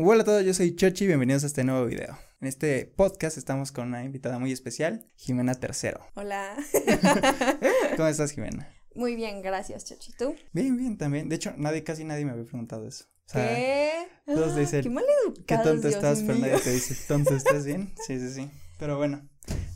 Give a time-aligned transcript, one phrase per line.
[0.00, 2.16] Hola a todos, yo soy Chochi, bienvenidos a este nuevo video.
[2.40, 6.06] En este podcast estamos con una invitada muy especial, Jimena Tercero.
[6.14, 6.56] Hola.
[7.96, 8.72] ¿Cómo estás, Jimena?
[8.94, 10.12] Muy bien, gracias, Chochi.
[10.12, 10.36] ¿Tú?
[10.52, 11.28] Bien, bien, también.
[11.28, 13.06] De hecho, nadie, casi nadie me había preguntado eso.
[13.26, 14.08] O sea, ¿Qué?
[14.24, 15.04] Todos ah, dicen, qué mal
[15.44, 16.22] ¿qué tonto estás?
[16.22, 17.92] Pero nadie te dice, ¿tonto estás bien?
[18.06, 18.50] Sí, sí, sí.
[18.78, 19.28] Pero bueno,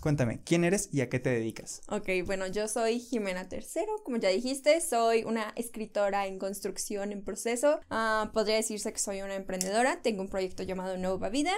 [0.03, 1.81] Cuéntame, ¿quién eres y a qué te dedicas?
[1.87, 7.23] Ok, bueno, yo soy Jimena Tercero, como ya dijiste, soy una escritora en construcción en
[7.23, 7.79] proceso.
[7.89, 11.53] Ah, podría decirse que soy una emprendedora, tengo un proyecto llamado Nueva Vida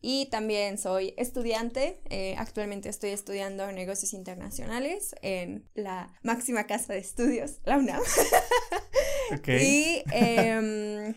[0.00, 2.00] y también soy estudiante.
[2.08, 8.02] Eh, actualmente estoy estudiando negocios internacionales en la máxima casa de estudios, la UNAM.
[9.32, 9.48] Ok.
[9.48, 11.14] Y, em,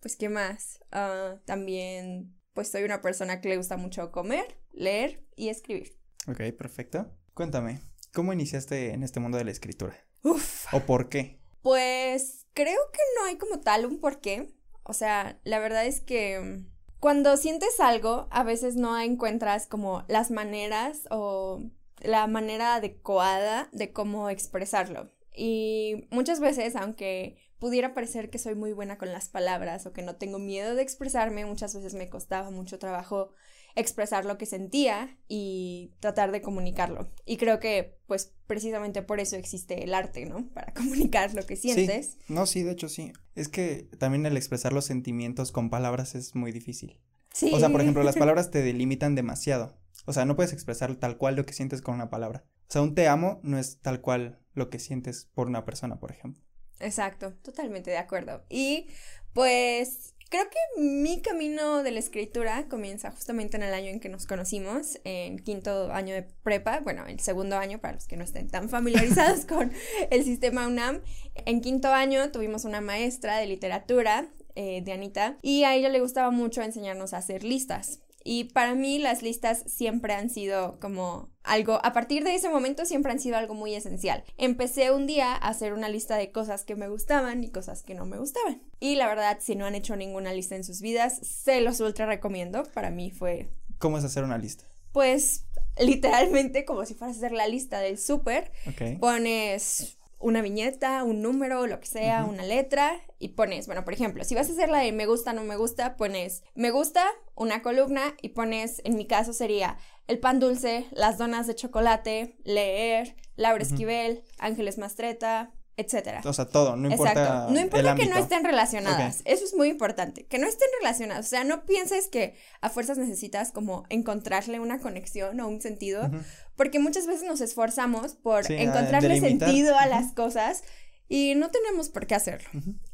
[0.00, 0.78] pues, ¿qué más?
[0.90, 5.96] Ah, también, pues, soy una persona que le gusta mucho comer, leer y escribir.
[6.28, 7.10] Ok, perfecto.
[7.34, 7.80] Cuéntame,
[8.12, 9.96] ¿cómo iniciaste en este mundo de la escritura?
[10.22, 10.72] Uf.
[10.72, 11.40] ¿O por qué?
[11.62, 14.52] Pues creo que no hay como tal un por qué.
[14.82, 20.04] O sea, la verdad es que mm, cuando sientes algo, a veces no encuentras como
[20.08, 21.62] las maneras o
[22.00, 25.10] la manera adecuada de cómo expresarlo.
[25.34, 30.02] Y muchas veces, aunque pudiera parecer que soy muy buena con las palabras o que
[30.02, 33.32] no tengo miedo de expresarme, muchas veces me costaba mucho trabajo
[33.74, 37.10] expresar lo que sentía y tratar de comunicarlo.
[37.24, 40.48] Y creo que, pues, precisamente por eso existe el arte, ¿no?
[40.52, 42.18] Para comunicar lo que sientes.
[42.28, 43.12] No, sí, de hecho sí.
[43.34, 47.00] Es que también el expresar los sentimientos con palabras es muy difícil.
[47.32, 47.50] Sí.
[47.54, 49.78] O sea, por ejemplo, las palabras te delimitan demasiado.
[50.04, 52.44] O sea, no puedes expresar tal cual lo que sientes con una palabra.
[52.68, 56.00] O sea, un te amo no es tal cual lo que sientes por una persona,
[56.00, 56.42] por ejemplo.
[56.80, 58.44] Exacto, totalmente de acuerdo.
[58.48, 58.88] Y
[59.32, 64.08] pues Creo que mi camino de la escritura comienza justamente en el año en que
[64.08, 68.24] nos conocimos, en quinto año de prepa, bueno, el segundo año para los que no
[68.24, 69.72] estén tan familiarizados con
[70.10, 71.02] el sistema UNAM.
[71.44, 76.00] En quinto año tuvimos una maestra de literatura, eh, de Anita, y a ella le
[76.00, 78.00] gustaba mucho enseñarnos a hacer listas.
[78.24, 82.84] Y para mí las listas siempre han sido como algo, a partir de ese momento
[82.84, 84.24] siempre han sido algo muy esencial.
[84.36, 87.94] Empecé un día a hacer una lista de cosas que me gustaban y cosas que
[87.94, 88.62] no me gustaban.
[88.80, 92.06] Y la verdad, si no han hecho ninguna lista en sus vidas, se los ultra
[92.06, 92.64] recomiendo.
[92.74, 93.50] Para mí fue...
[93.78, 94.64] ¿Cómo es hacer una lista?
[94.92, 95.46] Pues
[95.78, 98.52] literalmente como si fueras a hacer la lista del súper.
[99.00, 104.24] Pones una viñeta, un número, lo que sea, una letra y pones, bueno, por ejemplo,
[104.24, 107.62] si vas a hacer la de me gusta, no me gusta, pones me gusta, una
[107.62, 113.16] columna y pones, en mi caso sería el pan dulce, las donas de chocolate, leer,
[113.36, 116.22] Laura Esquivel, Ángeles Mastreta, etcétera.
[116.24, 117.12] O sea, todo, no importa.
[117.12, 117.52] Exacto.
[117.52, 119.22] No importa que no estén relacionadas.
[119.24, 120.24] Eso es muy importante.
[120.24, 121.26] Que no estén relacionadas.
[121.26, 126.10] O sea, no pienses que a fuerzas necesitas como encontrarle una conexión o un sentido.
[126.56, 130.62] Porque muchas veces nos esforzamos por encontrarle sentido a las cosas
[131.08, 132.48] y no tenemos por qué hacerlo.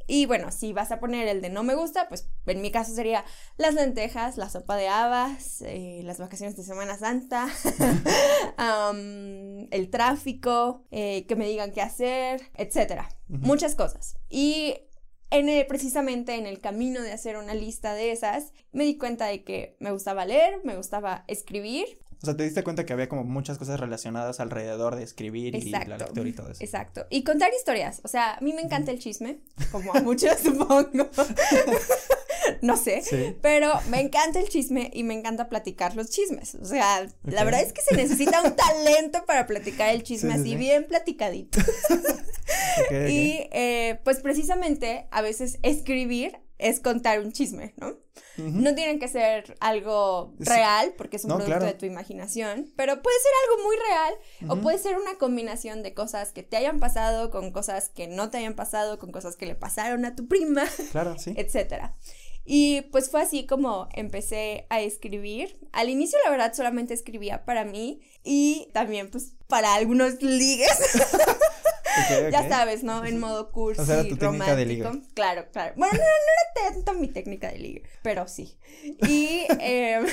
[0.06, 2.94] Y bueno, si vas a poner el de no me gusta, pues en mi caso
[2.94, 3.24] sería
[3.58, 7.46] las lentejas, la sopa de habas, eh, las vacaciones de Semana Santa,
[9.70, 13.08] el tráfico, eh, que me digan qué hacer, etcétera.
[13.28, 14.16] Muchas cosas.
[14.30, 14.74] Y
[15.30, 19.44] en precisamente en el camino de hacer una lista de esas, me di cuenta de
[19.44, 23.22] que me gustaba leer, me gustaba escribir o sea, te diste cuenta que había como
[23.22, 26.64] muchas cosas relacionadas alrededor de escribir y la lectura y todo eso.
[26.64, 27.06] Exacto.
[27.10, 28.00] Y contar historias.
[28.02, 29.38] O sea, a mí me encanta el chisme,
[29.70, 31.08] como a muchos supongo.
[32.62, 33.36] no sé.
[33.40, 36.56] Pero me encanta el chisme y me encanta platicar los chismes.
[36.56, 40.56] O sea, la verdad es que se necesita un talento para platicar el chisme así
[40.56, 41.60] bien platicadito.
[42.90, 47.96] y eh, pues precisamente a veces escribir es contar un chisme, ¿no?
[48.36, 53.16] No tienen que ser algo real, porque es un producto de tu imaginación, pero puede
[53.18, 54.14] ser algo muy real
[54.48, 58.30] o puede ser una combinación de cosas que te hayan pasado con cosas que no
[58.30, 61.34] te hayan pasado, con cosas que le pasaron a tu prima, claro, sí.
[61.36, 61.96] etcétera.
[62.50, 65.60] Y pues fue así como empecé a escribir.
[65.70, 70.70] Al inicio, la verdad, solamente escribía para mí y también pues para algunos ligues.
[72.30, 73.04] Ya sabes, ¿no?
[73.04, 74.90] En modo cursi, o romántico.
[75.14, 75.74] Claro, claro.
[75.76, 78.58] Bueno, no, no, era tanto mi técnica de ligue, pero sí.
[79.08, 80.06] Y, em,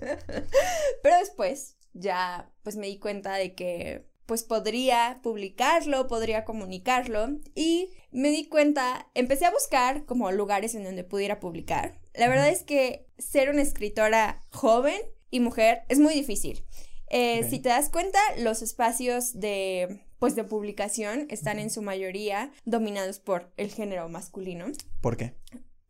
[1.02, 7.90] pero después ya pues me di cuenta de que pues podría publicarlo, podría comunicarlo y
[8.10, 12.00] me di cuenta, empecé a buscar como lugares en donde pudiera publicar.
[12.14, 16.64] La verdad es que ser una escritora joven y mujer es muy difícil.
[17.10, 22.50] Eh, si te das cuenta, los espacios de pues de publicación están en su mayoría
[22.64, 24.64] dominados por el género masculino.
[25.02, 25.34] ¿Por qué?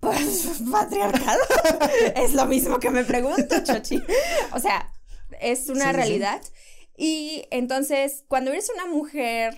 [0.00, 1.38] Pues patriarcado.
[2.16, 4.02] es lo mismo que me pregunto, Chochi.
[4.52, 4.92] O sea,
[5.40, 6.42] es una realidad.
[6.96, 9.56] Y entonces, cuando eres una mujer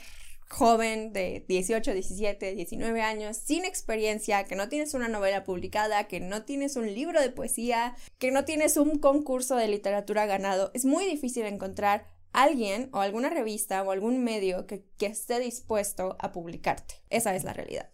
[0.51, 6.21] joven de 18, 17, 19 años, sin experiencia, que no tienes una novela publicada, que
[6.21, 10.85] no tienes un libro de poesía, que no tienes un concurso de literatura ganado, es
[10.85, 16.33] muy difícil encontrar alguien o alguna revista o algún medio que, que esté dispuesto a
[16.33, 17.03] publicarte.
[17.11, 17.89] Esa es la realidad.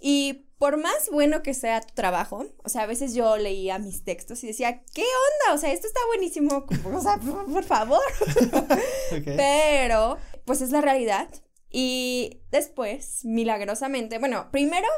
[0.00, 4.04] Y por más bueno que sea tu trabajo, o sea, a veces yo leía mis
[4.04, 5.54] textos y decía, ¿qué onda?
[5.54, 7.16] O sea, esto está buenísimo, o sea,
[7.52, 8.02] por, favor.
[9.24, 11.28] Pero, pues es la realidad.
[11.70, 14.88] Y después, milagrosamente, bueno, primero,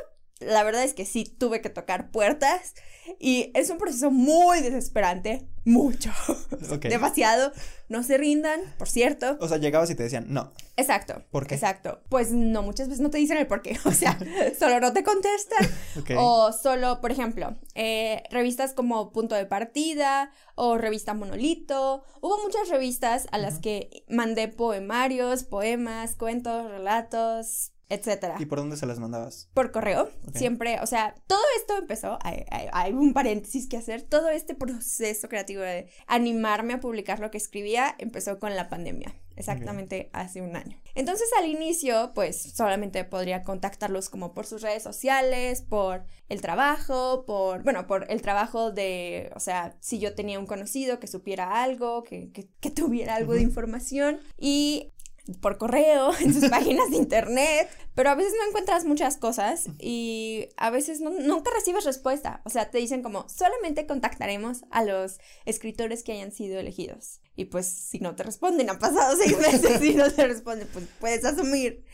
[0.41, 2.75] la verdad es que sí tuve que tocar puertas
[3.19, 6.11] y es un proceso muy desesperante, mucho,
[6.83, 7.53] demasiado.
[7.88, 9.38] No se rindan, por cierto.
[9.41, 10.53] O sea, llegabas y te decían, no.
[10.77, 11.23] Exacto.
[11.31, 11.55] ¿Por qué?
[11.55, 12.00] Exacto.
[12.09, 13.79] Pues no, muchas veces no te dicen el por qué.
[13.85, 14.19] O sea,
[14.59, 15.69] solo no te contestan.
[16.19, 22.03] O solo, por ejemplo, eh, revistas como Punto de Partida o Revista Monolito.
[22.21, 28.37] Hubo muchas revistas a las que mandé poemarios, poemas, cuentos, relatos, etcétera.
[28.38, 29.49] ¿Y por dónde se las mandabas?
[29.55, 30.11] Por correo.
[30.35, 35.62] Siempre, o sea, todo esto empezó, hay, un paréntesis que hacer, todo este proceso creativo
[35.62, 40.81] de animarme a publicar lo que escribía empezó con la pandemia, exactamente hace un año.
[40.94, 47.25] Entonces al inicio, pues solamente podría contactarlos como por sus redes sociales, por el trabajo,
[47.27, 51.62] por, bueno, por el trabajo de, o sea, si yo tenía un conocido que supiera
[51.62, 54.93] algo, que, que, tuviera algo de información y
[55.40, 60.49] por correo, en sus páginas de internet, pero a veces no encuentras muchas cosas y
[60.56, 62.43] a veces nunca recibes respuesta.
[62.44, 67.20] O sea, te dicen como, solamente contactaremos a los escritores que hayan sido elegidos.
[67.37, 70.87] Y pues si no te responden, han pasado seis meses y no te responden, pues
[70.99, 71.85] puedes asumir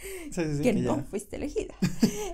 [0.63, 1.75] que, no fuiste elegida.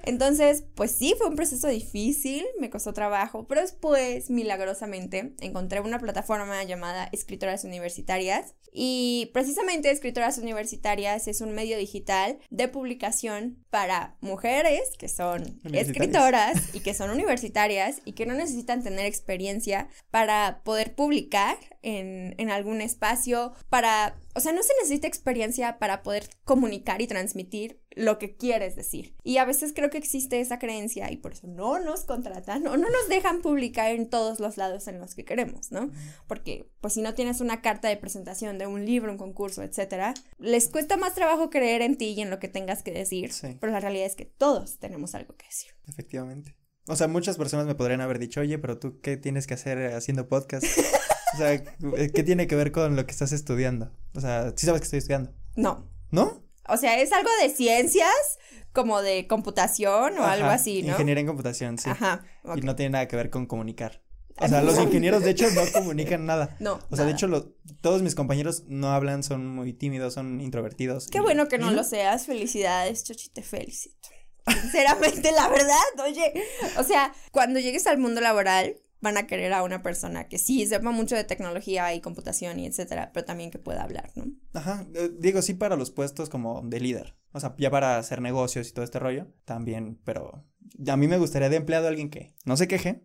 [0.05, 5.99] Entonces, pues sí, fue un proceso difícil, me costó trabajo, pero después, milagrosamente, encontré una
[5.99, 8.55] plataforma llamada Escritoras Universitarias.
[8.71, 16.75] Y precisamente Escritoras Universitarias es un medio digital de publicación para mujeres que son escritoras
[16.75, 22.51] y que son universitarias y que no necesitan tener experiencia para poder publicar en, en
[22.51, 28.19] algún espacio, para, o sea, no se necesita experiencia para poder comunicar y transmitir lo
[28.19, 29.15] que quieres decir.
[29.25, 32.77] Y a veces creo que existe esa creencia y por eso no nos contratan o
[32.77, 35.91] no nos dejan publicar en todos los lados en los que queremos, ¿no?
[36.27, 40.15] Porque pues si no tienes una carta de presentación de un libro, un concurso, etcétera,
[40.39, 43.73] les cuesta más trabajo creer en ti y en lo que tengas que decir, pero
[43.73, 45.73] la realidad es que todos tenemos algo que decir.
[45.87, 46.57] Efectivamente.
[46.87, 49.93] O sea, muchas personas me podrían haber dicho, oye, pero tú, ¿qué tienes que hacer
[49.93, 50.65] haciendo podcast?
[51.35, 53.91] O sea, ¿qué tiene que ver con lo que estás estudiando?
[54.15, 55.33] O sea, ¿sí sabes que estoy estudiando?
[55.57, 55.87] No.
[56.11, 56.43] ¿No?
[56.69, 58.39] O sea, es algo de ciencias,
[58.73, 60.91] como de computación o algo así, ¿no?
[60.91, 61.91] Ingeniería en computación, sí.
[61.91, 62.25] Ajá.
[62.57, 64.03] Y no tiene nada que ver con comunicar.
[64.41, 66.57] O sea, los ingenieros de hecho no comunican nada.
[66.61, 66.79] No.
[66.91, 71.09] O sea, de hecho, todos mis compañeros no hablan, son muy tímidos, son introvertidos.
[71.09, 72.27] Qué bueno que no, lo seas.
[72.27, 74.09] Felicidades, Chochi, te felicito.
[74.47, 76.33] Sinceramente, la verdad, oye.
[76.79, 80.67] O sea, cuando llegues al mundo laboral, van a querer a una persona que sí
[80.67, 84.27] sepa mucho de tecnología y computación y etcétera, pero también que pueda hablar, ¿no?
[84.53, 88.21] Ajá, eh, digo, sí para los puestos como de líder, o sea, ya para hacer
[88.21, 90.45] negocios y todo este rollo, también, pero
[90.87, 93.05] a mí me gustaría de empleado a alguien que no se queje,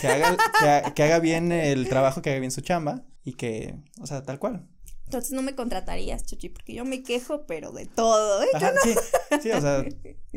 [0.00, 0.36] que haga,
[0.94, 4.38] que, haga bien el trabajo, que haga bien su chamba y que, o sea, tal
[4.38, 4.68] cual.
[5.06, 8.48] Entonces no me contratarías, Chuchi, porque yo me quejo, pero de todo, ¿eh?
[8.54, 8.94] Ajá, sí,
[9.42, 9.84] sí, o sea,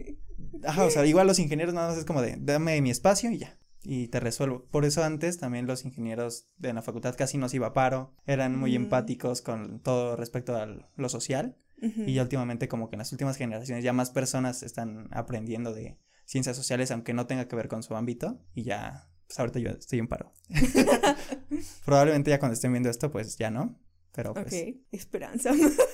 [0.66, 3.38] ajá, o sea, igual los ingenieros nada más es como de, dame mi espacio y
[3.38, 3.58] ya
[3.90, 4.66] y te resuelvo.
[4.70, 8.60] Por eso antes también los ingenieros de la facultad casi nos iba a paro, eran
[8.60, 8.84] muy mm.
[8.84, 13.38] empáticos con todo respecto a lo social y ya últimamente como que en las últimas
[13.38, 17.84] generaciones ya más personas están aprendiendo de ciencias sociales aunque no tenga que ver con
[17.84, 20.34] su ámbito y ya pues ahorita yo estoy en paro.
[21.86, 23.80] Probablemente ya cuando estén viendo esto pues ya no,
[24.12, 24.48] pero pues.
[24.48, 25.52] Ok, esperanza.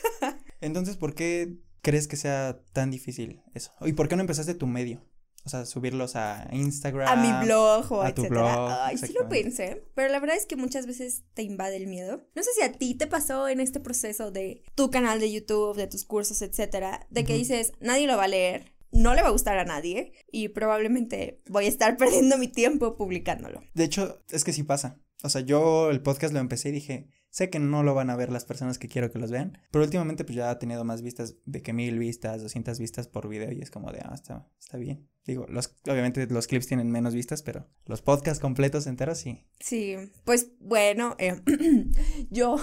[0.62, 3.74] Entonces, ¿por qué crees que sea tan difícil eso?
[3.82, 5.04] ¿Y por qué no empezaste tu medio?
[5.46, 7.08] O sea, subirlos a Instagram.
[7.08, 8.28] A mi blog o a etcétera.
[8.28, 11.76] Tu blog, Ay, sí lo pensé, pero la verdad es que muchas veces te invade
[11.76, 12.22] el miedo.
[12.34, 15.76] No sé si a ti te pasó en este proceso de tu canal de YouTube,
[15.76, 19.28] de tus cursos, etcétera, de que dices, nadie lo va a leer, no le va
[19.30, 23.62] a gustar a nadie y probablemente voy a estar perdiendo mi tiempo publicándolo.
[23.74, 24.98] De hecho, es que sí pasa.
[25.24, 28.16] O sea, yo el podcast lo empecé y dije, sé que no lo van a
[28.16, 31.02] ver las personas que quiero que los vean, pero últimamente pues ya ha tenido más
[31.02, 34.48] vistas de que mil vistas, doscientas vistas por video y es como de, ah, está,
[34.60, 35.10] está bien.
[35.26, 39.48] Digo, los, obviamente los clips tienen menos vistas, pero los podcasts completos enteros sí.
[39.60, 41.42] Sí, pues bueno, eh,
[42.30, 42.58] yo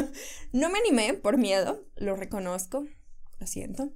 [0.52, 2.86] no me animé por miedo, lo reconozco,
[3.38, 3.92] lo siento.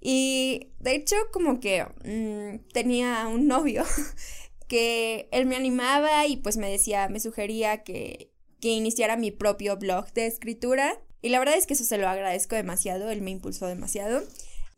[0.00, 3.82] Y de hecho como que mm, tenía un novio
[4.68, 8.31] que él me animaba y pues me decía, me sugería que,
[8.62, 10.98] que iniciara mi propio blog de escritura.
[11.20, 14.22] Y la verdad es que eso se lo agradezco demasiado, él me impulsó demasiado.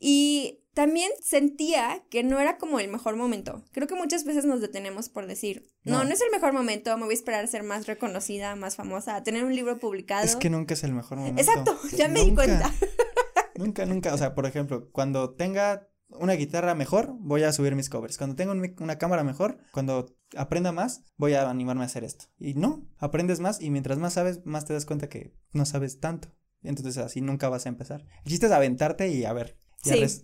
[0.01, 3.63] Y también sentía que no era como el mejor momento.
[3.73, 7.05] Creo que muchas veces nos detenemos por decir, no, no, es el mejor momento, me
[7.05, 10.25] voy a esperar a ser más reconocida, más famosa, a tener un libro publicado.
[10.25, 11.41] Es que nunca es el mejor momento.
[11.41, 12.73] Exacto, ya me di cuenta.
[13.57, 17.91] nunca, nunca, o sea, por ejemplo, cuando tenga una guitarra mejor, voy a subir mis
[17.91, 18.19] covers.
[18.19, 22.27] Cuando tengo una cámara mejor, cuando aprenda más, voy a animarme a hacer esto.
[22.39, 26.01] Y no, aprendes más y mientras más sabes, más te das cuenta que no sabes
[26.01, 26.29] tanto.
[26.63, 28.05] Entonces así nunca vas a empezar.
[28.25, 29.59] El chiste es aventarte y a ver,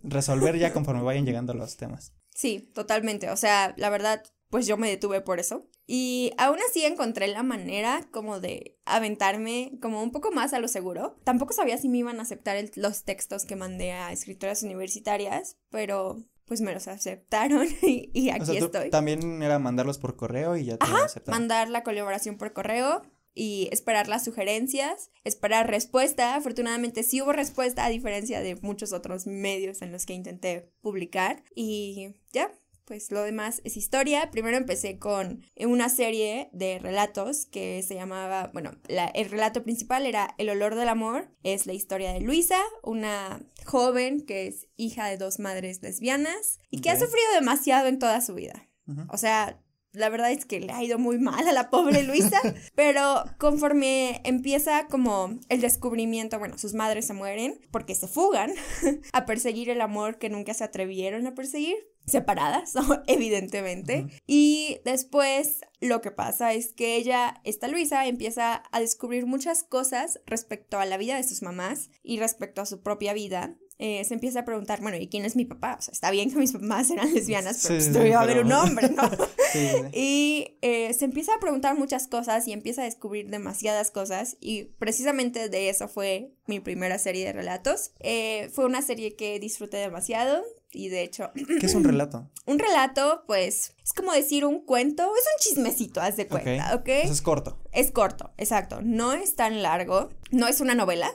[0.02, 2.14] resolver ya conforme vayan llegando los temas.
[2.34, 3.30] Sí, totalmente.
[3.30, 5.66] O sea, la verdad, pues yo me detuve por eso.
[5.86, 10.68] Y aún así encontré la manera como de aventarme como un poco más a lo
[10.68, 11.18] seguro.
[11.24, 16.22] Tampoco sabía si me iban a aceptar los textos que mandé a escritoras universitarias, pero
[16.44, 18.90] pues me los aceptaron y, aquí estoy.
[18.90, 23.02] También era mandarlos por correo y ya te Ajá, mandar la colaboración por correo
[23.34, 26.34] y esperar las sugerencias, esperar respuesta.
[26.34, 31.44] Afortunadamente sí hubo respuesta a diferencia de muchos otros medios en los que intenté publicar
[31.54, 32.50] y ya.
[32.90, 34.32] Pues lo demás es historia.
[34.32, 40.34] Primero empecé con una serie de relatos que se llamaba, bueno, el relato principal era
[40.38, 41.30] El olor del amor.
[41.44, 46.80] Es la historia de Luisa, una joven que es hija de dos madres lesbianas y
[46.80, 48.68] que ha sufrido demasiado en toda su vida.
[49.08, 52.40] O sea, la verdad es que le ha ido muy mal a la pobre Luisa,
[52.74, 58.52] pero conforme empieza como el descubrimiento, bueno, sus madres se mueren porque se fugan
[59.12, 62.74] a perseguir el amor que nunca se atrevieron a perseguir, separadas,
[63.06, 64.06] evidentemente.
[64.26, 70.20] Y después lo que pasa es que ella, esta Luisa, empieza a descubrir muchas cosas
[70.26, 74.12] respecto a la vida de sus mamás y respecto a su propia vida eh, se
[74.12, 75.76] empieza a preguntar, bueno, ¿y quién es mi papá?
[75.78, 78.90] O sea, está bien que mis mamás eran lesbianas, pero pues a haber un hombre,
[78.90, 79.02] ¿no?
[79.94, 84.64] y eh, se empieza a preguntar muchas cosas y empieza a descubrir demasiadas cosas y
[84.64, 87.92] precisamente de eso fue mi primera serie de relatos.
[88.00, 91.30] Eh, fue una serie que disfruté demasiado y de hecho...
[91.60, 92.28] ¿Qué es un relato?
[92.44, 96.88] un relato, pues, es como decir un cuento, es un chismecito, haz de cuenta, ¿ok?
[96.88, 97.58] es corto.
[97.72, 98.80] Es corto, exacto.
[98.82, 101.14] No es tan largo, no es una novela,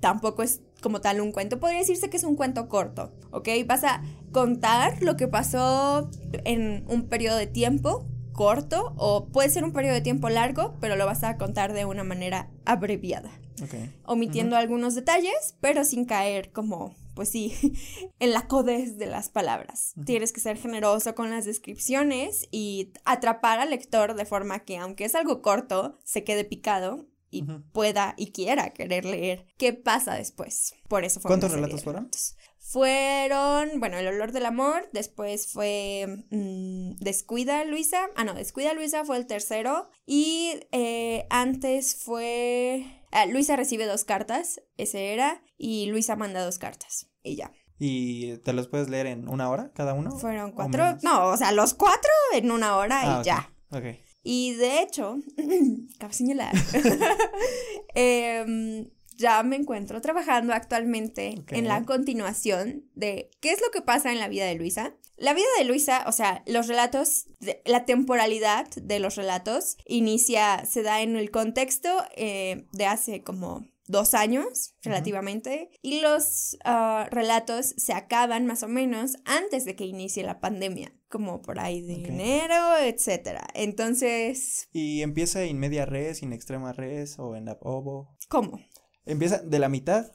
[0.00, 1.58] tampoco es como tal un cuento.
[1.58, 3.48] Podría decirse que es un cuento corto, ¿ok?
[3.66, 4.02] Vas a
[4.32, 6.10] contar lo que pasó
[6.44, 10.94] en un periodo de tiempo corto o puede ser un periodo de tiempo largo, pero
[10.94, 13.30] lo vas a contar de una manera abreviada.
[14.04, 17.54] Omitiendo algunos detalles, pero sin caer como, pues sí,
[18.18, 19.94] en la codez de las palabras.
[20.04, 25.06] Tienes que ser generoso con las descripciones y atrapar al lector de forma que, aunque
[25.06, 27.06] es algo corto, se quede picado
[27.36, 30.74] y pueda y quiera querer leer qué pasa después.
[30.88, 32.10] Por eso fue ¿Cuántos relatos fueron?
[32.58, 39.04] Fueron, bueno, El olor del amor, después fue mm, Descuida Luisa, ah no, Descuida Luisa
[39.04, 42.84] fue el tercero y eh, antes fue...
[43.12, 47.52] Ah, Luisa recibe dos cartas, ese era, y Luisa manda dos cartas y ya.
[47.78, 50.10] ¿Y te los puedes leer en una hora cada uno?
[50.18, 53.52] Fueron cuatro, no, o sea, los cuatro en una hora y ah, ya.
[53.70, 53.84] Ok.
[54.28, 55.20] Y de hecho,
[56.00, 56.52] cabe señalar,
[57.94, 64.10] em, ya me encuentro trabajando actualmente en la continuación de qué es lo que pasa
[64.10, 64.96] en la vida de Luisa.
[65.16, 67.26] La vida de Luisa, o sea, los relatos,
[67.64, 73.64] la temporalidad de los relatos inicia, se da en el contexto eh, de hace como
[73.86, 79.84] dos años relativamente y los ah, relatos se acaban más o menos antes de que
[79.84, 83.46] inicie la pandemia, como por ahí de enero, etcétera.
[83.54, 84.68] Entonces...
[84.72, 88.16] ¿Y empieza en media res, en extrema res o en la ovo?
[88.28, 88.60] ¿Cómo?
[89.04, 90.12] Empieza de la mitad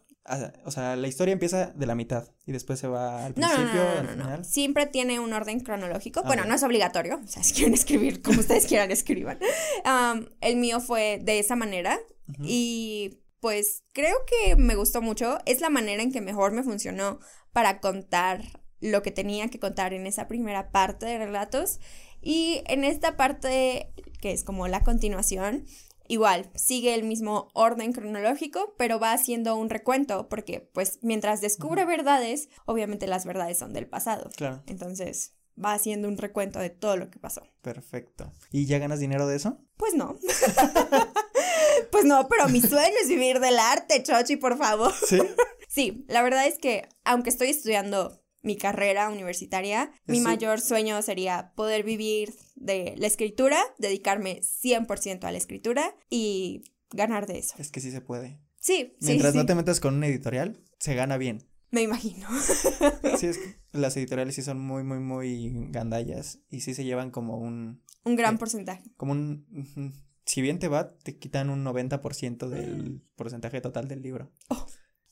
[0.65, 4.07] o sea, la historia empieza de la mitad y después se va al principio, al
[4.07, 4.45] final.
[4.45, 6.23] Siempre tiene un orden cronológico.
[6.23, 7.19] bueno, no es obligatorio.
[7.23, 9.39] O sea, si quieren escribir como ustedes quieran, escriban.
[10.41, 11.99] el mío fue de esa manera.
[12.43, 15.39] Y pues creo que me gustó mucho.
[15.45, 17.19] Es la manera en que mejor me funcionó
[17.51, 18.41] para contar
[18.79, 21.79] lo que tenía que contar en esa primera parte de relatos.
[22.21, 25.65] Y en esta parte, que es como la continuación,
[26.07, 31.83] igual, sigue el mismo orden cronológico, pero va haciendo un recuento, porque pues mientras descubre
[31.83, 34.29] verdades, obviamente las verdades son del pasado.
[34.35, 34.61] Claro.
[34.67, 35.33] Entonces,
[35.63, 37.41] va haciendo un recuento de todo lo que pasó.
[37.61, 38.31] Perfecto.
[38.51, 39.57] ¿Y ya ganas dinero de eso?
[39.77, 40.15] Pues no.
[41.91, 44.93] pues no, pero mi sueño es vivir del arte, Chochi, por favor.
[45.07, 45.19] Sí.
[45.67, 51.53] sí, la verdad es que aunque estoy estudiando mi carrera universitaria, mi mayor sueño sería
[51.55, 57.55] poder vivir de la escritura, dedicarme 100% a la escritura y ganar de eso.
[57.57, 58.39] Es que sí se puede.
[58.59, 61.47] Sí, Mientras no te metas con un editorial, se gana bien.
[61.71, 62.27] Me imagino.
[63.17, 67.11] sí, es que las editoriales sí son muy, muy, muy gandallas y sí se llevan
[67.11, 67.81] como un...
[68.03, 68.83] Un gran porcentaje.
[68.97, 69.45] Como un...
[70.31, 74.31] Si bien te va, te quitan un 90% del porcentaje total del libro.
[74.47, 74.65] Oh.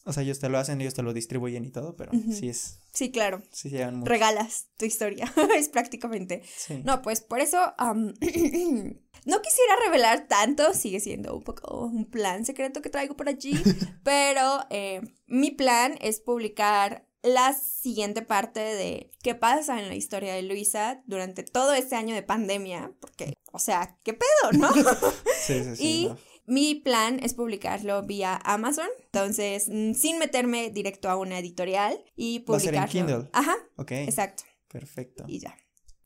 [0.06, 2.80] O sea, ellos te lo hacen, ellos te lo distribuyen y todo, pero sí es.
[2.94, 3.44] Sí, claro.
[3.52, 4.10] Sí llevan mucho.
[4.10, 6.42] Regalas tu historia, es prácticamente.
[6.86, 12.82] No, pues por eso no quisiera revelar tanto, sigue siendo un poco un plan secreto
[12.82, 13.56] que traigo por allí,
[14.06, 20.34] pero eh, mi plan es publicar la siguiente parte de qué pasa en la historia
[20.34, 24.72] de Luisa durante todo este año de pandemia, porque, o sea, ¿qué pedo, no?
[25.46, 25.84] sí, sí, sí.
[25.84, 26.10] Y
[26.46, 32.40] mi plan es publicarlo vía Amazon, entonces mm, sin meterme directo a una editorial y
[32.40, 32.80] publicarlo.
[32.80, 33.30] Va a ser en Kindle.
[33.34, 33.56] Ajá.
[33.76, 33.92] Ok.
[33.92, 34.44] Exacto.
[34.68, 35.26] Perfecto.
[35.28, 35.56] Y ya.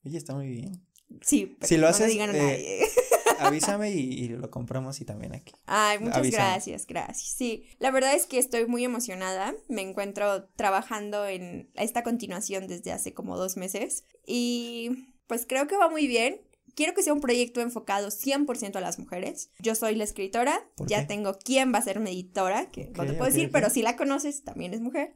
[0.06, 0.86] Oye, está muy bien.
[1.22, 2.88] Sí, pero si lo no haces, digan a eh, nadie.
[3.40, 5.54] avísame y, lo compramos y también aquí.
[5.66, 7.36] Ay, muchas gracias, gracias.
[7.36, 9.54] Sí, la verdad es que estoy muy emocionada.
[9.68, 15.78] Me encuentro trabajando en esta continuación desde hace como dos meses y pues creo que
[15.78, 16.42] va muy bien.
[16.76, 19.52] Quiero que sea un proyecto enfocado 100% a las mujeres.
[19.60, 23.14] Yo soy la escritora, ya tengo quién va a ser mi editora, que no te
[23.14, 25.16] puedo decir, pero si la conoces, también es mujer.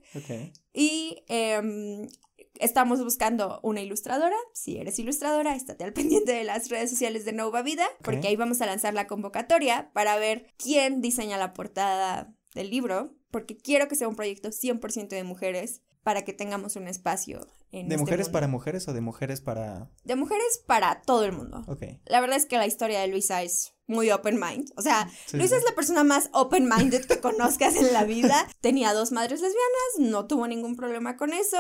[0.72, 2.08] Y eh,
[2.60, 4.36] Estamos buscando una ilustradora.
[4.54, 8.36] Si eres ilustradora, estate al pendiente de las redes sociales de Nova Vida, porque ahí
[8.36, 13.88] vamos a lanzar la convocatoria para ver quién diseña la portada del libro, porque quiero
[13.88, 17.98] que sea un proyecto 100% de mujeres para que tengamos un espacio en ¿De este
[17.98, 18.32] mujeres mundo.
[18.34, 19.90] para mujeres o de mujeres para...?
[20.06, 21.66] De mujeres para todo el mundo.
[21.68, 21.84] Ok.
[22.06, 24.72] La verdad es que la historia de Luisa es muy open mind.
[24.78, 25.60] O sea, Sí, Luisa sí.
[25.60, 28.48] es la persona más open minded que conozcas en la vida.
[28.62, 31.58] Tenía dos madres lesbianas, no tuvo ningún problema con eso.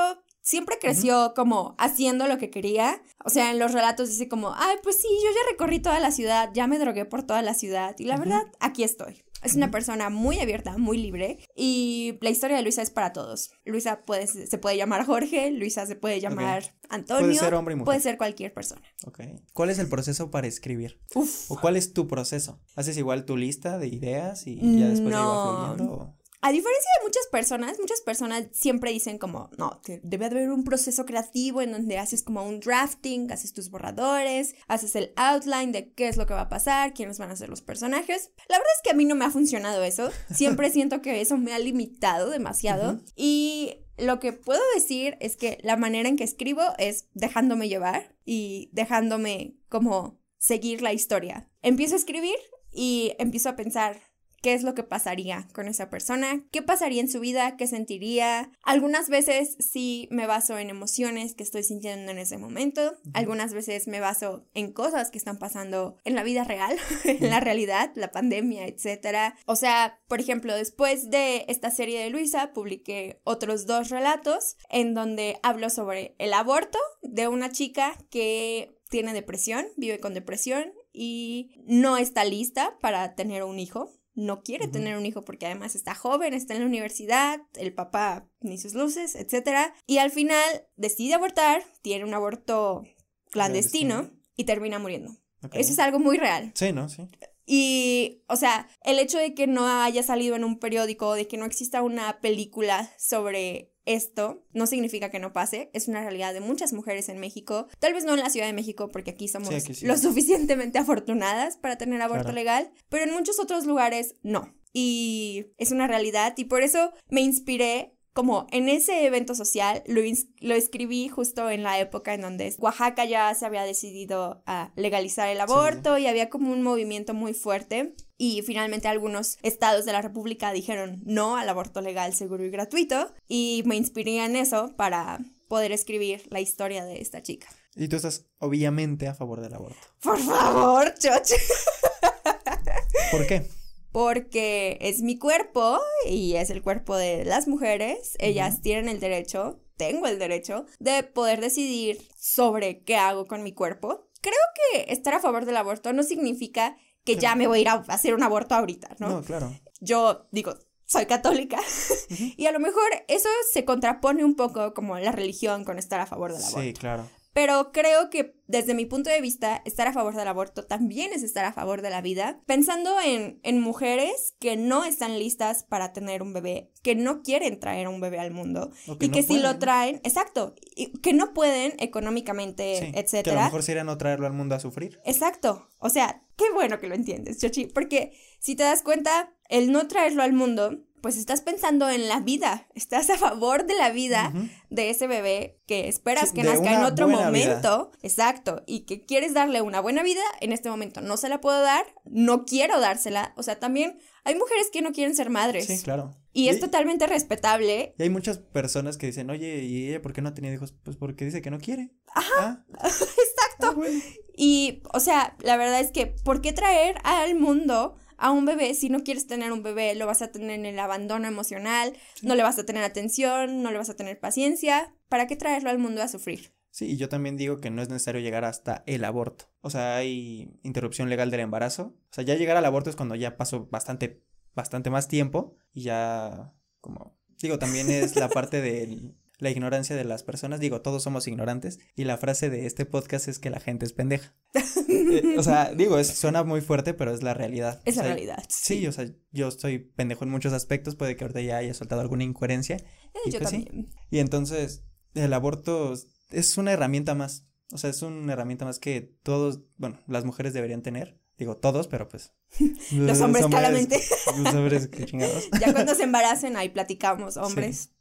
[0.48, 3.02] Siempre creció como haciendo lo que quería.
[3.26, 6.10] O sea, en los relatos dice como, ay, pues sí, yo ya recorrí toda la
[6.12, 7.94] ciudad, ya me drogué por toda la ciudad.
[8.00, 9.26] Y la verdad, aquí estoy.
[9.44, 11.38] Es una persona muy abierta, muy libre.
[11.54, 13.52] Y la historia de Luisa es para todos.
[13.66, 17.26] Luisa puede, se puede llamar Jorge, Luisa se puede llamar Antonio.
[17.26, 17.86] Puede ser hombre y mujer.
[17.86, 18.82] Puede ser cualquier persona.
[19.06, 19.20] Ok.
[19.52, 21.02] ¿Cuál es el proceso para escribir?
[21.14, 21.52] Uf.
[21.52, 22.62] ¿O cuál es tu proceso?
[22.78, 25.34] ¿Haces igual tu lista de ideas y ya después ya No.
[25.34, 25.94] iba fluyendo?
[25.94, 30.64] o- A diferencia de muchas personas, muchas personas siempre dicen como, no, debe haber un
[30.64, 35.92] proceso creativo en donde haces como un drafting, haces tus borradores, haces el outline de
[35.94, 38.32] qué es lo que va a pasar, quiénes van a ser los personajes.
[38.50, 40.12] La verdad es que a mí no me ha funcionado eso.
[40.32, 43.00] Siempre siento que eso me ha limitado demasiado.
[43.16, 48.16] Y lo que puedo decir es que la manera en que escribo es dejándome llevar
[48.26, 51.50] y dejándome como seguir la historia.
[51.64, 52.38] Empiezo a escribir
[52.72, 54.00] y empiezo a pensar
[54.42, 58.52] qué es lo que pasaría con esa persona, qué pasaría en su vida, qué sentiría.
[58.64, 63.88] Algunas veces sí me baso en emociones que estoy sintiendo en ese momento, algunas veces
[63.88, 68.12] me baso en cosas que están pasando en la vida real, en la realidad, la
[68.12, 69.36] pandemia, etcétera.
[69.46, 74.94] O sea, por ejemplo, después de esta serie de Luisa, publiqué otros dos relatos en
[74.94, 81.52] donde hablo sobre el aborto de una chica que tiene depresión, vive con depresión y
[81.66, 83.92] no está lista para tener un hijo.
[84.18, 88.28] No quiere tener un hijo porque además está joven, está en la universidad, el papá
[88.42, 89.72] ni sus luces, etc.
[89.86, 90.44] Y al final
[90.76, 92.82] decide abortar, tiene un aborto
[93.30, 94.24] clandestino, Clandestino.
[94.36, 95.16] y termina muriendo.
[95.54, 96.52] Eso es algo muy real.
[96.56, 96.90] Sí, ¿no?
[96.90, 97.08] Sí.
[97.46, 101.38] Y, o sea, el hecho de que no haya salido en un periódico, de que
[101.38, 105.70] no exista una película sobre esto, no significa que no pase.
[105.74, 107.68] Es una realidad de muchas mujeres en México.
[107.80, 109.86] Tal vez no en la Ciudad de México, porque aquí somos Sí, aquí sí.
[109.86, 112.36] lo suficientemente afortunadas para tener aborto Claro.
[112.36, 114.54] legal, pero en muchos otros lugares no.
[114.74, 120.02] Y es una realidad y por eso me inspiré como en ese evento social, lo,
[120.40, 125.30] lo escribí justo en la época en donde Oaxaca ya se había decidido a legalizar
[125.30, 127.94] el aborto y había como un movimiento muy fuerte.
[128.18, 133.14] Y finalmente algunos estados de la República dijeron no al aborto legal, seguro y gratuito.
[133.28, 137.48] Y me inspiré en eso para poder escribir la historia de esta chica.
[137.76, 139.78] Y tú estás obviamente a favor del aborto.
[140.02, 141.36] Por favor, choche.
[143.12, 143.46] ¿Por qué?
[143.92, 148.16] Porque es mi cuerpo y es el cuerpo de las mujeres.
[148.20, 153.54] Ellas tienen el derecho, tengo el derecho, de poder decidir sobre qué hago con mi
[153.54, 154.10] cuerpo.
[154.22, 156.78] Creo que estar a favor del aborto no significa
[157.08, 159.08] que ya me voy a ir a hacer un aborto ahorita, ¿no?
[159.08, 159.52] No, claro.
[159.80, 161.58] Yo digo, soy católica
[162.10, 166.06] y a lo mejor eso se contrapone un poco como la religión con estar a
[166.06, 166.62] favor del aborto.
[166.62, 167.08] Sí, claro.
[167.38, 171.22] Pero creo que desde mi punto de vista, estar a favor del aborto también es
[171.22, 175.94] estar a favor de la vida, pensando en, en mujeres que no están listas para
[175.94, 179.38] tener un bebé, que no quieren traer un bebé al mundo y no que si
[179.38, 183.44] lo traen, exacto, y que no pueden económicamente, Sí, Que a lo etcétera.
[183.44, 185.00] mejor sería no traerlo al mundo a sufrir.
[185.06, 185.68] Exacto.
[185.78, 189.88] O sea, qué bueno que lo entiendes, Chochi, porque si te das cuenta, el no
[189.88, 194.34] traerlo al mundo, pues estás pensando en la vida, estás a favor de la vida
[194.70, 199.06] de ese bebé que esperas Sí, que nazca en otro momento, exacto, Exacto, y que
[199.06, 202.80] quieres darle una buena vida, en este momento no se la puedo dar, no quiero
[202.80, 205.68] dársela, o sea, también hay mujeres que no quieren ser madres.
[205.68, 206.16] Sí, claro.
[206.34, 207.96] Y, es totalmente respetable.
[207.98, 210.72] Y hay muchas personas que dicen, oye, ¿y ella por qué no ha tenido hijos?
[210.84, 211.92] Pues porque dice que no quiere.
[212.14, 212.64] Ajá.
[212.76, 212.84] Ah.
[212.84, 213.82] Exacto.
[213.82, 213.90] Ah,
[214.36, 218.74] y, o sea, la verdad es que, ¿por qué traer al mundo a un bebé
[218.74, 219.96] si no quieres tener un bebé?
[219.96, 223.72] Lo vas a tener en el abandono emocional, no le vas a tener atención, no
[223.72, 224.94] le vas a tener paciencia.
[225.10, 226.54] ¿Para qué traerlo al mundo a sufrir?
[226.72, 229.52] Sí, y yo también digo que no es necesario llegar hasta el aborto.
[229.62, 231.96] O sea, hay interrupción legal del embarazo.
[232.12, 235.84] O sea, ya llegar al aborto es cuando ya pasó bastante bastante más tiempo y
[235.84, 236.52] ya
[236.82, 241.28] como digo, también es la parte de la ignorancia de las personas, digo, todos somos
[241.28, 244.36] ignorantes y la frase de este podcast es que la gente es pendeja.
[244.90, 247.82] Eh, o sea, digo, es, suena muy fuerte, pero es la realidad.
[247.84, 248.44] Es la realidad.
[248.48, 248.88] Sí.
[248.88, 252.24] o sea, yo estoy pendejo en muchos aspectos, puede que ahorita ya haya soltado alguna
[252.24, 252.78] incoherencia.
[252.78, 253.90] Eh, y yo pues también.
[254.10, 255.94] Y entonces, el aborto
[256.32, 257.48] es una herramienta más.
[257.72, 261.88] O sea, es una herramienta más que todos, bueno, las mujeres deberían tener Digo todos,
[261.88, 262.34] pero pues.
[262.92, 264.02] los hombres, claramente.
[264.38, 265.50] Los hombres, qué chingados.
[265.60, 267.78] ya cuando se embaracen, ahí platicamos, hombres.
[267.78, 267.97] Sí.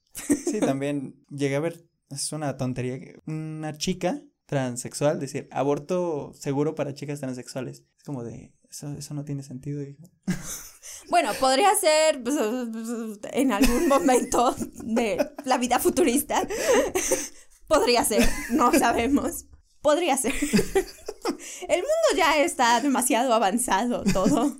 [0.60, 7.20] También llegué a ver, es una tontería, una chica transexual decir aborto seguro para chicas
[7.20, 7.84] transexuales.
[7.96, 10.02] Es como de, eso, eso no tiene sentido, hijo.
[11.08, 12.36] Bueno, podría ser pues,
[13.32, 16.46] en algún momento de la vida futurista.
[17.68, 19.46] Podría ser, no sabemos.
[19.82, 20.34] Podría ser.
[21.68, 24.56] El mundo ya está demasiado avanzado, todo.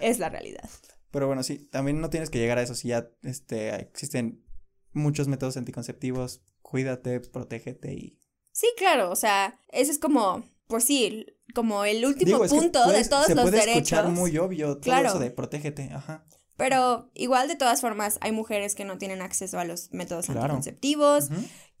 [0.00, 0.68] es la realidad.
[1.10, 4.44] Pero bueno, sí, también no tienes que llegar a eso si ya este, existen
[4.92, 6.42] muchos métodos anticonceptivos.
[6.62, 8.18] Cuídate, protégete y.
[8.52, 13.26] Sí, claro, o sea, ese es como, pues sí, como el último punto de todos
[13.26, 13.92] se los puede derechos.
[13.92, 15.08] Escuchar muy obvio todo claro.
[15.08, 16.26] eso de protégete, ajá.
[16.56, 21.30] Pero igual de todas formas hay mujeres que no tienen acceso a los métodos anticonceptivos,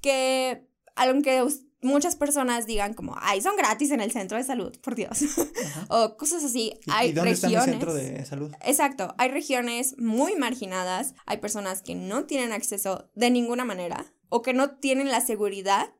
[0.00, 1.44] que aunque
[1.82, 5.20] muchas personas digan como, ay, son gratis en el centro de salud, por Dios.
[5.88, 6.78] o cosas así.
[6.88, 7.58] hay dónde regiones.
[7.58, 8.52] Está el centro de salud?
[8.64, 9.14] Exacto.
[9.18, 11.14] Hay regiones muy marginadas.
[11.26, 15.90] Hay personas que no tienen acceso de ninguna manera o que no tienen la seguridad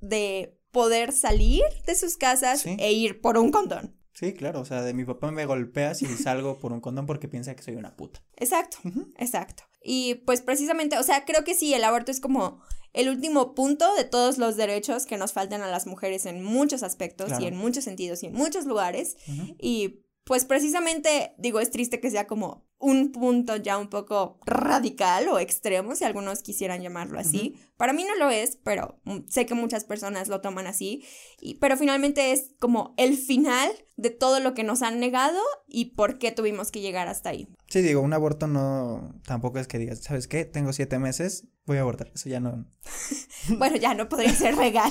[0.00, 3.96] de poder salir de sus casas e ir por un condón.
[4.12, 7.28] Sí, claro, o sea, de mi papá me golpea si salgo por un condón porque
[7.28, 8.22] piensa que soy una puta.
[8.36, 8.78] Exacto,
[9.16, 9.64] exacto.
[9.82, 12.60] Y pues precisamente, o sea, creo que sí, el aborto es como
[12.92, 16.82] el último punto de todos los derechos que nos faltan a las mujeres en muchos
[16.82, 19.16] aspectos y en muchos sentidos y en muchos lugares.
[19.58, 25.28] Y pues precisamente, digo, es triste que sea como un punto ya un poco radical
[25.28, 27.56] o extremo, si algunos quisieran llamarlo así.
[27.76, 31.04] Para mí no lo es, pero mm, sé que muchas personas lo toman así.
[31.40, 35.38] Y, pero finalmente es como el final de todo lo que nos han negado
[35.68, 37.48] y por qué tuvimos que llegar hasta ahí.
[37.68, 40.46] Sí, digo, un aborto no, tampoco es que digas, ¿sabes qué?
[40.46, 42.10] Tengo siete meses, voy a abortar.
[42.14, 42.66] Eso ya no.
[43.58, 44.90] bueno, ya no podría ser legal.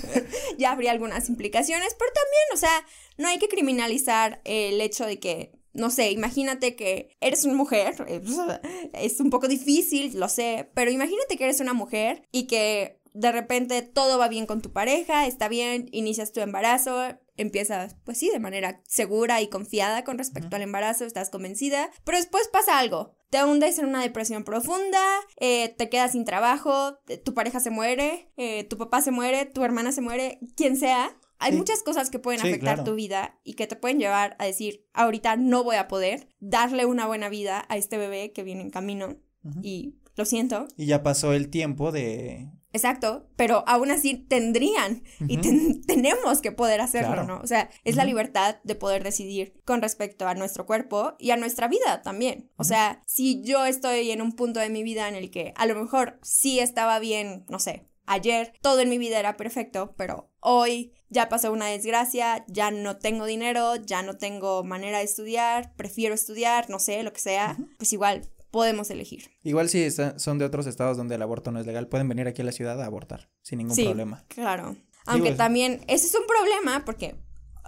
[0.58, 2.86] ya habría algunas implicaciones, pero también, o sea,
[3.18, 7.94] no hay que criminalizar el hecho de que no sé, imagínate que eres una mujer,
[8.08, 13.00] eh, es un poco difícil, lo sé, pero imagínate que eres una mujer y que
[13.12, 17.02] de repente todo va bien con tu pareja, está bien, inicias tu embarazo,
[17.36, 22.18] empiezas, pues sí, de manera segura y confiada con respecto al embarazo, estás convencida, pero
[22.18, 23.16] después pasa algo.
[23.30, 25.02] Te hundes en una depresión profunda,
[25.38, 29.64] eh, te quedas sin trabajo, tu pareja se muere, eh, tu papá se muere, tu
[29.64, 33.66] hermana se muere, quien sea, hay muchas cosas que pueden afectar tu vida y que
[33.66, 37.76] te pueden llevar a decir, ahorita no voy a poder darle una buena vida a
[37.76, 39.16] este bebé que viene en camino
[39.62, 40.68] y lo siento.
[40.76, 42.50] Y ya pasó el tiempo de...
[42.72, 45.38] Exacto, pero aún así tendrían y
[45.86, 47.40] tenemos que poder hacerlo, ¿no?
[47.40, 51.36] O sea, es la libertad de poder decidir con respecto a nuestro cuerpo y a
[51.36, 52.50] nuestra vida también.
[52.56, 55.66] O sea, si yo estoy en un punto de mi vida en el que a
[55.66, 60.30] lo mejor sí estaba bien, no sé, ayer todo en mi vida era perfecto, pero
[60.38, 65.74] hoy ya pasó una desgracia, ya no tengo dinero, ya no tengo manera de estudiar,
[65.76, 69.30] prefiero estudiar, no sé, lo que sea, pues igual podemos elegir.
[69.42, 72.42] Igual si son de otros estados donde el aborto no es legal, pueden venir aquí
[72.42, 74.24] a la ciudad a abortar sin ningún sí, problema.
[74.28, 74.76] Claro.
[75.06, 77.16] Aunque también ese es un problema porque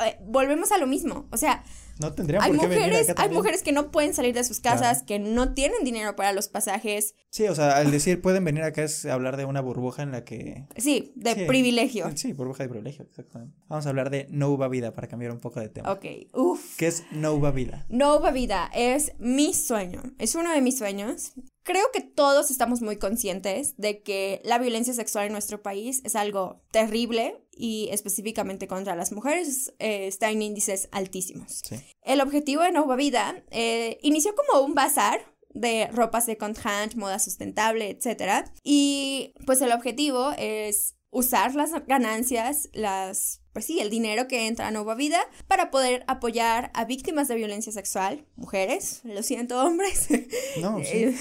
[0.05, 1.65] eh, volvemos a lo mismo, o sea,
[2.03, 4.61] no tendrían hay por qué mujeres, venir Hay mujeres que no pueden salir de sus
[4.61, 7.15] casas, que no tienen dinero para los pasajes.
[7.31, 10.25] Sí, o sea, al decir pueden venir acá es hablar de una burbuja en la
[10.25, 10.67] que...
[10.77, 12.11] Sí, de privilegio.
[12.15, 13.57] Sí, burbuja de privilegio, exactamente.
[13.69, 15.91] Vamos a hablar de No Vida para cambiar un poco de tema.
[15.91, 16.77] Ok, uff.
[16.77, 17.87] ¿Qué es No Vida?
[17.89, 21.33] No Vida es mi sueño, es uno de mis sueños.
[21.65, 26.17] Creo que todos estamos muy conscientes de que la violencia sexual en nuestro país es
[26.17, 31.63] algo terrible y específicamente contra las mujeres eh, está en índices altísimos.
[32.03, 35.21] El objetivo de Nova Vida eh, inició como un bazar
[35.51, 38.47] de ropa second hand, moda sustentable, etc.
[38.65, 44.67] Y pues el objetivo es usar las ganancias, las pues sí, el dinero que entra
[44.67, 50.09] a Nueva Vida para poder apoyar a víctimas de violencia sexual, mujeres, lo siento hombres,
[50.61, 51.15] no, eh,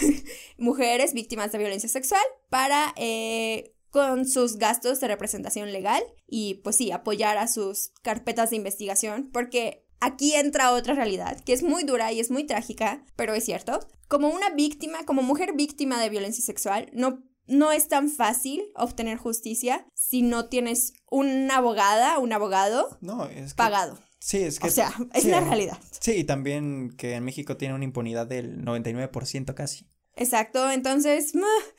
[0.57, 6.77] mujeres víctimas de violencia sexual para eh, con sus gastos de representación legal y pues
[6.77, 11.83] sí, apoyar a sus carpetas de investigación porque aquí entra otra realidad que es muy
[11.83, 13.79] dura y es muy trágica, pero es cierto.
[14.07, 19.17] Como una víctima, como mujer víctima de violencia sexual, no no es tan fácil obtener
[19.17, 23.97] justicia si no tienes una abogada, un abogado no, es pagado.
[24.19, 24.67] Sí, es que...
[24.67, 25.77] O sea, es la realidad.
[25.99, 29.87] Sí, y también que en México tiene una impunidad del 99% casi.
[30.15, 31.33] Exacto, entonces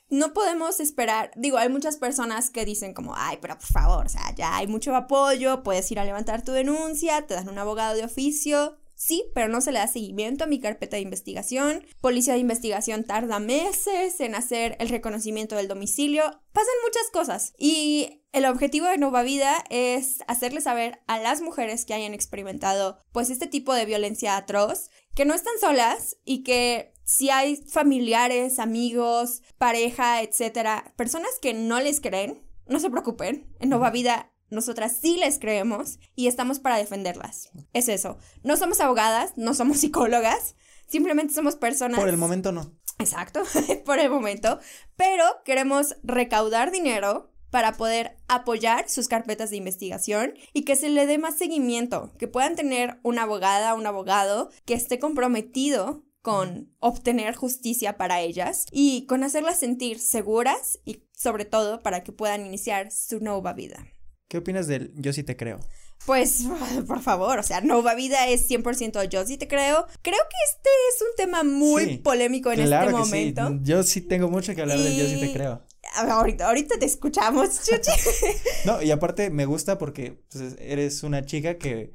[0.08, 4.08] no podemos esperar, digo, hay muchas personas que dicen como, ay, pero por favor, o
[4.08, 7.94] sea, ya hay mucho apoyo, puedes ir a levantar tu denuncia, te dan un abogado
[7.94, 11.84] de oficio, Sí, pero no se le da seguimiento a mi carpeta de investigación.
[12.00, 16.22] Policía de investigación tarda meses en hacer el reconocimiento del domicilio.
[16.52, 17.52] Pasan muchas cosas.
[17.58, 22.96] Y el objetivo de Nova Vida es hacerle saber a las mujeres que hayan experimentado
[23.10, 28.60] pues este tipo de violencia atroz que no están solas y que si hay familiares,
[28.60, 33.52] amigos, pareja, etcétera, personas que no les creen, no se preocupen.
[33.58, 37.50] En Nova Vida nosotras sí les creemos y estamos para defenderlas.
[37.72, 38.18] Es eso.
[38.42, 40.54] No somos abogadas, no somos psicólogas,
[40.86, 41.98] simplemente somos personas.
[41.98, 42.72] Por el momento no.
[42.98, 43.42] Exacto,
[43.84, 44.60] por el momento.
[44.96, 51.06] Pero queremos recaudar dinero para poder apoyar sus carpetas de investigación y que se le
[51.06, 57.34] dé más seguimiento, que puedan tener una abogada, un abogado que esté comprometido con obtener
[57.34, 62.90] justicia para ellas y con hacerlas sentir seguras y sobre todo para que puedan iniciar
[62.90, 63.91] su nueva vida.
[64.32, 65.60] ¿Qué opinas del Yo sí te creo?
[66.06, 66.44] Pues,
[66.88, 69.86] por favor, o sea, Nova Vida es 100% yo sí te creo.
[70.00, 73.48] Creo que este es un tema muy polémico en este momento.
[73.48, 73.58] Sí.
[73.60, 75.62] Yo sí tengo mucho que hablar del yo sí te creo.
[75.96, 77.90] Ahorita, ahorita te escuchamos, Chuchi.
[78.64, 81.92] no, y aparte me gusta porque pues, eres una chica que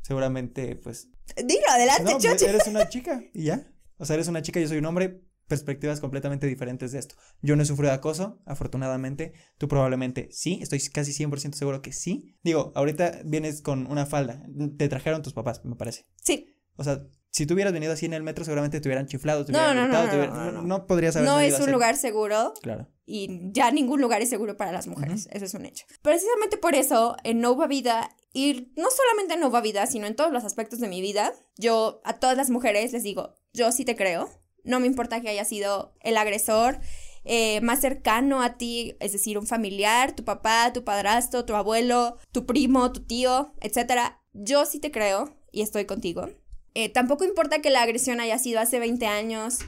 [0.00, 1.08] seguramente, pues.
[1.36, 2.46] Dilo, adelante, no, Chuchi.
[2.46, 3.70] Eres una chica y ya.
[3.98, 5.20] O sea, eres una chica, yo soy un hombre,
[5.54, 7.14] perspectivas completamente diferentes de esto.
[7.42, 9.32] Yo no he sufrido acoso, afortunadamente.
[9.58, 12.36] Tú probablemente sí, estoy casi 100% seguro que sí.
[12.42, 14.44] Digo, ahorita vienes con una falda.
[14.76, 16.06] Te trajeron tus papás, me parece.
[16.22, 16.54] Sí.
[16.76, 19.52] O sea, si tú hubieras venido así en el metro, seguramente te hubieran chiflado, te
[19.52, 22.54] hubieran no, no, no, no, podrías haber No es un lugar seguro.
[22.62, 22.88] Claro.
[23.06, 25.28] Y ya ningún lugar es seguro para las mujeres.
[25.30, 25.84] Eso es un hecho.
[26.02, 30.32] Precisamente por eso, en Nova Vida, y no solamente en Nova Vida, sino en todos
[30.32, 33.96] los aspectos de mi vida, yo a todas las mujeres les digo, yo sí te
[33.96, 34.28] creo
[34.64, 36.80] no me importa que haya sido el agresor
[37.24, 42.18] eh, más cercano a ti, es decir, un familiar, tu papá, tu padrastro, tu abuelo,
[42.32, 44.14] tu primo, tu tío, etc.
[44.32, 46.28] Yo sí te creo y estoy contigo.
[46.74, 49.60] Eh, tampoco importa que la agresión haya sido hace 20 años,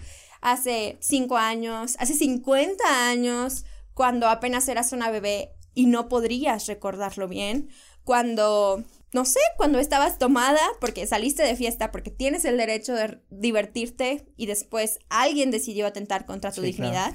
[0.42, 7.28] hace 5 años, hace 50 años, cuando apenas eras una bebé y no podrías recordarlo
[7.28, 7.70] bien,
[8.04, 8.84] cuando
[9.16, 14.26] no sé, cuando estabas tomada porque saliste de fiesta, porque tienes el derecho de divertirte
[14.36, 17.14] y después alguien decidió atentar contra tu dignidad,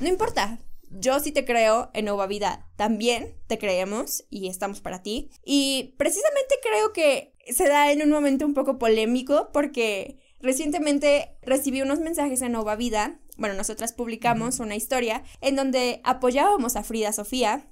[0.00, 0.58] no importa.
[0.90, 5.30] Yo sí te creo en Nueva Vida, también te creemos y estamos para ti.
[5.44, 11.82] Y precisamente creo que se da en un momento un poco polémico porque recientemente recibí
[11.82, 13.20] unos mensajes en Nueva Vida.
[13.36, 17.64] Bueno, nosotras publicamos una historia en donde apoyábamos a Frida Sofía,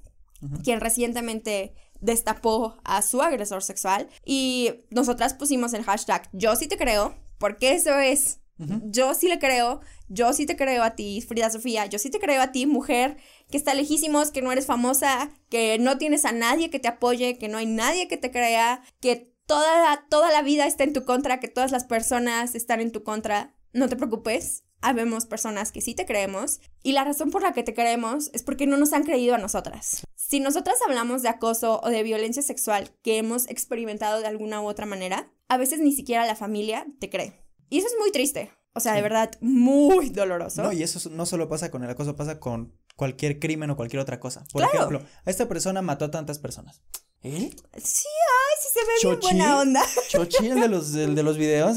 [0.62, 6.76] quien recientemente destapó a su agresor sexual y nosotras pusimos el hashtag yo sí te
[6.76, 11.50] creo, porque eso es, yo sí le creo, yo sí te creo a ti, Frida
[11.50, 13.16] Sofía, yo sí te creo a ti, mujer
[13.50, 17.38] que está lejísimos, que no eres famosa, que no tienes a nadie que te apoye,
[17.38, 20.92] que no hay nadie que te crea, que toda la, toda la vida está en
[20.92, 23.54] tu contra, que todas las personas están en tu contra.
[23.72, 27.64] No te preocupes, habemos personas que sí te creemos y la razón por la que
[27.64, 30.06] te creemos es porque no nos han creído a nosotras.
[30.14, 34.66] Si nosotras hablamos de acoso o de violencia sexual que hemos experimentado de alguna u
[34.66, 37.42] otra manera, a veces ni siquiera la familia te cree.
[37.68, 38.52] Y eso es muy triste.
[38.74, 40.62] O sea, de verdad, muy doloroso.
[40.62, 44.00] No, y eso no solo pasa con el acoso, pasa con cualquier crimen o cualquier
[44.00, 44.44] otra cosa.
[44.52, 46.80] Por ejemplo, esta persona mató a tantas personas.
[47.22, 47.50] ¿Eh?
[47.76, 49.82] Sí, ay, sí se ve bien buena onda.
[50.10, 51.76] Chochi, el de los, el de los videos,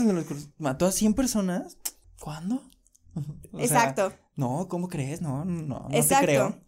[0.59, 1.77] mató a 100 personas.
[2.19, 2.69] ¿Cuándo?
[3.57, 4.13] Exacto.
[4.35, 5.21] no, ¿cómo crees?
[5.21, 6.25] No, no, no Exacto.
[6.25, 6.59] te creo.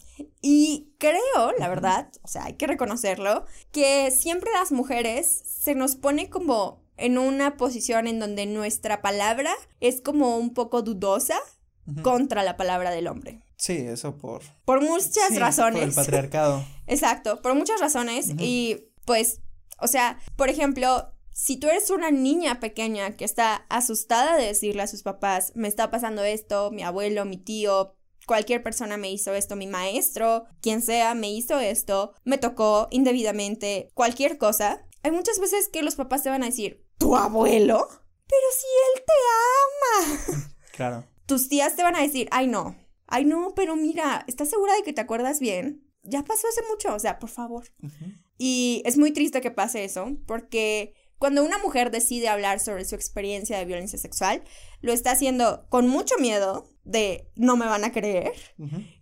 [0.41, 5.95] Y creo, la verdad, o sea, hay que reconocerlo, que siempre las mujeres se nos
[5.95, 11.39] pone como en una posición en donde nuestra palabra es como un poco dudosa
[12.03, 13.41] contra la palabra del hombre.
[13.57, 14.41] Sí, eso por...
[14.65, 15.81] Por muchas razones.
[15.81, 16.65] Por el patriarcado.
[16.87, 18.31] Exacto, por muchas razones.
[18.37, 19.41] Y pues,
[19.79, 24.83] o sea, por ejemplo, si tú eres una niña pequeña que está asustada de decirle
[24.83, 27.95] a sus papás, me está pasando esto, mi abuelo, mi tío,
[28.27, 33.89] cualquier persona me hizo esto, mi maestro, quien sea, me hizo esto, me tocó indebidamente,
[33.93, 34.87] cualquier cosa.
[35.03, 37.87] Hay muchas veces que los papás te van a decir, ¿tu abuelo?
[38.27, 40.47] Pero si él te ama.
[40.71, 41.05] Claro.
[41.25, 44.83] Tus tías te van a decir, ay no, ay no, pero mira, ¿estás segura de
[44.83, 45.85] que te acuerdas bien?
[46.01, 47.65] Ya pasó hace mucho, o sea, por favor.
[48.37, 52.95] Y es muy triste que pase eso, porque cuando una mujer decide hablar sobre su
[52.95, 54.41] experiencia de violencia sexual,
[54.81, 58.31] lo está haciendo con mucho miedo de no me van a creer,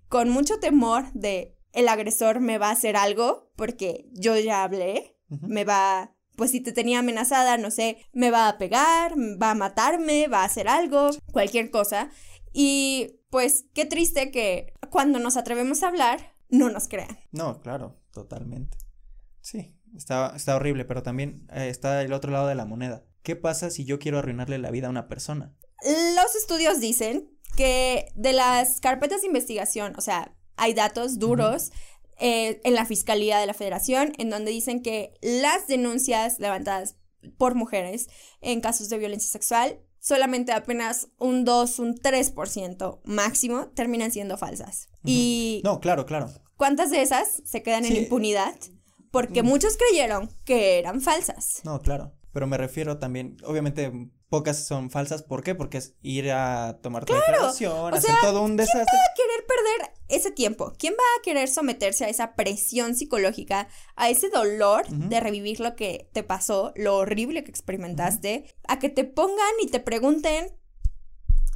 [0.10, 5.15] con mucho temor de el agresor me va a hacer algo porque yo ya hablé,
[5.29, 9.55] me va, pues si te tenía amenazada, no sé, me va a pegar, va a
[9.55, 12.10] matarme, va a hacer algo, cualquier cosa.
[12.51, 17.17] Y pues qué triste que cuando nos atrevemos a hablar, no nos crean.
[17.32, 18.77] No, claro, totalmente.
[19.39, 23.04] Sí, está, está horrible, pero también eh, está el otro lado de la moneda.
[23.23, 25.54] ¿Qué pasa si yo quiero arruinarle la vida a una persona?
[25.84, 31.71] Los estudios dicen que de las carpetas de investigación, o sea, hay datos duros
[32.17, 36.97] eh, en la Fiscalía de la Federación en donde dicen que las denuncias levantadas
[37.38, 38.08] por mujeres
[38.41, 44.89] en casos de violencia sexual, solamente apenas un 2, un 3% máximo terminan siendo falsas.
[45.06, 45.62] Y...
[45.63, 46.30] No, claro, claro.
[46.58, 48.56] ¿Cuántas de esas se quedan en impunidad?
[49.12, 51.62] Porque muchos creyeron que eran falsas.
[51.63, 52.13] No, claro.
[52.32, 53.91] Pero me refiero también, obviamente,
[54.30, 55.24] pocas son falsas.
[55.24, 55.56] ¿Por qué?
[55.56, 58.86] Porque es ir a tomar tu declaración, hacer todo un desastre.
[58.86, 60.74] ¿Quién va a querer perder ese tiempo?
[60.78, 65.76] ¿Quién va a querer someterse a esa presión psicológica, a ese dolor de revivir lo
[65.76, 70.56] que te pasó, lo horrible que experimentaste, a que te pongan y te pregunten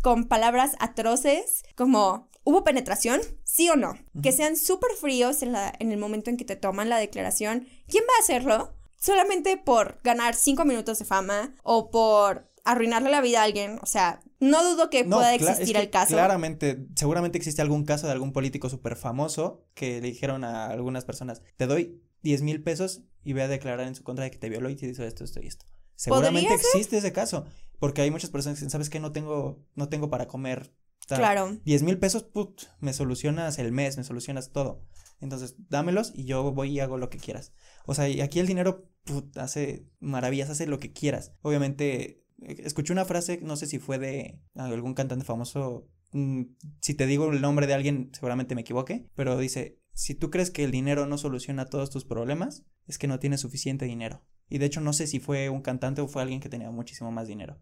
[0.02, 3.21] con palabras atroces como ¿Hubo penetración?
[3.43, 3.97] ¿Sí o no?
[4.21, 7.67] Que sean súper fríos en, la, en el momento en que te toman la declaración.
[7.88, 8.75] ¿Quién va a hacerlo?
[8.97, 13.79] Solamente por ganar cinco minutos de fama o por arruinarle la vida a alguien.
[13.82, 16.13] O sea, no dudo que pueda existir el caso.
[16.13, 21.06] Claramente, seguramente existe algún caso de algún político súper famoso que le dijeron a algunas
[21.06, 24.38] personas, te doy 10 mil pesos y voy a declarar en su contra de que
[24.38, 25.65] te violó y te hizo esto, esto y esto.
[25.95, 27.45] Seguramente existe ese caso,
[27.79, 28.99] porque hay muchas personas que dicen, ¿sabes qué?
[28.99, 30.73] No tengo, no tengo para comer.
[31.08, 31.58] Claro.
[31.66, 34.84] 10 mil pesos, put, me solucionas el mes, me solucionas todo.
[35.20, 37.54] Entonces, dámelos y yo voy y hago lo que quieras.
[37.86, 41.34] O sea, y aquí el dinero put, hace maravillas, hace lo que quieras.
[41.42, 46.44] Obviamente, escuché una frase, no sé si fue de algún cantante famoso, mm,
[46.82, 50.52] si te digo el nombre de alguien seguramente me equivoque, pero dice, si tú crees
[50.52, 54.24] que el dinero no soluciona todos tus problemas, es que no tienes suficiente dinero.
[54.54, 57.12] Y de hecho no sé si fue un cantante o fue alguien que tenía muchísimo
[57.12, 57.58] más dinero.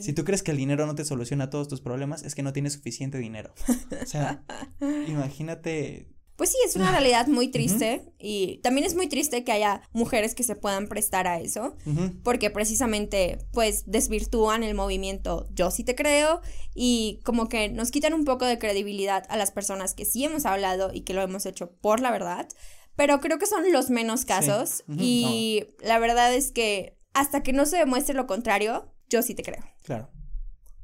[0.00, 2.52] Si tú crees que el dinero no te soluciona todos tus problemas, es que no
[2.52, 3.54] tienes suficiente dinero.
[4.02, 4.44] O sea,
[5.08, 9.82] imagínate pues sí, es una realidad muy triste y también es muy triste que haya
[9.92, 11.76] mujeres que se puedan prestar a eso,
[12.24, 16.40] porque precisamente pues desvirtúan el movimiento Yo sí te creo
[16.74, 20.44] y como que nos quitan un poco de credibilidad a las personas que sí hemos
[20.44, 22.48] hablado y que lo hemos hecho por la verdad,
[22.96, 27.66] pero creo que son los menos casos y la verdad es que hasta que no
[27.66, 29.64] se demuestre lo contrario, yo sí te creo.
[29.82, 30.10] Claro.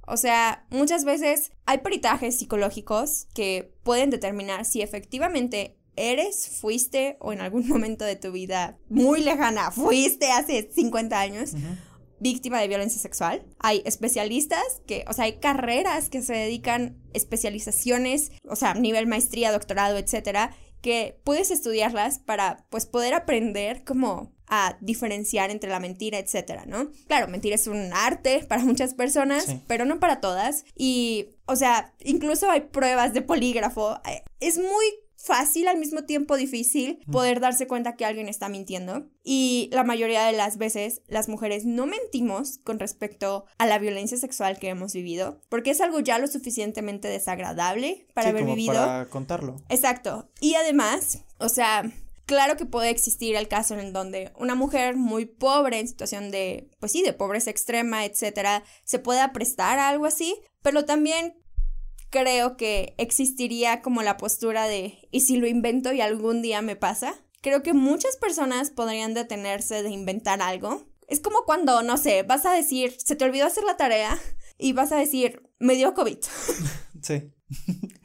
[0.06, 7.32] O sea, muchas veces hay peritajes psicológicos que pueden determinar si efectivamente eres, fuiste o
[7.32, 11.52] en algún momento de tu vida muy lejana, fuiste hace 50 años.
[12.22, 13.46] víctima de violencia sexual.
[13.60, 19.50] Hay especialistas que, o sea, hay carreras que se dedican especializaciones, o sea, nivel maestría,
[19.52, 26.18] doctorado, etcétera, que puedes estudiarlas para pues poder aprender como a diferenciar entre la mentira,
[26.18, 26.90] etcétera, ¿no?
[27.06, 30.64] Claro, mentir es un arte para muchas personas, pero no para todas.
[30.76, 34.00] Y, o sea, incluso hay pruebas de polígrafo.
[34.08, 34.86] Eh, es muy
[35.22, 39.08] fácil, al mismo tiempo difícil, poder darse cuenta que alguien está mintiendo.
[39.22, 44.16] Y la mayoría de las veces las mujeres no mentimos con respecto a la violencia
[44.16, 48.74] sexual que hemos vivido, porque es algo ya lo suficientemente desagradable para haber vivido.
[48.74, 49.56] Para contarlo.
[49.68, 50.30] Exacto.
[50.40, 51.84] Y además, o sea,
[52.30, 56.70] Claro que puede existir el caso en donde una mujer muy pobre, en situación de,
[56.78, 61.34] pues sí, de pobreza extrema, etcétera, se pueda prestar a algo así, pero también
[62.10, 66.76] creo que existiría como la postura de, ¿y si lo invento y algún día me
[66.76, 67.14] pasa?
[67.40, 70.86] Creo que muchas personas podrían detenerse de inventar algo.
[71.08, 74.18] Es como cuando, no sé, vas a decir, se te olvidó hacer la tarea
[74.58, 76.18] y vas a decir, me dio COVID.
[77.02, 77.32] Sí.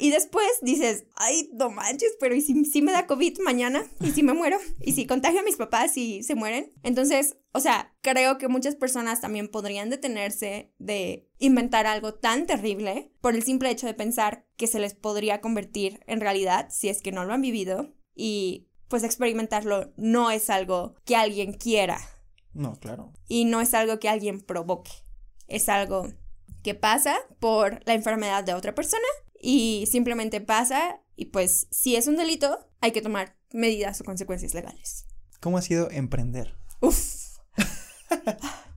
[0.00, 3.84] Y después dices, ay, no manches, pero ¿y si, me da COVID mañana?
[4.00, 4.56] ¿Y si me muero?
[4.80, 6.72] ¿Y si contagio a mis papás y se mueren?
[6.82, 13.12] Entonces, o sea, creo que muchas personas también podrían detenerse de inventar algo tan terrible
[13.20, 17.02] por el simple hecho de pensar que se les podría convertir en realidad si es
[17.02, 22.00] que no lo han vivido y pues experimentarlo no es algo que alguien quiera.
[22.54, 23.12] No, claro.
[23.28, 24.92] Y no es algo que alguien provoque.
[25.46, 26.08] Es algo
[26.62, 29.06] que pasa por la enfermedad de otra persona
[29.40, 34.54] y simplemente pasa y pues si es un delito hay que tomar medidas o consecuencias
[34.54, 35.06] legales.
[35.40, 36.54] ¿Cómo ha sido emprender?
[36.80, 37.38] Uf.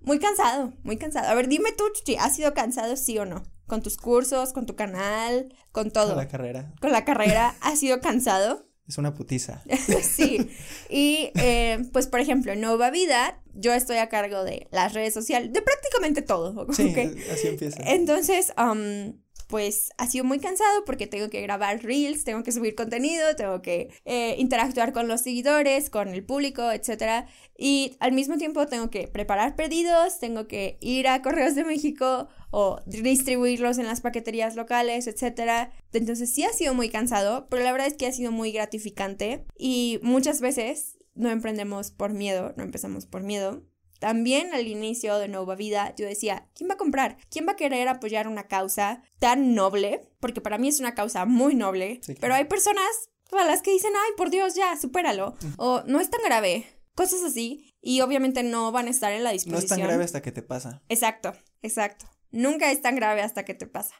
[0.01, 1.30] muy cansado, muy cansado.
[1.30, 3.43] A ver, dime tú, Chuchi, ¿has sido cansado sí o no?
[3.68, 6.09] Con tus cursos, con tu canal, con todo.
[6.09, 6.74] Con la carrera.
[6.82, 8.68] Con la carrera, ¿has sido cansado?
[8.88, 9.64] Es una putiza.
[10.01, 10.49] sí.
[10.89, 15.14] Y eh, pues, por ejemplo, en Nova Vida, yo estoy a cargo de las redes
[15.14, 16.68] sociales, de prácticamente todo.
[16.74, 16.93] Sí,
[17.32, 17.82] así empieza.
[17.84, 19.14] Entonces, um,
[19.48, 23.62] pues ha sido muy cansado porque tengo que grabar reels, tengo que subir contenido, tengo
[23.62, 27.26] que eh, interactuar con los seguidores, con el público, etc.
[27.58, 32.28] Y al mismo tiempo tengo que preparar pedidos, tengo que ir a Correos de México
[32.52, 35.72] o distribuirlos en las paqueterías locales, etc.
[35.91, 39.46] Entonces sí ha sido muy cansado, pero la verdad es que ha sido muy gratificante
[39.58, 43.64] y muchas veces no emprendemos por miedo, no empezamos por miedo,
[44.04, 47.16] también al inicio de Nueva Vida yo decía, ¿quién va a comprar?
[47.30, 50.01] ¿Quién va a querer apoyar una causa tan noble?
[50.20, 52.86] Porque para mí es una causa muy noble, pero hay personas
[53.32, 55.38] a las que dicen, ay, por Dios, ya, supéralo.
[55.56, 56.66] O no es tan grave.
[56.95, 57.74] Cosas así.
[57.80, 59.62] Y obviamente no van a estar en la disposición.
[59.62, 60.84] No es tan grave hasta que te pasa.
[60.89, 62.06] Exacto, exacto.
[62.30, 63.95] Nunca es tan grave hasta que te pasa.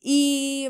[0.00, 0.66] Y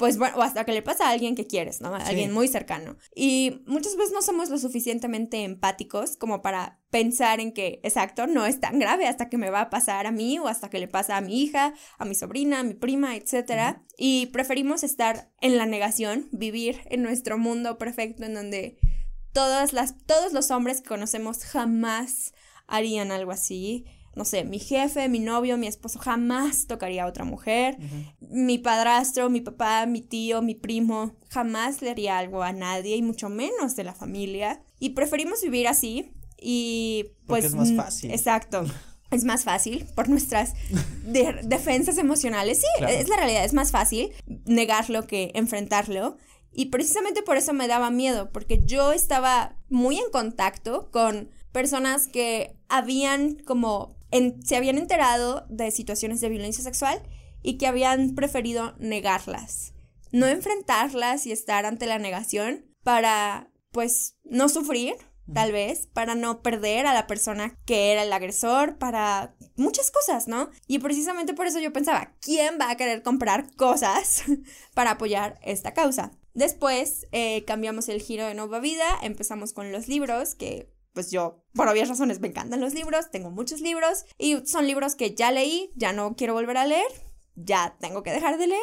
[0.00, 1.94] pues bueno, o hasta que le pasa a alguien que quieres, ¿no?
[1.94, 2.96] A alguien muy cercano.
[3.14, 8.46] Y muchas veces no somos lo suficientemente empáticos como para pensar en que, exacto, no
[8.46, 10.88] es tan grave hasta que me va a pasar a mí o hasta que le
[10.88, 13.76] pasa a mi hija, a mi sobrina, a mi prima, etc.
[13.98, 18.78] Y preferimos estar en la negación, vivir en nuestro mundo perfecto en donde
[19.34, 22.32] todas las, todos los hombres que conocemos jamás
[22.66, 23.84] harían algo así
[24.16, 27.78] no sé, mi jefe, mi novio, mi esposo jamás tocaría a otra mujer,
[28.20, 33.02] mi padrastro, mi papá, mi tío, mi primo, jamás le haría algo a nadie y
[33.02, 34.62] mucho menos de la familia.
[34.78, 37.44] Y preferimos vivir así y pues...
[37.44, 38.10] es más fácil.
[38.10, 38.64] Exacto.
[39.10, 40.52] Es más fácil por nuestras
[41.02, 42.60] defensas emocionales.
[42.60, 44.12] Sí, es la realidad, es más fácil
[44.44, 46.16] negarlo que enfrentarlo.
[46.52, 52.06] Y precisamente por eso me daba miedo, porque yo estaba muy en contacto con personas
[52.06, 53.96] que habían como
[54.44, 57.02] se habían enterado de situaciones de violencia sexual
[57.42, 59.72] y que habían preferido negarlas,
[60.12, 64.94] no enfrentarlas y estar ante la negación para, pues, no sufrir,
[65.32, 70.26] tal vez, para no perder a la persona que era el agresor, para muchas cosas,
[70.28, 70.50] ¿no?
[70.66, 74.24] Y precisamente por eso yo pensaba, ¿quién va a querer comprar cosas
[74.74, 76.12] para apoyar esta causa?
[76.34, 81.44] Después eh, cambiamos el giro de Nueva Vida, empezamos con los libros, que pues yo,
[81.54, 85.30] por obvias razones, me encantan los libros, tengo muchos libros y son libros que ya
[85.30, 86.86] leí, ya no quiero volver a leer,
[87.34, 88.60] ya tengo que dejar de leer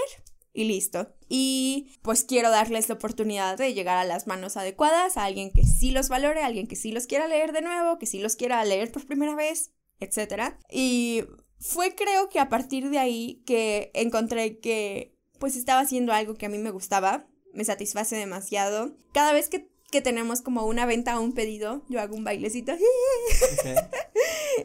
[0.53, 1.13] y listo.
[1.30, 5.63] Y pues quiero darles la oportunidad de llegar a las manos adecuadas, a alguien que
[5.63, 8.36] sí los valore, a alguien que sí los quiera leer de nuevo, que sí los
[8.36, 10.55] quiera leer por primera vez, etc.
[10.71, 11.23] Y
[11.59, 16.47] fue creo que a partir de ahí que encontré que pues estaba haciendo algo que
[16.47, 18.95] a mí me gustaba, me satisface demasiado.
[19.13, 22.73] Cada vez que que tenemos como una venta o un pedido, yo hago un bailecito.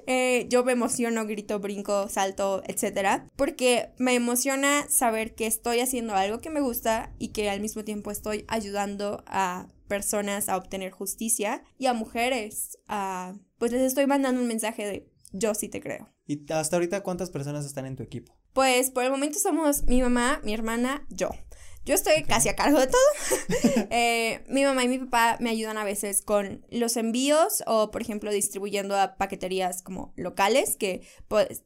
[0.06, 6.14] Eh, yo me emociono, grito, brinco, salto, etcétera, porque me emociona saber que estoy haciendo
[6.14, 10.92] algo que me gusta y que al mismo tiempo estoy ayudando a personas a obtener
[10.92, 15.82] justicia y a mujeres a pues les estoy mandando un mensaje de yo sí te
[15.82, 16.08] creo.
[16.26, 18.34] ¿Y hasta ahorita cuántas personas están en tu equipo?
[18.54, 21.28] Pues por el momento somos mi mamá, mi hermana, yo.
[21.84, 23.00] Yo estoy casi a cargo de todo.
[23.94, 28.00] Eh, mi mamá y mi papá me ayudan a veces con los envíos o, por
[28.00, 31.06] ejemplo, distribuyendo a paqueterías como locales que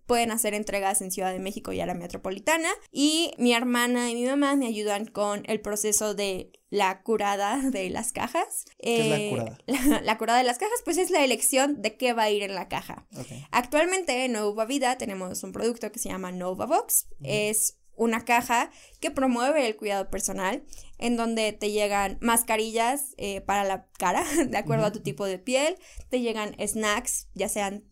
[0.06, 2.68] pueden hacer entregas en Ciudad de México y a la metropolitana.
[2.90, 7.90] Y mi hermana y mi mamá me ayudan con el proceso de la curada de
[7.90, 8.64] las cajas.
[8.78, 9.58] ¿Qué es la eh, curada?
[10.02, 12.54] La, curada de las cajas, pues es la elección de qué va a ir en
[12.54, 13.06] la caja.
[13.50, 17.06] Actualmente en Nova Vida tenemos un producto que se llama Nova Box.
[17.22, 18.70] Es una caja
[19.00, 20.62] que promueve el cuidado personal,
[20.98, 25.38] en donde te llegan mascarillas eh, para la cara, de acuerdo a tu tipo de
[25.38, 25.76] piel,
[26.08, 27.84] te llegan snacks, ya sean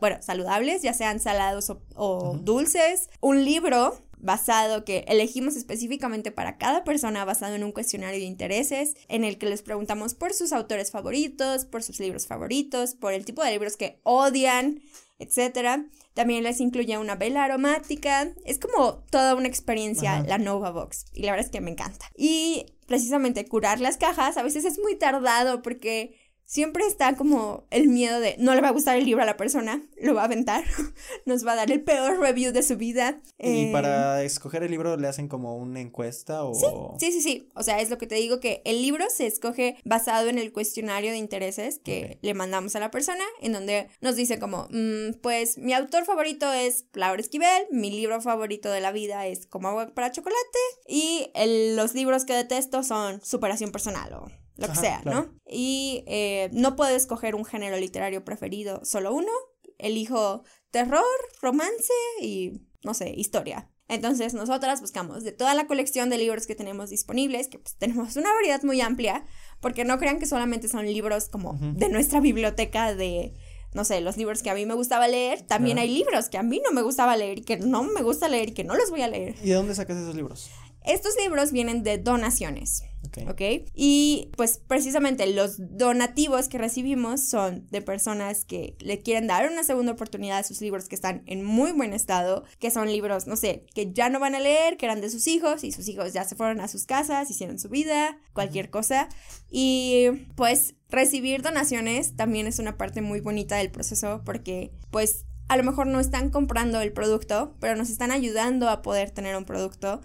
[0.00, 6.84] bueno, saludables, ya sean salados o, dulces, un libro basado que elegimos específicamente para cada
[6.84, 10.92] persona basado en un cuestionario de intereses en el que les preguntamos por sus autores
[10.92, 14.80] favoritos, por sus libros favoritos, por el tipo de libros que odian,
[15.22, 15.86] etcétera.
[16.14, 18.32] También les incluye una vela aromática.
[18.44, 21.06] Es como toda una experiencia la Nova Box.
[21.14, 22.06] Y la verdad es que me encanta.
[22.16, 26.14] Y precisamente curar las cajas a veces es muy tardado porque
[26.52, 29.38] siempre está como el miedo de no le va a gustar el libro a la
[29.38, 30.62] persona, lo va a aventar,
[31.24, 33.22] nos va a dar el peor review de su vida.
[33.38, 36.52] Y Eh, para escoger el libro le hacen como una encuesta o...
[36.98, 37.48] Sí, sí, sí.
[37.54, 40.52] O sea, es lo que te digo que el libro se escoge basado en el
[40.52, 45.14] cuestionario de intereses que le mandamos a la persona, en donde nos dice como, "Mm,
[45.22, 49.68] pues mi autor favorito es Laura Esquivel, mi libro favorito de la vida es Como
[49.68, 54.74] agua para chocolate y el- los libros que detesto son Superación personal o lo que
[54.76, 55.20] sea, claro.
[55.22, 55.40] ¿no?
[55.46, 59.30] Y eh, no puedo escoger un género literario preferido, solo uno.
[59.78, 61.02] Elijo terror,
[61.40, 63.68] romance y, no sé, historia.
[63.88, 68.16] Entonces nosotras buscamos de toda la colección de libros que tenemos disponibles, que pues tenemos
[68.16, 69.24] una variedad muy amplia,
[69.60, 73.34] porque no crean que solamente son libros como de nuestra biblioteca de,
[73.74, 75.88] no sé, los libros que a mí me gustaba leer, también Claro.
[75.90, 78.50] hay libros que a mí no me gustaba leer y que no me gusta leer
[78.50, 79.34] y que no los voy a leer.
[79.42, 80.48] ¿Y de dónde sacas esos libros?
[80.84, 82.84] Estos libros vienen de donaciones.
[83.06, 83.18] Ok.
[83.30, 83.70] ¿ok?
[83.74, 89.64] Y pues precisamente los donativos que recibimos son de personas que le quieren dar una
[89.64, 93.36] segunda oportunidad a sus libros que están en muy buen estado, que son libros, no
[93.36, 96.12] sé, que ya no van a leer, que eran de sus hijos y sus hijos
[96.12, 99.08] ya se fueron a sus casas, hicieron su vida, cualquier cosa.
[99.50, 105.56] Y pues recibir donaciones también es una parte muy bonita del proceso porque pues a
[105.58, 109.44] lo mejor no están comprando el producto, pero nos están ayudando a poder tener un
[109.44, 110.00] producto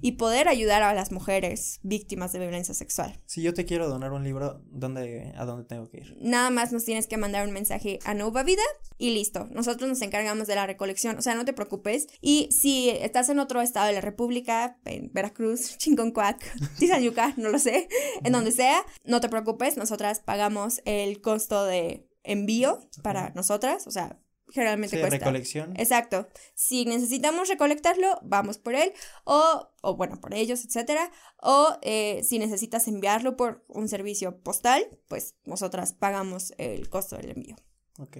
[0.00, 3.20] y poder ayudar a las mujeres víctimas de violencia sexual.
[3.26, 6.16] Si yo te quiero donar un libro, ¿dónde, ¿a dónde tengo que ir?
[6.20, 8.62] Nada más nos tienes que mandar un mensaje a Nova Vida
[8.96, 9.48] y listo.
[9.50, 12.06] Nosotros nos encargamos de la recolección, o sea, no te preocupes.
[12.20, 16.38] Y si estás en otro estado de la República, en Veracruz, Chinconcuac,
[16.78, 17.88] Tizayuca, no lo sé,
[18.22, 23.90] en donde sea, no te preocupes, nosotras pagamos el costo de envío para nosotras, o
[23.90, 24.21] sea,
[24.52, 25.18] generalmente Sí, cuesta.
[25.18, 25.74] recolección.
[25.76, 26.28] Exacto.
[26.54, 28.92] Si necesitamos recolectarlo, vamos por él.
[29.24, 31.10] O, o bueno, por ellos, etcétera.
[31.38, 37.30] O eh, si necesitas enviarlo por un servicio postal, pues nosotras pagamos el costo del
[37.30, 37.56] envío.
[37.98, 38.16] Ok.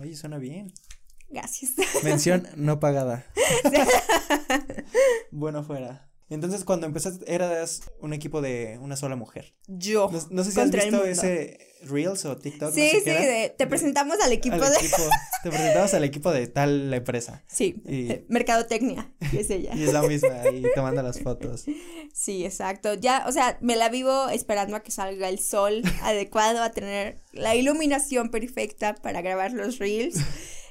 [0.00, 0.72] Oye, suena bien.
[1.28, 1.72] Gracias.
[2.02, 3.26] Mención no pagada.
[5.30, 6.10] bueno, fuera.
[6.30, 9.54] Entonces, cuando empezaste, eras un equipo de una sola mujer.
[9.66, 10.08] Yo.
[10.10, 12.70] No, no sé si has visto ese Reels o TikTok.
[12.70, 14.78] no Sí, sé sí, de- te presentamos al equipo al de.
[14.78, 15.08] equipo-
[15.42, 17.44] te presentabas al equipo de tal empresa.
[17.46, 19.72] Sí, Y- mercadotecnia, que es ella.
[19.76, 21.66] Y es la misma, y te manda las fotos.
[22.14, 22.94] Sí, exacto.
[22.94, 27.20] Ya, o sea, me la vivo esperando a que salga el sol adecuado, a tener
[27.32, 30.16] la iluminación perfecta para grabar los reels.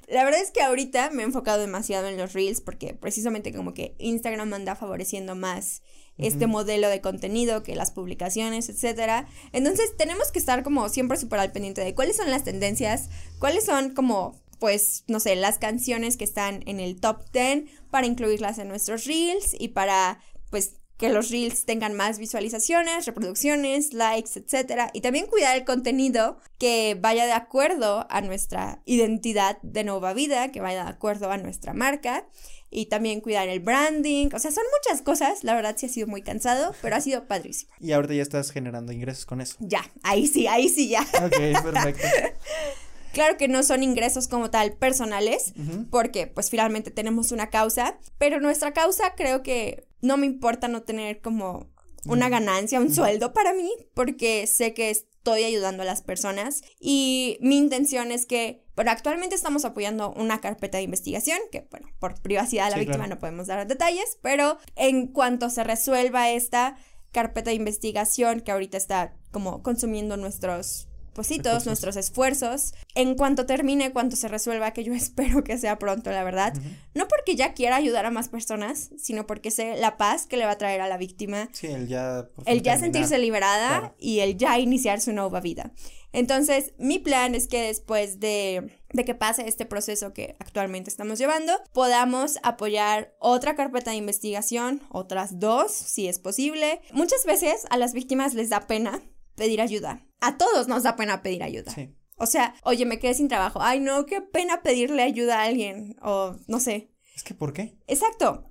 [0.08, 3.74] La verdad es que ahorita me he enfocado demasiado en los reels porque precisamente como
[3.74, 5.82] que Instagram anda favoreciendo más
[6.18, 9.28] este modelo de contenido que las publicaciones, etcétera.
[9.52, 13.66] Entonces tenemos que estar como siempre súper al pendiente de cuáles son las tendencias, cuáles
[13.66, 18.60] son como pues, no sé, las canciones que están en el top 10 para incluirlas
[18.60, 24.90] en nuestros reels y para, pues, que los reels tengan más visualizaciones, reproducciones, likes, etcétera.
[24.94, 30.52] Y también cuidar el contenido que vaya de acuerdo a nuestra identidad de Nova Vida,
[30.52, 32.28] que vaya de acuerdo a nuestra marca.
[32.76, 34.30] Y también cuidar el branding.
[34.34, 35.44] O sea, son muchas cosas.
[35.44, 37.72] La verdad sí ha sido muy cansado, pero ha sido padrísimo.
[37.80, 39.58] Y ahorita ya estás generando ingresos con eso.
[39.60, 41.02] Ya, ahí sí, ahí sí ya.
[41.24, 42.08] Ok, perfecto.
[43.14, 45.54] Claro que no son ingresos como tal personales,
[45.90, 50.82] porque pues finalmente tenemos una causa, pero nuestra causa creo que no me importa no
[50.84, 51.72] tener como
[52.06, 52.32] una Mm.
[52.32, 57.56] ganancia, un sueldo para mí, porque sé que estoy ayudando a las personas y mi
[57.58, 62.66] intención es que, bueno, actualmente estamos apoyando una carpeta de investigación, que bueno, por privacidad
[62.66, 63.16] de la Sí, víctima claro.
[63.16, 66.76] no podemos dar detalles, pero en cuanto se resuelva esta
[67.14, 71.66] carpeta de investigación que ahorita está como consumiendo nuestros positos, Recursos.
[71.68, 72.74] nuestros esfuerzos.
[72.96, 76.54] En cuanto termine, cuanto se resuelva, que yo espero que sea pronto, la verdad.
[76.58, 76.68] Ujú.
[76.96, 80.46] No porque ya quiera ayudar a más personas, sino porque sé la paz que le
[80.46, 82.28] va a traer a la víctima, Sí, el ya.
[82.46, 82.80] el ya terminar.
[82.80, 83.96] sentirse liberada Claro.
[84.00, 85.72] y el ya iniciar su nueva vida.
[86.16, 91.18] Entonces, mi plan es que después de, de que pase este proceso que actualmente estamos
[91.18, 96.82] llevando, podamos apoyar otra carpeta de investigación, otras dos, si es posible.
[96.92, 99.02] Muchas veces a las víctimas les da pena
[99.36, 100.06] pedir ayuda.
[100.22, 101.72] A todos nos da pena pedir ayuda.
[101.72, 101.96] Sí.
[102.18, 103.62] O sea, oye, me quedé sin trabajo.
[103.62, 105.96] Ay, no, qué pena pedirle ayuda a alguien.
[106.02, 106.92] O no sé.
[107.16, 107.78] Es que, ¿por qué?
[107.88, 108.50] Exacto.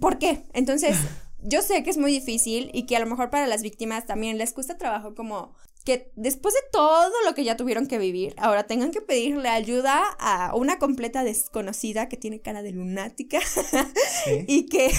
[0.00, 0.44] ¿Por qué?
[0.52, 0.96] Entonces,
[1.42, 4.38] yo sé que es muy difícil y que a lo mejor para las víctimas también
[4.38, 5.54] les cuesta trabajo como
[5.84, 10.00] que después de todo lo que ya tuvieron que vivir, ahora tengan que pedirle ayuda
[10.18, 13.40] a una completa desconocida que tiene cara de lunática
[14.24, 14.44] Sí.
[14.48, 14.90] y que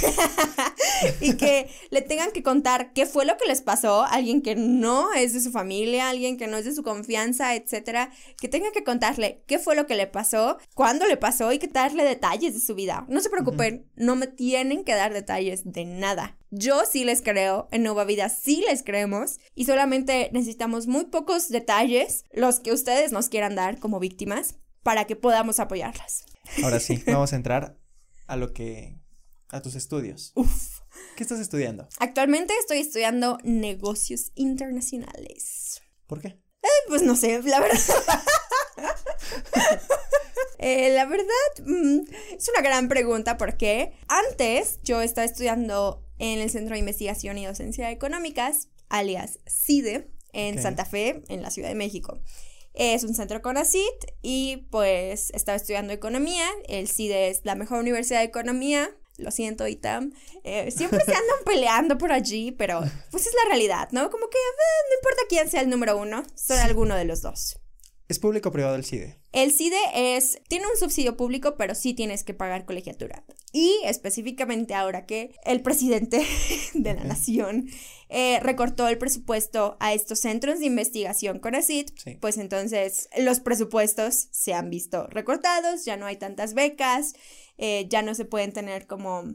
[1.21, 5.13] y que le tengan que contar qué fue lo que les pasó, alguien que no
[5.13, 8.83] es de su familia, alguien que no es de su confianza, etcétera, que tenga que
[8.83, 12.59] contarle qué fue lo que le pasó, cuándo le pasó y que darle detalles de
[12.59, 13.05] su vida.
[13.07, 16.37] No se preocupen, no me tienen que dar detalles de nada.
[16.55, 21.05] Yo sí les creo, en Nueva Vida sí les creemos y solamente necesitamos damos muy
[21.05, 26.25] pocos detalles, los que ustedes nos quieran dar como víctimas, para que podamos apoyarlas.
[26.63, 27.77] Ahora sí, vamos a entrar
[28.25, 28.97] a lo que
[29.49, 30.31] a tus estudios.
[30.33, 30.79] Uf.
[31.15, 31.87] ¿Qué estás estudiando?
[31.99, 35.83] Actualmente estoy estudiando negocios internacionales.
[36.07, 36.29] ¿Por qué?
[36.63, 37.79] Eh, pues no sé, la verdad.
[40.59, 41.25] Eh, la verdad,
[41.65, 41.99] mm,
[42.37, 47.45] es una gran pregunta porque antes yo estaba estudiando en el Centro de Investigación y
[47.45, 52.19] Docencia Económicas, alias CIDE, en Santa Fe, en la Ciudad de México.
[52.73, 56.47] Es un centro CONACIT y pues estaba estudiando economía.
[56.67, 58.89] El CIDE es la mejor universidad de economía.
[59.17, 60.11] Lo siento, Itam.
[60.43, 62.81] Eh, siempre se andan peleando por allí, pero
[63.11, 64.09] pues es la realidad, ¿no?
[64.09, 67.59] Como que eh, no importa quién sea el número uno, son alguno de los dos.
[68.07, 69.22] ¿Es público o privado el CIDE?
[69.33, 73.23] El CIDE es, tiene un subsidio público, pero sí tienes que pagar colegiatura.
[73.51, 76.25] Y específicamente ahora que el presidente
[76.75, 77.67] de la nación
[78.09, 81.89] eh, recortó el presupuesto a estos centros de investigación con ACID,
[82.21, 87.15] pues entonces los presupuestos se han visto recortados, ya no hay tantas becas,
[87.57, 89.33] eh, ya no se pueden tener como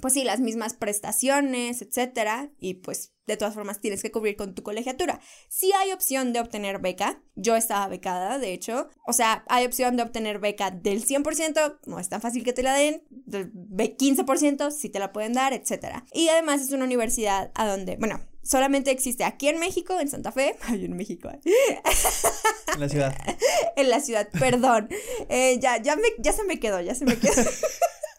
[0.00, 4.54] pues sí, las mismas prestaciones, etcétera, y pues de todas formas tienes que cubrir con
[4.54, 5.20] tu colegiatura.
[5.48, 9.96] Si hay opción de obtener beca, yo estaba becada, de hecho, o sea, hay opción
[9.96, 14.70] de obtener beca del 100%, no es tan fácil que te la den, del 15%
[14.70, 16.04] si te la pueden dar, etcétera.
[16.12, 20.32] Y además es una universidad a donde, bueno, solamente existe aquí en México, en Santa
[20.32, 23.14] Fe, ay, en México, en la ciudad.
[23.76, 24.88] en la ciudad, perdón,
[25.28, 27.32] eh, ya, ya, me, ya se me quedó, ya se me quedó.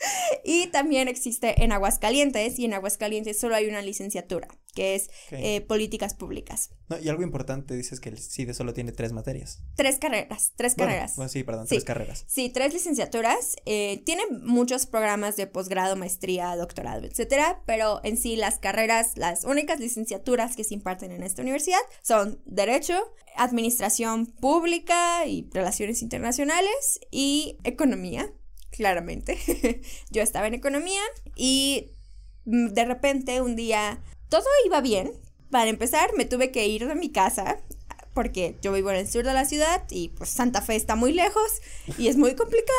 [0.43, 5.61] y también existe en Aguascalientes y en Aguascalientes solo hay una licenciatura, que es eh,
[5.61, 6.71] políticas públicas.
[6.89, 9.61] No, y algo importante, dices que el CIDE solo tiene tres materias.
[9.75, 11.15] Tres carreras, tres carreras.
[11.15, 12.25] Bueno, sí, perdón, tres carreras.
[12.27, 13.55] Sí, tres licenciaturas.
[13.65, 19.45] Eh, tiene muchos programas de posgrado, maestría, doctorado, etcétera, pero en sí las carreras, las
[19.45, 26.99] únicas licenciaturas que se imparten en esta universidad son Derecho, Administración Pública y Relaciones Internacionales
[27.11, 28.31] y Economía
[28.75, 29.37] claramente.
[30.09, 31.01] yo estaba en economía
[31.35, 31.91] y
[32.45, 35.13] mm, de repente un día todo iba bien.
[35.49, 37.59] Para empezar, me tuve que ir de mi casa
[38.13, 41.13] porque yo vivo en el sur de la ciudad y pues Santa Fe está muy
[41.13, 41.61] lejos
[41.97, 42.73] y es muy complicado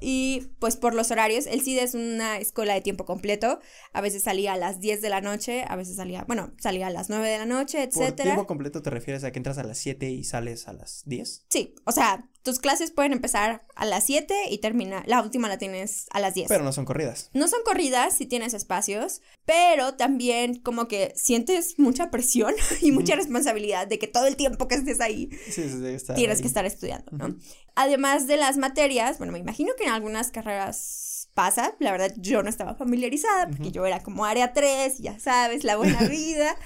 [0.00, 3.60] y pues por los horarios, el CIDE es una escuela de tiempo completo,
[3.92, 6.90] a veces salía a las 10 de la noche, a veces salía, bueno, salía a
[6.90, 8.16] las 9 de la noche, etcétera.
[8.16, 11.02] ¿Por tiempo completo te refieres a que entras a las 7 y sales a las
[11.06, 11.46] 10?
[11.48, 15.58] Sí, o sea, tus clases pueden empezar a las 7 y terminar, la última la
[15.58, 16.48] tienes a las 10.
[16.48, 17.30] Pero no son corridas.
[17.32, 23.16] No son corridas si tienes espacios, pero también como que sientes mucha presión y mucha
[23.16, 25.30] responsabilidad de que todo el tiempo que estés ahí
[26.14, 27.36] tienes que estar estudiando, ¿no?
[27.74, 32.42] Además de las materias, bueno, me imagino que en algunas carreras pasa, la verdad yo
[32.42, 36.56] no estaba familiarizada porque yo era como área 3, ya sabes, la buena vida,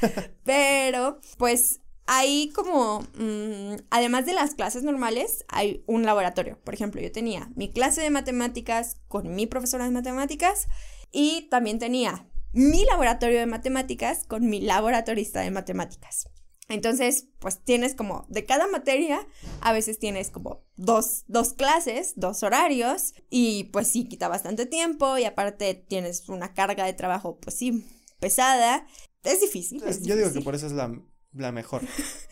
[0.44, 6.58] pero pues hay como, mm, además de las clases normales, hay un laboratorio.
[6.62, 10.66] Por ejemplo, yo tenía mi clase de matemáticas con mi profesora de matemáticas
[11.12, 16.28] y también tenía mi laboratorio de matemáticas con mi laboratorista de matemáticas.
[16.68, 19.26] Entonces, pues tienes como de cada materia,
[19.60, 25.18] a veces tienes como dos, dos clases, dos horarios, y pues sí, quita bastante tiempo,
[25.18, 27.84] y aparte tienes una carga de trabajo, pues sí,
[28.18, 28.86] pesada.
[29.24, 29.82] Es difícil.
[30.02, 30.90] Yo digo que por eso es la,
[31.34, 31.82] la mejor.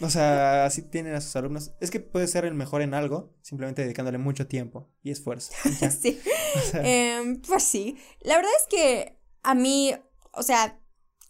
[0.01, 1.73] O sea, así tienen a sus alumnos.
[1.81, 5.53] Es que puede ser el mejor en algo, simplemente dedicándole mucho tiempo y esfuerzo.
[6.01, 6.21] sí.
[6.75, 7.97] Em, pues sí.
[8.21, 9.95] La verdad es que a mí,
[10.33, 10.81] o sea,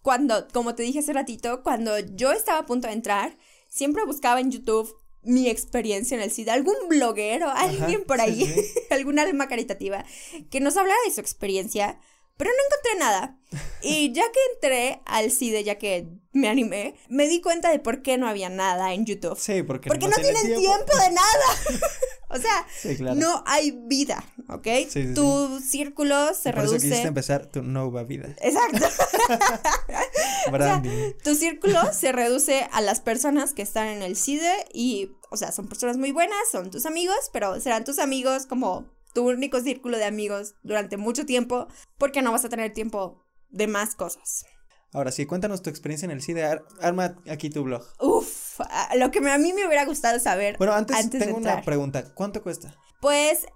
[0.02, 3.36] cuando, como te dije hace ratito, cuando yo estaba a punto de entrar,
[3.68, 8.52] siempre buscaba en YouTube mi experiencia en el SIDA, algún bloguero, alguien por ahí,
[8.90, 10.04] alguna alma caritativa,
[10.50, 12.00] que nos hablara de su experiencia,
[12.36, 13.38] pero no encontré nada.
[13.82, 18.02] Y ya que entré al CIDE, ya que me animé, me di cuenta de por
[18.02, 19.38] qué no había nada en YouTube.
[19.38, 20.96] Sí, porque, porque no, tienen tiempo.
[20.98, 21.88] de nada.
[22.30, 24.66] o sea, no hay vida, ¿ok?
[25.14, 26.88] tu círculo se por reduce.
[26.88, 28.34] Eso empezar tu nueva vida.
[28.40, 28.86] Exacto.
[31.24, 35.52] tu círculo se reduce a las personas que están en el CIDE y, o sea,
[35.52, 39.98] son personas muy buenas, son tus amigos, pero serán tus amigos como tu único círculo
[39.98, 44.44] de amigos durante mucho tiempo porque no vas a tener tiempo de más cosas.
[44.94, 46.60] Ahora sí, cuéntanos tu experiencia en el CIDE.
[46.80, 47.82] arma aquí tu blog.
[47.98, 48.60] Uf,
[48.96, 50.58] lo que a mí me hubiera gustado saber.
[50.58, 52.12] Bueno, antes, tengo una pregunta.
[52.14, 52.76] ¿Cuánto cuesta?
[53.00, 53.46] Pues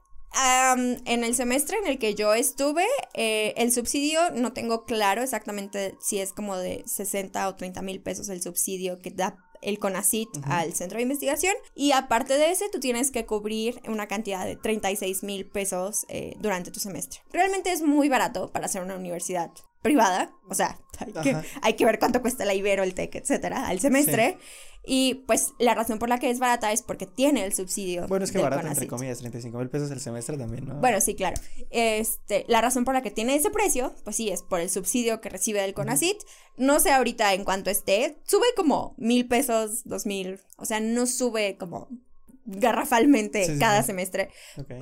[1.06, 2.84] en el semestre en el que yo estuve,
[3.14, 8.02] eh, el subsidio no tengo claro exactamente si es como de 60 o 30 mil
[8.02, 9.36] pesos el subsidio que da
[9.66, 11.54] el CONACIT al centro de investigación.
[11.74, 16.36] Y aparte de ese tú tienes que cubrir una cantidad de 36 mil pesos eh,
[16.38, 17.20] durante tu semestre.
[17.32, 19.50] Realmente es muy barato para ser una universidad
[19.86, 23.68] privada, o sea, hay que, hay que, ver cuánto cuesta la Ibero, el TEC, etcétera,
[23.68, 24.38] al semestre.
[24.88, 28.06] Y pues la razón por la que es barata es porque tiene el subsidio.
[28.06, 30.76] Bueno, es que barata, entre comillas, 35 mil pesos el semestre también, ¿no?
[30.76, 31.40] Bueno, sí, claro.
[31.70, 35.20] Este, la razón por la que tiene ese precio, pues sí, es por el subsidio
[35.20, 36.18] que recibe del CONACIT.
[36.56, 38.16] No sé ahorita en cuánto esté.
[38.24, 40.40] Sube como mil pesos, dos mil.
[40.56, 41.88] O sea, no sube como
[42.44, 44.30] garrafalmente cada semestre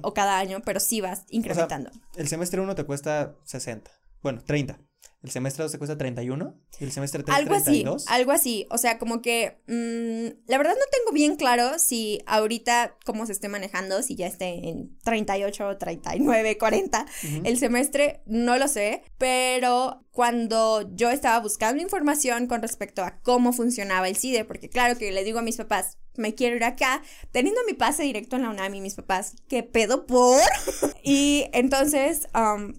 [0.03, 1.91] o cada año, pero sí vas incrementando.
[2.17, 3.91] el semestre uno te cuesta 60.
[4.23, 4.79] Bueno, 30.
[5.25, 6.55] ¿El semestre 2 te cuesta 31?
[6.79, 8.03] ¿Y el semestre 3 algo 32?
[8.03, 8.67] Así, algo así.
[8.71, 13.33] O sea, como que mm, la verdad no tengo bien claro si ahorita cómo se
[13.33, 17.07] esté manejando, si ya esté en 38, 39, 40
[17.45, 19.03] el semestre, no lo sé.
[19.17, 24.99] Pero cuando yo estaba buscando información con respecto a cómo funcionaba el CIDE, porque claro
[24.99, 27.03] que le digo a mis papás, me quiero ir acá,
[27.33, 30.39] teniendo mi pase directo en la UNAM y mis papás, ¿qué pedo por?
[31.03, 32.75] y entonces, um,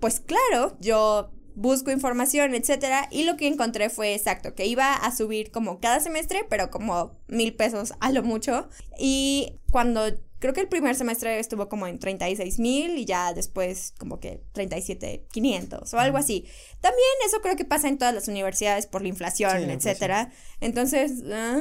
[0.00, 5.14] pues claro, yo busco información, etcétera, y lo que encontré fue exacto, que iba a
[5.14, 8.68] subir como cada semestre, pero como mil pesos a lo mucho.
[8.98, 13.92] Y cuando creo que el primer semestre estuvo como en 36 mil y ya después
[13.98, 16.46] como que 37 500 o algo así.
[16.80, 20.32] También eso creo que pasa en todas las universidades por la inflación, etcétera.
[20.60, 21.60] Entonces, ah,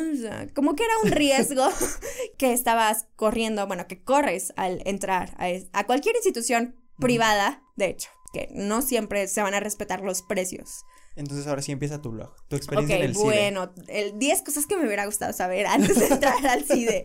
[0.56, 1.68] como que era un riesgo
[2.38, 8.10] que estabas corriendo, bueno, que corres al entrar a, a cualquier institución privada, de hecho
[8.34, 10.86] que no siempre se van a respetar los precios.
[11.16, 13.24] Entonces ahora sí empieza tu blog, tu experiencia en el CIDE.
[13.26, 17.04] bueno, el 10 cosas que me hubiera gustado saber antes de entrar al CIDE.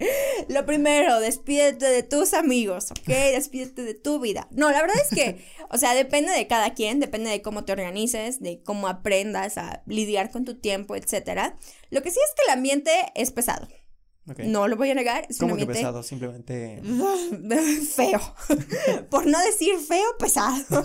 [0.49, 3.09] Lo primero, despídete de tus amigos, ¿ok?
[3.09, 4.47] Despídete de tu vida.
[4.53, 7.72] No, la verdad es que, o sea, depende de cada quien, depende de cómo te
[7.72, 11.59] organices, de cómo aprendas a lidiar con tu tiempo, etcétera.
[11.91, 13.66] Lo que sí es que el ambiente es pesado.
[14.39, 15.27] No lo voy a negar.
[15.29, 16.03] Es ¿Cómo que pesado?
[16.03, 16.81] Simplemente.
[17.95, 18.20] feo.
[19.11, 20.83] Por no decir feo, pesado.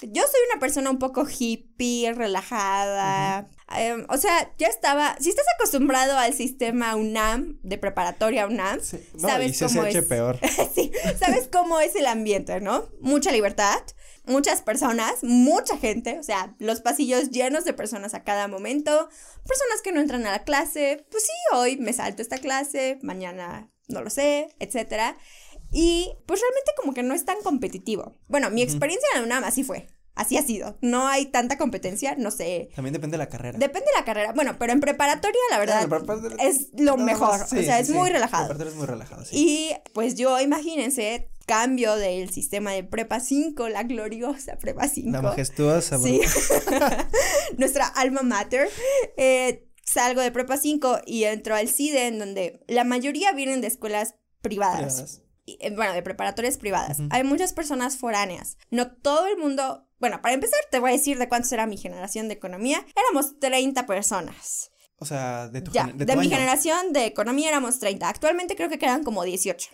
[0.00, 3.48] Yo soy una persona un poco hippie, relajada.
[3.76, 5.16] Em, o sea, ya estaba.
[5.20, 10.04] Si estás acostumbrado al sistema UNAM, de preparatoria UNAM, sabes cómo es.
[10.06, 10.38] peor.
[10.74, 12.88] sí, sabes cómo es el ambiente, ¿no?
[13.00, 13.82] Mucha libertad
[14.28, 19.08] muchas personas, mucha gente, o sea, los pasillos llenos de personas a cada momento,
[19.46, 23.70] personas que no entran a la clase, pues sí, hoy me salto esta clase, mañana
[23.88, 25.16] no lo sé, etcétera.
[25.72, 28.16] Y pues realmente como que no es tan competitivo.
[28.28, 29.88] Bueno, mi experiencia en la UNAM así fue.
[30.14, 30.76] Así ha sido.
[30.80, 32.70] No hay tanta competencia, no sé.
[32.74, 33.56] También depende de la carrera.
[33.56, 34.32] Depende de la carrera.
[34.32, 35.88] Bueno, pero en preparatoria, la verdad,
[36.40, 37.40] es lo mejor.
[37.40, 38.48] o sea, es muy relajado.
[38.48, 39.36] Preparatoria es muy relajado, sí.
[39.36, 45.10] Y pues yo, imagínense, cambio del sistema de prepa 5, la gloriosa prepa 5.
[45.10, 45.98] La majestuosa.
[45.98, 46.20] Sí.
[47.56, 48.68] Nuestra alma mater.
[49.16, 53.66] Eh, salgo de prepa 5 y entro al CIDE, en donde la mayoría vienen de
[53.66, 55.22] escuelas privadas.
[55.46, 56.98] Eh, bueno, de preparatorias privadas.
[57.10, 58.58] Hay muchas personas foráneas.
[58.70, 61.76] No todo el mundo bueno, para empezar, te voy a decir de cuántos era mi
[61.76, 62.86] generación de economía.
[62.94, 64.70] Éramos 30 personas.
[65.00, 68.08] O sea, de tu, ya, de, mi generación de economía éramos 30.
[68.08, 69.70] Actualmente creo que quedan como 18.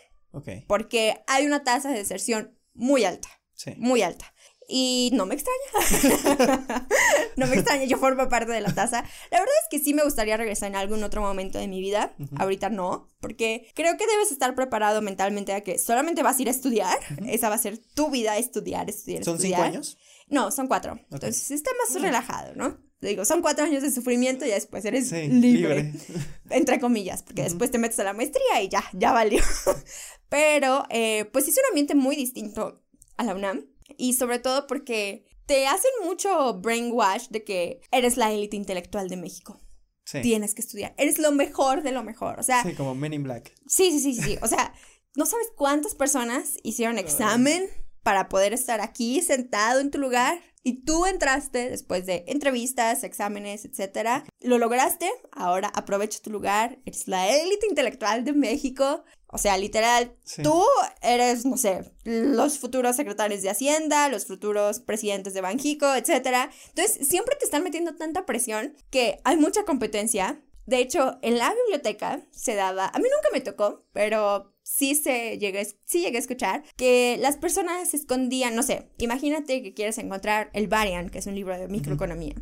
[0.66, 3.28] Porque hay una tasa de deserción muy alta.
[3.54, 3.74] Sí.
[3.78, 4.34] Muy alta.
[4.68, 6.88] Y no me extraña.
[7.36, 9.04] no me extraña, yo formo parte de la tasa.
[9.30, 12.14] La verdad es que sí me gustaría regresar en algún otro momento de mi vida.
[12.36, 16.48] Ahorita no, porque creo que debes estar preparado mentalmente a que solamente vas a ir
[16.48, 16.98] a estudiar.
[17.26, 19.98] Esa va a ser tu vida, estudiar, estudiar, ¿Son cinco años?
[20.28, 20.98] No, son cuatro.
[21.10, 22.78] Entonces está más relajado, ¿no?
[23.08, 25.92] Digo, son cuatro años de sufrimiento y después eres libre,
[26.50, 29.42] entre comillas, porque después te metes a la maestría y ya, ya valió.
[30.28, 32.82] Pero, eh, pues es un ambiente muy distinto
[33.16, 38.32] a la UNAM y sobre todo porque te hacen mucho brainwash de que eres la
[38.32, 39.60] élite intelectual de México.
[40.04, 40.20] Sí.
[40.20, 40.94] Tienes que estudiar.
[40.98, 42.38] Eres lo mejor de lo mejor.
[42.38, 42.62] O sea.
[42.62, 43.54] Sí, como Men in Black.
[43.66, 44.38] Sí, sí, sí, sí.
[44.42, 44.74] O sea,
[45.16, 47.68] no sabes cuántas personas hicieron examen
[48.02, 50.40] para poder estar aquí sentado en tu lugar.
[50.66, 54.24] Y tú entraste después de entrevistas, exámenes, etcétera.
[54.40, 56.78] Lo lograste, ahora aprovecha tu lugar.
[56.86, 59.04] Eres la élite intelectual de México.
[59.26, 60.62] O sea, literal, tú
[61.02, 66.50] eres, no sé, los futuros secretarios de Hacienda, los futuros presidentes de Banjico, etcétera.
[66.68, 70.40] Entonces, siempre te están metiendo tanta presión que hay mucha competencia.
[70.66, 75.38] De hecho, en la biblioteca se daba, a mí nunca me tocó, pero sí se
[75.38, 79.98] llegué, sí llegué a escuchar que las personas se escondían, no sé, imagínate que quieres
[79.98, 82.34] encontrar el Varian, que es un libro de microeconomía,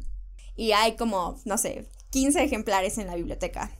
[0.57, 3.73] y hay como, no sé, 15 ejemplares en la biblioteca.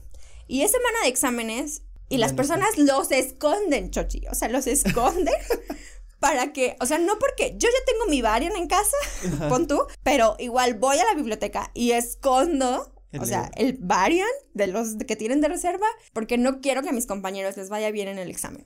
[0.47, 4.27] Y es semana de exámenes y las personas los esconden, Chochi.
[4.29, 5.33] O sea, los esconden
[6.19, 8.97] para que, o sea, no porque yo ya tengo mi Varian en casa,
[9.49, 14.67] pon tú, pero igual voy a la biblioteca y escondo, o sea, el Varian de
[14.67, 18.07] los que tienen de reserva, porque no quiero que a mis compañeros les vaya bien
[18.07, 18.65] en el examen.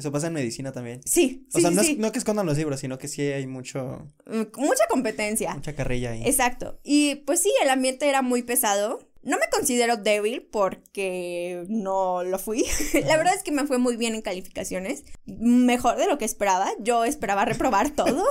[0.00, 1.02] Eso pasa en medicina también.
[1.04, 1.58] Sí, sí.
[1.58, 4.08] O sea, no, Es, no que escondan los libros, sino que sí hay mucho.
[4.24, 5.54] Mm, mucha competencia.
[5.54, 6.22] Mucha carrilla ahí.
[6.24, 6.80] Exacto.
[6.82, 9.06] Y pues sí, el ambiente era muy pesado.
[9.22, 12.64] no me considero débil porque no lo fui.
[13.06, 16.70] la verdad es que me fue muy bien en calificaciones, mejor de lo que esperaba.
[16.78, 18.24] Yo esperaba reprobar todo,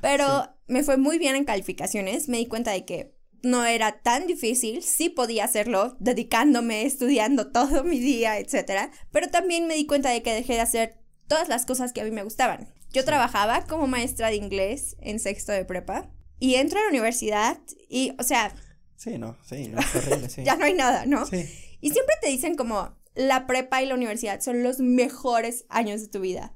[0.00, 2.28] pero me fue muy bien en calificaciones.
[2.28, 7.84] Me di cuenta de que no era tan difícil, sí podía hacerlo, dedicándome, estudiando todo
[7.84, 8.90] mi día, etc.
[9.10, 12.04] Pero también me di cuenta de que dejé de hacer todas las cosas que a
[12.04, 12.72] mí me gustaban.
[12.92, 17.58] Yo trabajaba como maestra de inglés en sexto de prepa y entro a la universidad
[17.88, 18.54] y, o sea...
[18.96, 20.42] Sí, no, sí, no, es horrible, sí.
[20.44, 21.26] ya no hay nada, ¿no?
[21.26, 21.48] Sí.
[21.80, 26.08] Y siempre te dicen como la prepa y la universidad son los mejores años de
[26.08, 26.54] tu vida.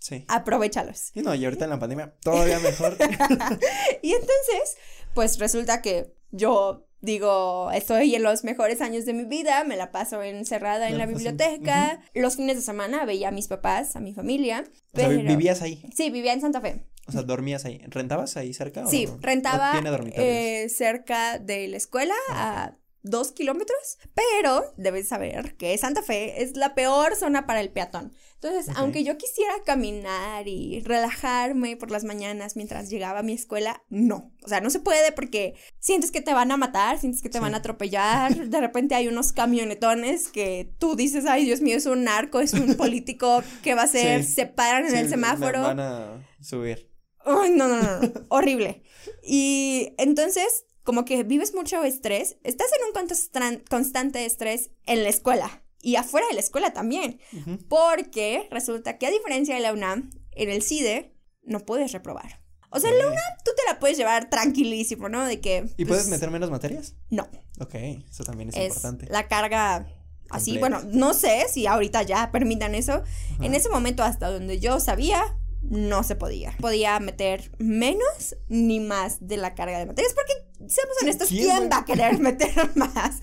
[0.00, 0.24] Sí.
[0.28, 1.10] Aprovechalos.
[1.14, 2.96] Y no, y ahorita en la pandemia todavía mejor.
[4.02, 4.76] y entonces,
[5.14, 9.92] pues resulta que yo digo, estoy en los mejores años de mi vida, me la
[9.92, 12.00] paso encerrada en la biblioteca.
[12.14, 14.64] Los fines de semana veía a mis papás, a mi familia.
[14.92, 15.82] O sea, ¿vivías ahí?
[15.94, 16.84] Sí, vivía en Santa Fe.
[17.08, 17.80] O sea, ¿dormías ahí?
[17.86, 18.84] ¿Rentabas ahí cerca?
[18.86, 22.74] Sí, o, rentaba o tiene eh, cerca de la escuela a
[23.06, 28.12] dos kilómetros, pero debes saber que Santa Fe es la peor zona para el peatón.
[28.34, 33.82] Entonces, aunque yo quisiera caminar y relajarme por las mañanas mientras llegaba a mi escuela,
[33.88, 34.30] no.
[34.44, 37.38] O sea, no se puede porque sientes que te van a matar, sientes que te
[37.38, 37.42] Sí.
[37.42, 38.34] van a atropellar.
[38.50, 42.52] De repente hay unos camionetones que tú dices, ay, Dios mío, es un narco, es
[42.52, 44.22] un político, ¿qué va a hacer?
[44.22, 44.32] Sí.
[44.34, 45.62] Se paran en el semáforo.
[45.62, 46.92] Van a subir.
[47.24, 48.82] Ay, no, no, no, no, horrible.
[49.24, 55.10] Y entonces, como que vives mucho estrés, estás en un constan- constante estrés en la
[55.10, 57.58] escuela y afuera de la escuela también, Ujú.
[57.68, 62.40] porque resulta que a diferencia de la UNAM, en el CIDE no puedes reprobar.
[62.70, 63.06] O sea, la.
[63.06, 65.24] UNAM tú te la puedes llevar tranquilísimo, ¿no?
[65.24, 65.58] De que...
[65.76, 66.94] ¿Y pues, puedes meter menos materias?
[67.10, 67.28] No,
[67.60, 67.74] Ok,
[68.10, 69.06] eso también es, es importante.
[69.10, 69.86] la carga
[70.30, 73.02] así, bueno, no sé si ahorita ya permitan eso.
[73.40, 76.54] En ese momento, hasta donde yo sabía, no se podía.
[76.60, 80.32] Podía meter menos ni más de la carga de materias, porque,
[80.68, 83.16] seamos honestos, ¿quién ¿quién, va- a querer meter más?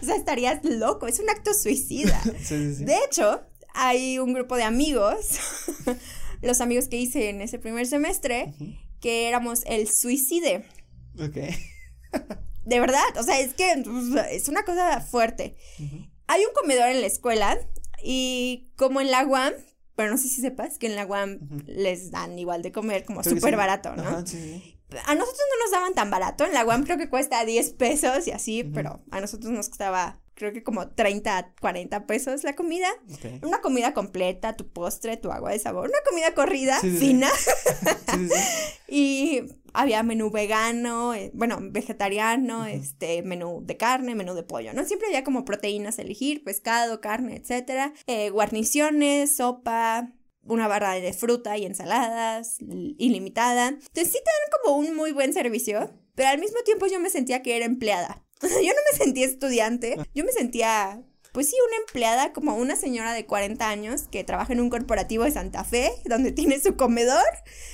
[0.00, 2.20] O sea, estarías loco, es un acto suicida.
[2.38, 2.84] Sí, sí, sí.
[2.84, 3.42] De hecho,
[3.74, 5.38] hay un grupo de amigos,
[6.42, 8.54] los amigos que hice en ese primer semestre,
[9.00, 10.64] que éramos el suicide.
[11.18, 11.36] Ok.
[12.64, 15.56] De verdad, o sea, es que pues, es una cosa fuerte.
[16.26, 17.58] Hay un comedor en la escuela
[18.02, 19.52] y como en la UAM,
[19.96, 23.22] pero no sé si sepas que en la UAM les dan igual de comer como
[23.24, 24.02] súper barato, ¿no?
[24.02, 24.79] Ajá, sí, sí.
[25.06, 28.26] A nosotros no nos daban tan barato, en la UAM creo que cuesta 10 pesos
[28.26, 32.88] y así, pero a nosotros nos costaba creo que como 30, 40 pesos la comida.
[33.42, 37.28] Una comida completa, tu postre, tu agua de sabor, una comida corrida, Sí, fina.
[38.10, 38.28] Sí.
[38.92, 44.84] Y había menú vegano, eh, bueno, vegetariano, este, menú de carne, menú de pollo, ¿no?
[44.84, 47.92] Siempre había como proteínas a elegir, pescado, carne, etcétera.
[48.08, 50.10] Eh, guarniciones, sopa,
[50.50, 52.56] una barra de fruta y ensaladas,
[52.98, 53.68] ilimitada.
[53.68, 57.10] Entonces sí te dan como un muy buen servicio, pero al mismo tiempo yo me
[57.10, 58.24] sentía que era empleada.
[58.42, 61.02] Yo no me sentía estudiante, yo me sentía...
[61.32, 65.22] Pues sí, una empleada como una señora de 40 años que trabaja en un corporativo
[65.24, 67.22] de Santa Fe, donde tiene su comedor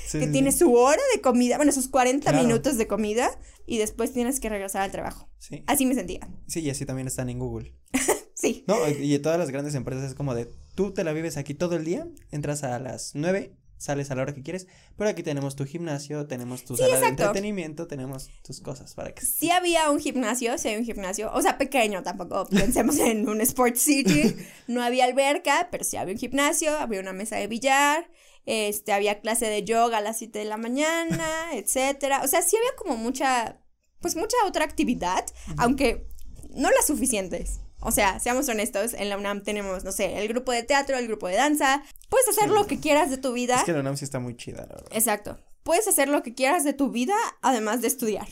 [0.08, 0.58] Sí, que sí, tiene sí.
[0.58, 2.46] su hora de comida, bueno, sus 40 Claro.
[2.46, 3.30] minutos de comida
[3.64, 5.30] y después tienes que regresar al trabajo.
[5.38, 5.62] Sí.
[5.68, 6.28] Así me sentía.
[6.48, 7.74] Sí, y así también están en Google.
[8.38, 8.64] Sí.
[8.68, 10.46] No, y todas las grandes empresas es como de,
[10.76, 14.22] tú te la vives aquí todo el día, entras a las 9, sales a la
[14.22, 18.30] hora que quieres, pero aquí tenemos tu gimnasio, tenemos tu Sí, sala de entretenimiento, tenemos
[18.42, 19.24] tus cosas para que...
[19.24, 23.40] Sí había un gimnasio, sí había un gimnasio, o sea, pequeño tampoco, pensemos en un
[23.40, 24.36] Sport City,
[24.68, 28.10] no había alberca, pero sí había un gimnasio, había una mesa de billar,
[28.44, 32.56] este, había clase de yoga a las 7 de la mañana, etcétera, o sea, sí
[32.56, 33.60] había como mucha,
[34.00, 35.24] pues mucha otra actividad,
[35.56, 36.06] aunque
[36.50, 37.60] no las suficientes.
[37.86, 41.06] O sea, seamos honestos, en la UNAM tenemos, no sé, el grupo de teatro, el
[41.06, 42.54] grupo de danza, puedes hacer Sí.
[42.54, 43.56] lo que quieras de tu vida.
[43.56, 44.88] Es que la UNAM sí está muy chida, la verdad.
[44.90, 45.38] Exacto.
[45.62, 48.26] Puedes hacer lo que quieras de tu vida, además de estudiar.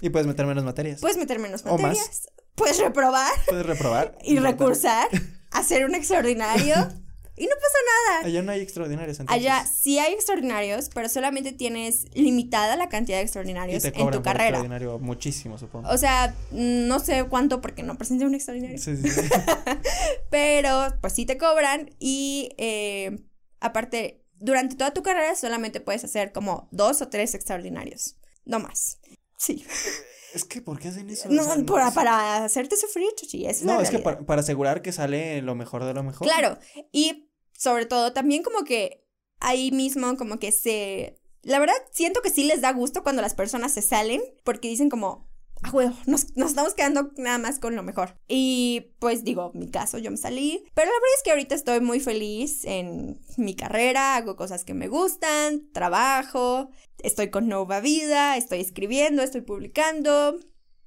[0.00, 1.00] Y puedes meter menos materias.
[1.00, 1.98] Puedes meter menos O más.
[2.54, 4.16] puedes reprobar Puedes reprobar.
[4.22, 5.08] y recursar,
[5.50, 6.74] hacer un extraordinario
[7.40, 7.78] y no pasa
[8.12, 8.26] nada.
[8.26, 9.46] Allá no hay extraordinarios, entonces.
[9.46, 14.10] Allá sí hay extraordinarios, pero solamente tienes limitada la cantidad de y extraordinarios te en
[14.10, 14.58] tu carrera.
[14.58, 15.88] extraordinario muchísimo, supongo.
[15.88, 18.76] O sea, no sé cuánto porque no presenté un extraordinario.
[18.78, 19.20] Sí, sí, sí.
[20.30, 23.18] Pero pues sí te cobran y eh,
[23.60, 28.98] aparte, durante toda tu carrera solamente puedes hacer como dos o tres extraordinarios, no más.
[29.38, 29.64] Sí.
[30.34, 31.28] es que, ¿por qué hacen eso?
[31.30, 33.98] No, O sea, para, es- para hacerte sufrir, chuchi, esa es la No, es que
[33.98, 36.26] para asegurar que sale lo mejor de lo mejor.
[36.28, 36.58] Claro,
[36.92, 37.29] y
[37.60, 39.06] sobre todo también como que
[39.38, 41.20] ahí mismo como que se...
[41.42, 44.88] La verdad siento que sí les da gusto cuando las personas se salen porque dicen
[44.88, 45.28] como,
[45.62, 48.16] ah, huevo, nos, nos estamos quedando nada más con lo mejor.
[48.28, 51.80] Y pues digo, mi caso, yo me salí, pero la verdad es que ahorita estoy
[51.80, 58.38] muy feliz en mi carrera, hago cosas que me gustan, trabajo, estoy con Nova Vida,
[58.38, 60.38] estoy escribiendo, estoy publicando.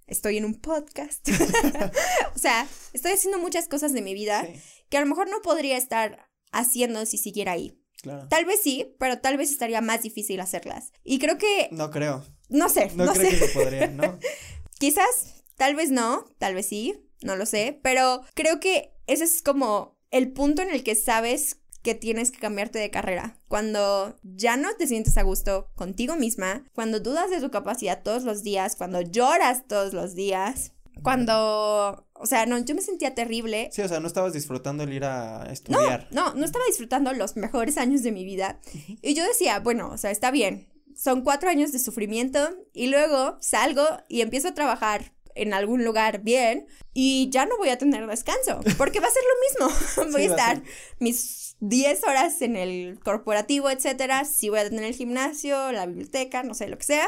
[0.08, 1.28] estoy en un podcast.
[2.36, 4.48] o sea, estoy haciendo muchas cosas de mi vida
[4.90, 7.78] que a lo mejor no podría estar haciendo si siguiera ahí.
[8.02, 8.28] Claro.
[8.30, 10.92] Tal vez sí, pero tal vez estaría más difícil hacerlas.
[11.04, 11.70] Y creo que...
[11.72, 12.24] No creo.
[12.50, 12.92] No sé.
[12.96, 14.20] No, creo que se podría, ¿no?
[14.80, 19.42] Quizás, tal vez no, tal vez sí, no lo sé, pero creo que ese es
[19.42, 23.38] como el punto en el que sabes que tienes que cambiarte de carrera.
[23.48, 28.24] Cuando ya no te sientes a gusto contigo misma, cuando dudas de tu capacidad todos
[28.24, 30.73] los días, cuando lloras todos los días,
[31.04, 33.70] cuando, o sea, no, yo me sentía terrible.
[33.72, 36.08] Sí, o sea, no estabas disfrutando el ir a estudiar.
[36.12, 38.60] No, no, no estaba disfrutando los mejores años de mi vida.
[39.02, 43.38] Y yo decía, bueno, o sea, está bien, son cuatro años de sufrimiento y luego
[43.42, 48.06] salgo y empiezo a trabajar en algún lugar bien y ya no voy a tener
[48.08, 50.12] descanso, porque va a ser lo mismo.
[50.12, 50.64] voy a estar
[51.00, 56.44] mis 10 horas en el corporativo, etcétera, sí voy a tener el gimnasio, la biblioteca,
[56.44, 57.08] no sé, lo que sea,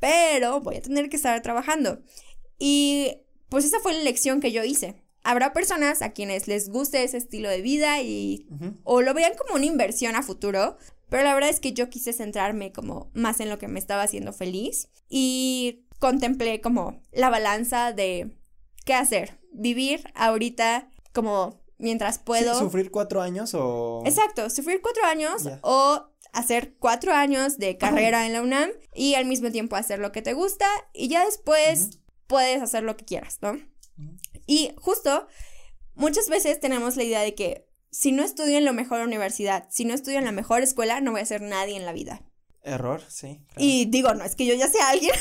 [0.00, 2.00] pero voy a tener que estar trabajando.
[2.58, 3.22] Y
[3.52, 4.94] pues esa fue la lección que yo hice.
[5.24, 8.48] Habrá personas a quienes les guste ese estilo de vida y
[8.82, 10.78] o lo vean como una inversión a futuro,
[11.10, 14.04] pero la verdad es que yo quise centrarme como más en lo que me estaba
[14.04, 18.38] haciendo feliz y contemplé como la balanza de
[18.86, 19.38] qué hacer.
[19.52, 22.58] Vivir ahorita como mientras puedo.
[22.58, 24.02] ¿Sufrir cuatro años o...?
[24.06, 29.26] Exacto, sufrir cuatro años o hacer cuatro años de carrera en la UNAM y al
[29.26, 33.38] mismo tiempo hacer lo que te gusta y ya después puedes hacer lo que quieras,
[33.42, 33.58] ¿no?
[34.46, 35.26] Y justo,
[35.94, 39.84] muchas veces tenemos la idea de que si no estudio en la mejor universidad, si
[39.84, 42.22] no estudio en la mejor escuela, no voy a ser nadie en la vida.
[42.62, 43.40] Error, sí.
[43.56, 45.14] Y digo, no es que yo ya sea alguien,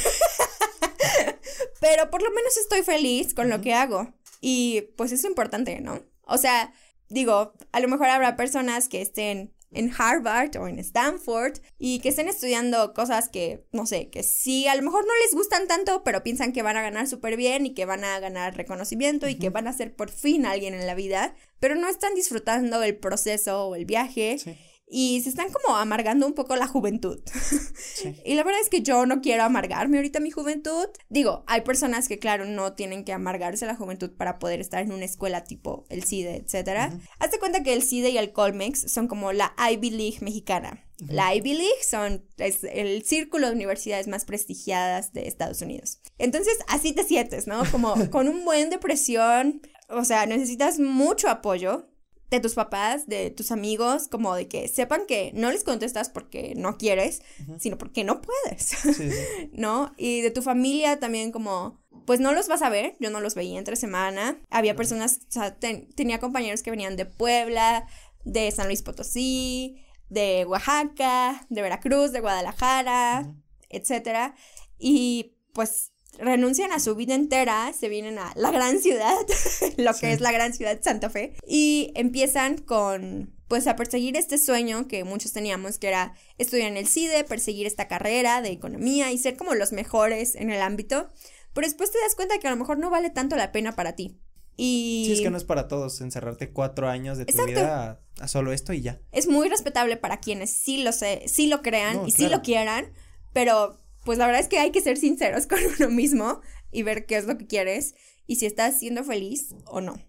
[1.82, 4.14] pero por lo menos estoy feliz con lo que hago.
[4.40, 6.02] Y pues es importante, ¿no?
[6.24, 6.74] O sea,
[7.10, 12.10] digo, a lo mejor habrá personas que estén en Harvard o en Stanford y que
[12.10, 16.04] estén estudiando cosas que, no sé, que sí, a lo mejor no les gustan tanto,
[16.04, 19.36] pero piensan que van a ganar súper bien y que van a ganar reconocimiento y
[19.36, 22.98] que van a ser por fin alguien en la vida, pero no están disfrutando el
[22.98, 24.38] proceso o el viaje.
[24.40, 24.58] Sí
[24.94, 27.20] y se están como amargando un poco la juventud.
[28.26, 30.88] y la verdad es que yo no quiero amargarme ahorita mi juventud.
[31.08, 34.92] Digo, hay personas que claro no tienen que amargarse la juventud para poder estar en
[34.92, 36.92] una escuela tipo el CIDE, etcétera.
[37.20, 40.86] Hazte cuenta que el CIDE y el Colmex son como la Ivy League mexicana.
[41.08, 46.00] La Ivy League son es el círculo de universidades más prestigiadas de Estados Unidos.
[46.18, 47.64] Entonces, así te sientes, ¿no?
[47.72, 51.91] Como con un buen depresión, o sea, necesitas mucho apoyo
[52.32, 56.54] de tus papás, de tus amigos, como de que sepan que no les contestas porque
[56.56, 57.22] no quieres,
[57.60, 58.74] sino porque no puedes,
[59.52, 59.94] ¿no?
[59.98, 63.36] Y de tu familia también como, pues no los vas a ver, yo no los
[63.36, 67.86] veía entre semana, había personas, o sea, tenía compañeros que venían de Puebla,
[68.24, 73.36] de San Luis Potosí, de Oaxaca, de Veracruz, de Guadalajara,
[73.68, 74.36] etcétera,
[74.80, 79.16] y pues renuncian a su vida entera, se vienen a la gran ciudad,
[79.78, 84.38] lo que es la gran ciudad Santa Fe, y empiezan con pues a perseguir este
[84.38, 89.12] sueño que muchos teníamos, que era estudiar en el CIDE, perseguir esta carrera de economía
[89.12, 91.10] y ser como los mejores en el ámbito,
[91.52, 93.94] pero después te das cuenta que a lo mejor no vale tanto la pena para
[93.94, 94.18] ti.
[94.56, 95.04] Y...
[95.06, 98.54] Sí, es que no es para todos encerrarte cuatro años de tu vida a, solo
[98.54, 99.02] esto y ya.
[99.12, 102.94] Es muy respetable para quienes sí lo sé, sí lo crean y sí lo quieran,
[103.34, 106.42] pero pues la verdad es que hay que ser sinceros con uno mismo
[106.72, 107.96] y ver qué es lo que quieres
[108.28, 110.00] y si estás siendo feliz o no.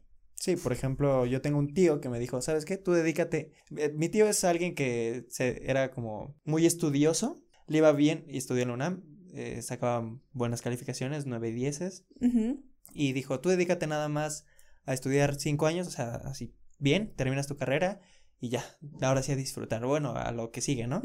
[0.43, 2.77] Sí, por ejemplo, yo tengo un tío que me dijo, ¿sabes qué?
[2.77, 3.53] Tú dedícate.
[3.77, 8.39] Eh, mi tío es alguien que se, era como muy estudioso, le iba bien y
[8.39, 9.03] estudió en la UNAM,
[9.35, 12.07] eh, sacaba buenas calificaciones, nueve y dieces,
[12.93, 14.45] y dijo, tú dedícate nada más
[14.85, 18.01] a estudiar cinco años, o sea, así, bien, terminas tu carrera
[18.41, 18.65] y ya,
[19.01, 21.01] ahora sí a disfrutar, bueno, a lo que sigue, ¿no?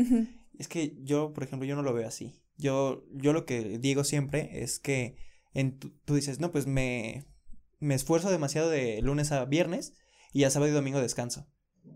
[0.58, 2.42] Es que yo, por ejemplo, yo no lo veo así.
[2.58, 5.16] Yo, yo lo que digo siempre es que
[5.54, 7.26] en tú dices, no, pues me,
[7.80, 9.94] me esfuerzo demasiado de lunes a viernes
[10.34, 11.48] y ya sábado y domingo descanso.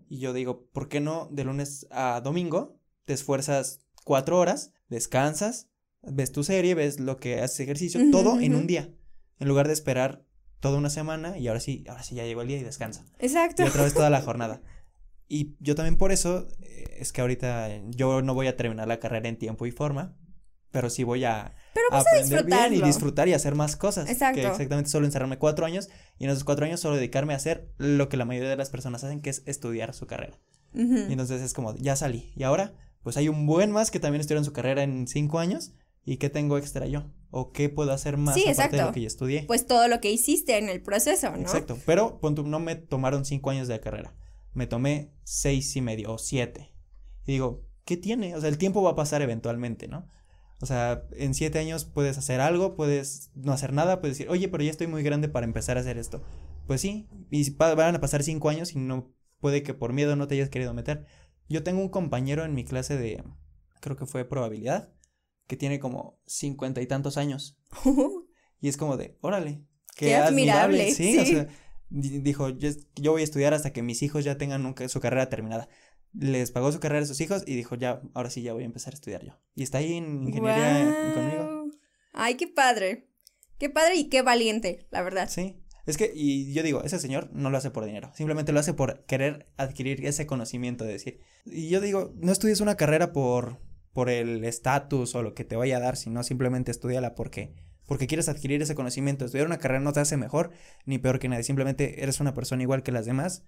[0.08, 5.70] Y yo digo, ¿por qué no de lunes a domingo te esfuerzas cuatro horas, descansas,
[6.02, 8.94] ves tu serie, ves lo que haces ejercicio, todo en un día,
[9.40, 10.26] en lugar de esperar
[10.60, 13.06] toda una semana y ahora sí, ahora sí ya llegó el día y descansa.
[13.20, 13.64] Exacto.
[13.64, 14.62] Y otra vez toda la jornada.
[15.34, 19.00] Y yo también por eso eh, es que ahorita yo no voy a terminar la
[19.00, 20.18] carrera en tiempo y forma,
[20.72, 21.56] pero sí voy a,
[21.90, 24.10] aprender bien y disfrutar y hacer más cosas.
[24.10, 24.42] Exacto.
[24.42, 25.88] Que exactamente solo encerrarme cuatro años
[26.20, 28.72] y en esos cuatro años solo dedicarme a hacer lo que la mayoría de las
[28.72, 30.38] personas hacen, que es estudiar su carrera.
[30.74, 32.34] Y entonces es como, ya salí.
[32.36, 35.72] Y ahora, pues hay un buen más que también estudiaron su carrera en cinco años.
[36.04, 37.10] ¿Y qué tengo extra yo?
[37.30, 39.44] ¿O qué puedo hacer más aparte de lo que ya estudié?
[39.48, 41.38] Pues todo lo que hiciste en el proceso, ¿no?
[41.38, 41.78] Exacto.
[41.86, 44.14] Pero no me tomaron cinco años de carrera.
[44.54, 46.74] Me tomé seis y medio o siete.
[47.26, 48.36] Y digo, ¿qué tiene?
[48.36, 50.08] O sea, el tiempo va a pasar eventualmente, ¿no?
[50.62, 54.48] O sea, en siete años puedes hacer algo, puedes no hacer nada, puedes decir, oye,
[54.48, 56.22] pero ya estoy muy grande para empezar a hacer esto.
[56.68, 60.28] Pues sí, y van a pasar cinco años y no puede que por miedo no
[60.28, 61.06] te hayas querido meter.
[61.50, 63.24] Yo tengo un compañero en mi clase de,
[63.82, 64.94] creo que fue probabilidad,
[65.48, 67.60] que tiene como cincuenta y tantos años.
[68.62, 70.92] y es como de, órale, qué, admirable.
[70.92, 71.48] Sí, o sea,
[71.92, 75.68] dijo, yo, voy a estudiar hasta que mis hijos ya tengan su carrera terminada
[76.14, 78.66] les pagó su carrera a sus hijos y dijo, ya, ahora sí, ya voy a
[78.66, 79.40] empezar a estudiar yo.
[79.56, 81.70] Y está ahí en ingeniería conmigo.
[82.14, 83.08] Ay, qué padre.
[83.58, 85.30] Qué padre y qué valiente, la verdad.
[85.30, 85.58] Sí.
[85.86, 88.74] Es que, y yo digo, ese señor no lo hace por dinero, simplemente lo hace
[88.74, 91.20] por querer adquirir ese conocimiento de decir.
[91.46, 93.60] Y yo digo, no estudies una carrera por,
[93.92, 97.56] por el estatus o lo que te vaya a dar, sino simplemente estudiala porque,
[97.92, 99.26] porque quieres adquirir ese conocimiento.
[99.26, 100.52] Estudiar una carrera no te hace mejor
[100.86, 103.44] ni peor que nadie, simplemente eres una persona igual que las demás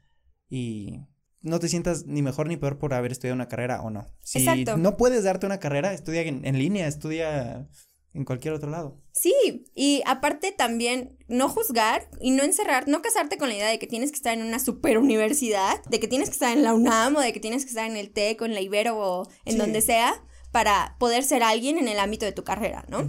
[0.49, 0.99] y
[1.39, 4.05] no te sientas ni mejor ni peor por haber estudiado una carrera o no.
[4.21, 7.69] Si no puedes darte una carrera, estudia en, línea, estudia
[8.13, 9.01] en cualquier otro lado.
[9.13, 9.33] Sí,
[9.75, 13.87] y aparte también no juzgar y no encerrar, no casarte con la idea de que
[13.87, 17.15] tienes que estar en una super universidad, de que tienes que estar en la UNAM
[17.15, 19.57] o de que tienes que estar en el TEC o en la Ibero o en
[19.57, 20.21] donde sea
[20.51, 23.07] para poder ser alguien en el ámbito de tu carrera, ¿no?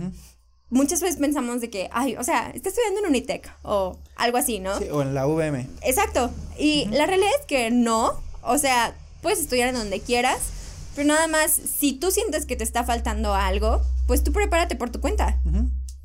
[0.70, 4.60] Muchas veces pensamos de que, ay, o sea, está estudiando en Unitec o algo así,
[4.60, 4.78] ¿no?
[4.78, 5.68] Sí, o en la VM.
[5.82, 6.30] Exacto.
[6.58, 8.20] Y la realidad es que no.
[8.42, 10.38] O sea, puedes estudiar en donde quieras,
[10.94, 14.90] pero nada más, si tú sientes que te está faltando algo, pues tú prepárate por
[14.90, 15.40] tu cuenta.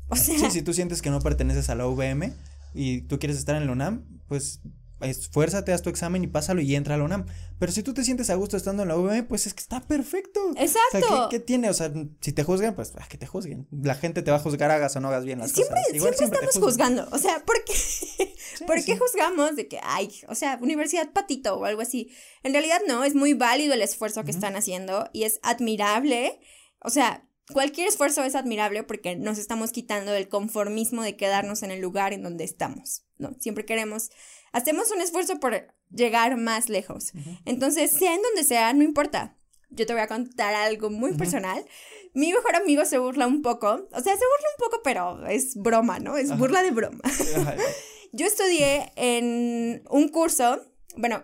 [0.08, 0.38] O sea.
[0.38, 2.32] Sí, si tú sientes que no perteneces a la VM
[2.74, 4.60] y tú quieres estar en la UNAM, pues
[5.00, 7.26] esfuérzate, haz tu examen y pásalo y entra a la UNAM.
[7.58, 9.80] Pero si tú te sientes a gusto estando en la UVM, pues es que está
[9.80, 10.40] perfecto.
[10.56, 11.28] Exacto.
[11.30, 11.70] ¿qué, tiene?
[11.70, 13.68] O sea, si te juzgan, pues ah, que te juzguen.
[13.70, 16.16] La gente te va a juzgar, hagas o no hagas bien las siempre, cosas.
[16.16, 17.08] siempre, estamos juzgando.
[17.12, 17.74] O sea, ¿por qué,
[18.66, 22.10] ¿por qué juzgamos de que, ay, o sea, universidad patito o algo así?
[22.42, 26.40] En realidad no, es muy válido el esfuerzo que están haciendo y es admirable.
[26.82, 31.70] O sea, Cualquier esfuerzo es admirable porque nos estamos quitando del conformismo de quedarnos en
[31.70, 33.34] el lugar en donde estamos, ¿no?
[33.40, 34.10] Siempre queremos
[34.52, 37.12] hacemos un esfuerzo por llegar más lejos.
[37.44, 39.36] Entonces, sea en donde sea, no importa.
[39.70, 41.64] Yo te voy a contar algo muy personal.
[42.12, 45.54] Mi mejor amigo se burla un poco, o sea, se burla un poco, pero es
[45.54, 46.16] broma, ¿no?
[46.16, 47.00] Es burla de broma.
[48.12, 50.60] Yo estudié en un curso,
[50.96, 51.22] bueno,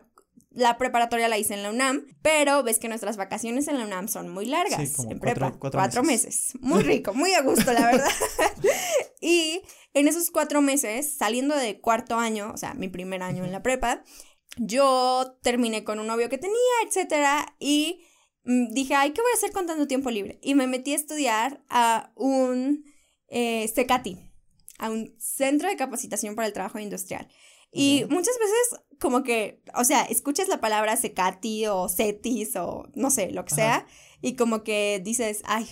[0.56, 4.08] la preparatoria la hice en la UNAM, pero ves que nuestras vacaciones en la UNAM
[4.08, 4.98] son muy largas.
[5.00, 6.52] en prepa, cuatro, meses.
[6.60, 8.10] Muy rico, muy a gusto, la verdad.
[9.20, 9.60] y
[9.96, 13.62] en esos cuatro meses, saliendo de cuarto año, o sea, mi primer año en la
[13.62, 14.04] prepa,
[14.58, 18.04] yo terminé con un novio que tenía, etcétera, y
[18.44, 20.38] mm, dije, ay, ¿qué voy a hacer con tanto tiempo libre?
[20.42, 22.84] Y me metí a estudiar a un
[23.28, 24.20] eh, CECATI,
[24.78, 27.26] a un Centro de Capacitación para el Trabajo Industrial.
[27.72, 33.10] Y muchas veces como que, o sea, escuchas la palabra secati o cetis o no
[33.10, 33.86] sé, lo que sea,
[34.20, 35.66] y como que dices, ay,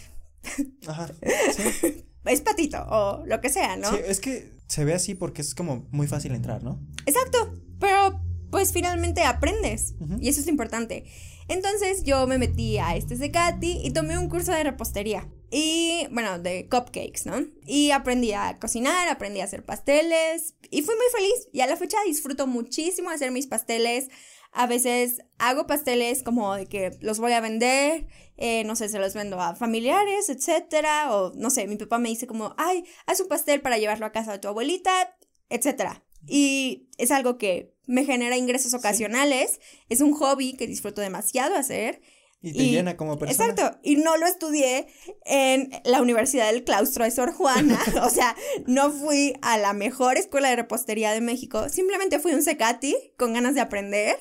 [0.87, 1.11] Ajá.
[2.25, 3.91] es patito o lo que sea, ¿no?
[3.91, 6.81] Sí, es que se ve así porque es como muy fácil entrar, ¿no?
[7.07, 8.21] Exacto, pero
[8.51, 11.05] pues finalmente aprendes y eso es importante.
[11.49, 15.29] Entonces yo me metí a este Secati y tomé un curso de repostería.
[15.51, 17.47] Y bueno, de cupcakes, ¿no?
[17.67, 21.49] Y aprendí a cocinar, aprendí a hacer pasteles y fui muy feliz.
[21.53, 24.09] Y a la fecha disfruto muchísimo hacer mis pasteles.
[24.55, 29.01] A veces hago pasteles como de que los voy a vender, eh, no sé, se
[29.01, 31.15] los vendo a familiares, etcétera.
[31.15, 34.13] O no sé, mi papá me dice como, ay, haz un pastel para llevarlo a
[34.13, 35.17] casa de tu abuelita,
[35.49, 36.05] etcétera.
[36.27, 39.61] Y es algo que me genera ingresos ocasionales.
[39.89, 42.01] Es un hobby que disfruto demasiado hacer.
[42.47, 43.51] Y te llena como persona.
[43.51, 43.79] Exacto.
[43.83, 44.87] Y no lo estudié
[45.25, 47.81] en la Universidad del Claustro de Sor Juana.
[48.03, 48.37] o sea,
[48.67, 51.69] no fui a la mejor escuela de repostería de México.
[51.71, 54.17] Simplemente fui un secati con ganas de aprender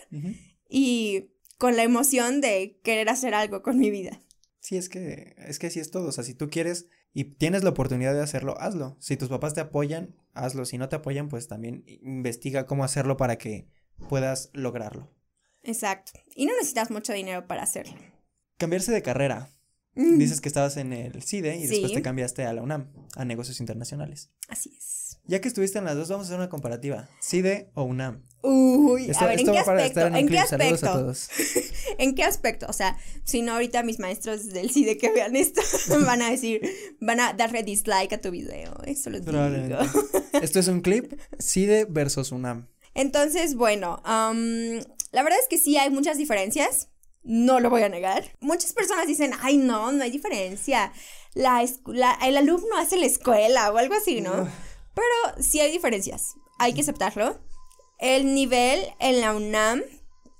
[0.69, 4.21] y con la emoción de querer hacer algo con mi vida.
[4.59, 6.07] Sí, es que, es que así es todo.
[6.07, 8.95] O sea, si tú quieres y tienes la oportunidad de hacerlo, hazlo.
[9.01, 10.63] Si tus papás te apoyan, hazlo.
[10.63, 13.67] Si no te apoyan, pues también investiga cómo hacerlo para que
[14.07, 15.13] puedas lograrlo.
[15.63, 16.13] Exacto.
[16.35, 17.95] Y no necesitas mucho dinero para hacerlo.
[18.57, 19.49] Cambiarse de carrera.
[19.95, 20.17] Mm.
[20.17, 23.59] Dices que estabas en el CIDE y después te cambiaste a la UNAM, a negocios
[23.59, 24.31] internacionales.
[24.47, 25.19] Así es.
[25.25, 27.07] Ya que estuviste en las dos, vamos a hacer una comparativa.
[27.21, 28.23] CIDE o UNAM.
[28.41, 30.01] Uy, a ver, ¿en qué aspecto?
[30.01, 31.13] ¿En, qué aspecto?
[31.97, 32.65] ¿En qué aspecto?
[32.67, 35.61] O sea, si no ahorita mis maestros del CIDE que vean esto
[36.05, 36.61] van a decir,
[36.99, 38.75] van a darle dislike a tu video.
[38.85, 39.37] Eso lo digo.
[40.41, 42.67] esto es un clip CIDE versus UNAM.
[42.93, 46.89] Entonces, bueno, la verdad es que sí hay muchas diferencias
[47.23, 48.35] no lo voy a negar.
[48.39, 50.91] Muchas personas dicen, ay, no, no hay diferencia.
[51.33, 54.47] La, el alumno hace la escuela o algo así, ¿no?
[54.93, 56.35] Pero sí hay diferencias.
[56.59, 57.39] Hay que aceptarlo.
[57.99, 59.81] El nivel en la UNAM,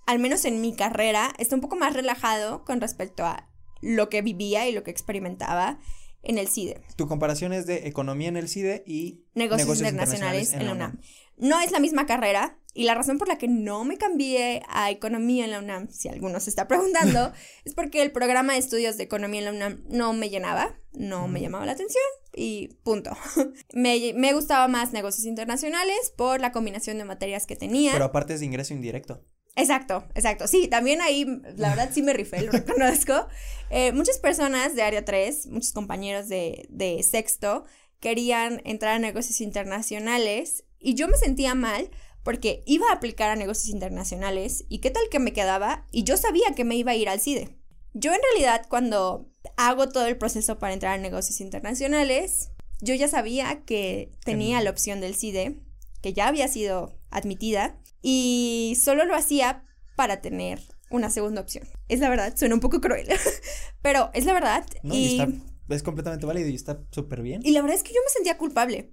[0.06, 3.50] al menos en mi carrera, está un poco más relajado con respecto a
[3.82, 5.80] lo que vivía y lo que experimentaba
[6.22, 6.82] en el CIDE.
[6.96, 11.00] Tu comparación es de economía en el CIDE y negocios, internacionales, en la UNAM.
[11.38, 14.90] No es la misma carrera y la razón por la que no me cambié a
[14.90, 17.32] economía en la UNAM, si alguno se está preguntando,
[17.66, 21.28] es porque el programa de estudios de economía en la UNAM no me llenaba, no
[21.28, 23.16] me llamaba la atención y punto.
[23.74, 27.92] me, me gustaba más negocios internacionales por la combinación de materias que tenía.
[27.94, 29.24] Pero aparte es de ingreso indirecto.
[29.56, 30.48] Exacto, exacto.
[30.48, 31.26] Sí, también ahí,
[31.58, 33.28] la verdad sí me rifé, lo reconozco.
[33.70, 37.66] Eh, muchas personas de área 3, muchos compañeros de, de sexto,
[38.00, 41.90] querían entrar a negocios internacionales y yo me sentía mal
[42.24, 46.18] porque iba a aplicar a negocios internacionales y qué tal que me quedaba y yo
[46.18, 47.58] sabía que me iba a ir al CIDE.
[47.94, 52.52] Yo en realidad cuando hago todo el proceso para entrar a negocios internacionales,
[52.82, 55.62] yo ya sabía que tenía la opción del CIDE,
[56.02, 59.64] que ya había sido admitida y solo lo hacía
[59.96, 61.68] para tener una segunda opción.
[61.88, 63.08] Es la verdad, suena un poco cruel,
[63.82, 64.66] pero es la verdad.
[64.84, 65.22] y,
[65.70, 67.42] es completamente válido y está súper bien.
[67.44, 68.92] Y la verdad es que yo me sentía culpable.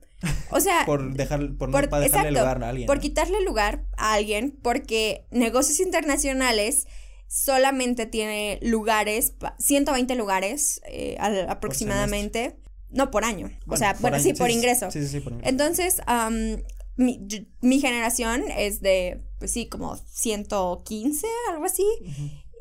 [0.51, 2.87] O sea, por dejar por, no, dejarle lugar a alguien.
[2.87, 6.87] Por quitarle lugar a alguien porque negocios internacionales
[7.31, 11.17] solamente tiene lugares, 1mente lugares eh,
[11.49, 12.57] aproximadamente.
[12.91, 13.51] No, por año.
[13.69, 14.91] o sea, bueno, sí, por ingreso.
[14.91, 15.49] Sí, sí, sí, por ingreso.
[15.49, 16.01] Entonces,
[16.97, 21.87] mi, generación es de, pues sí, como 115, algo así.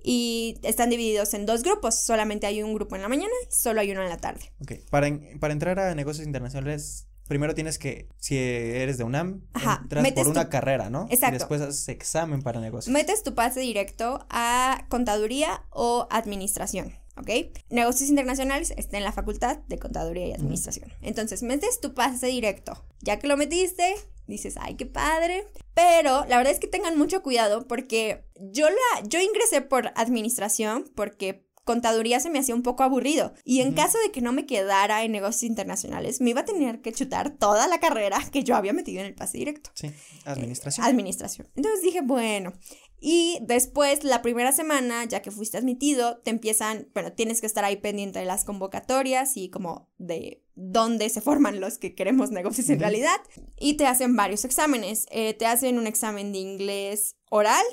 [0.03, 1.99] Y están divididos en dos grupos.
[1.99, 4.53] Solamente hay un grupo en la mañana y solo hay uno en la tarde.
[4.61, 4.73] Ok.
[4.91, 5.09] Para,
[5.39, 10.49] para entrar a negocios internacionales, primero tienes que, si eres de UNAM, entras por una
[10.49, 11.07] carrera, ¿no?
[11.11, 11.35] Exacto.
[11.35, 12.91] Y después haces examen para negocios.
[12.91, 16.93] Metes tu pase directo a contaduría o administración.
[17.17, 17.29] ¿ok?
[17.69, 20.91] Negocios internacionales está en la facultad de contaduría y administración.
[21.01, 22.83] Entonces, metes tu pase directo.
[23.01, 23.95] Ya que lo metiste,
[24.25, 25.45] dices, ay, qué padre.
[25.75, 30.89] Pero la verdad es que tengan mucho cuidado porque yo, la, yo ingresé por administración
[30.95, 33.31] porque contaduría se me hacía un poco aburrido.
[33.45, 36.81] Y en caso de que no me quedara en negocios internacionales, me iba a tener
[36.81, 39.69] que chutar toda la carrera que yo había metido en el pase directo.
[39.75, 39.91] Sí,
[40.25, 40.83] administración.
[40.83, 41.47] administración.
[41.55, 42.53] Entonces dije, bueno,
[42.99, 47.63] y después, la primera semana, ya que fuiste admitido, te empiezan, bueno, tienes que estar
[47.63, 52.67] ahí pendiente de las convocatorias y como de dónde se forman los que queremos negocios
[52.71, 53.21] en realidad.
[53.59, 55.05] Y te hacen varios exámenes.
[55.11, 57.63] Eh, te hacen un examen de inglés oral,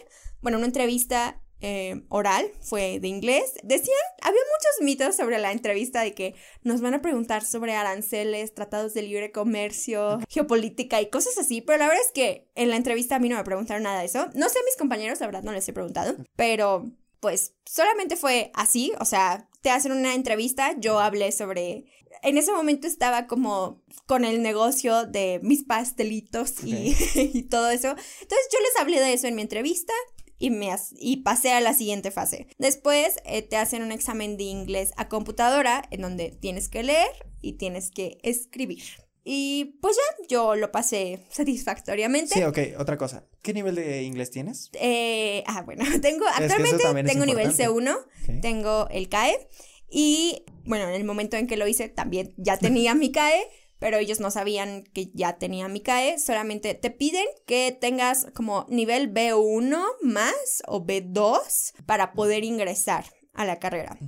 [0.42, 3.54] bueno, una entrevista eh, oral, fue de inglés.
[3.64, 8.54] Decían, había muchos mitos sobre la entrevista de que nos van a preguntar sobre aranceles,
[8.54, 12.76] tratados de libre comercio, geopolítica y cosas así, pero la verdad es que en la
[12.76, 14.28] entrevista a mí no me preguntaron nada de eso.
[14.34, 16.88] No sé mis compañeros, la verdad no les he preguntado, pero
[17.18, 21.86] pues solamente fue así, o sea, te hacen una entrevista, yo hablé sobre...
[22.22, 27.88] En ese momento estaba como con el negocio de mis pastelitos y, y todo eso.
[27.88, 29.92] Entonces yo les hablé de eso en mi entrevista
[30.38, 32.46] y, me y pasé a la siguiente fase.
[32.58, 37.10] Después eh, te hacen un examen de inglés a computadora en donde tienes que leer
[37.40, 38.84] y tienes que escribir.
[39.28, 42.34] Y pues ya, yo lo pasé satisfactoriamente.
[42.34, 43.26] Sí, ok, otra cosa.
[43.42, 44.70] ¿Qué nivel de inglés tienes?
[44.74, 47.96] Eh, ah, bueno, tengo, actualmente tengo nivel C1,
[48.40, 49.48] tengo el CAE.
[49.90, 53.40] Y bueno, en el momento en que lo hice también ya tenía mi CAE,
[53.78, 58.66] pero ellos no sabían que ya tenía mi CAE, solamente te piden que tengas como
[58.68, 63.98] nivel B1 más o B2 para poder ingresar a la carrera.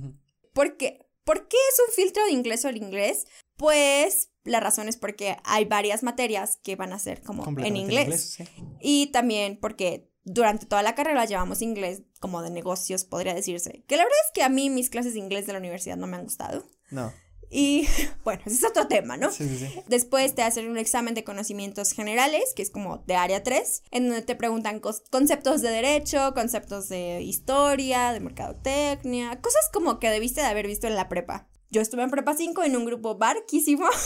[0.53, 1.05] ¿Por qué?
[1.23, 3.27] ¿Por qué es un filtro de inglés o el inglés?
[3.55, 8.37] Pues la razón es porque hay varias materias que van a ser como en inglés.
[8.81, 13.83] Y también porque durante toda la carrera llevamos inglés como de negocios, podría decirse.
[13.87, 16.07] Que la verdad es que a mí mis clases de inglés de la universidad no
[16.07, 16.65] me han gustado.
[16.89, 17.13] No.
[17.49, 17.87] Y
[18.23, 19.31] bueno, ese es otro tema, ¿no?
[19.31, 19.81] Sí, sí, sí.
[19.87, 24.07] Después te hacen un examen de conocimientos generales, que es como de área 3, en
[24.07, 30.41] donde te preguntan conceptos de derecho, conceptos de historia, de mercadotecnia, cosas como que debiste
[30.41, 31.47] de haber visto en la prepa.
[31.71, 33.87] Yo estuve en prepa 5 en un grupo barquísimo.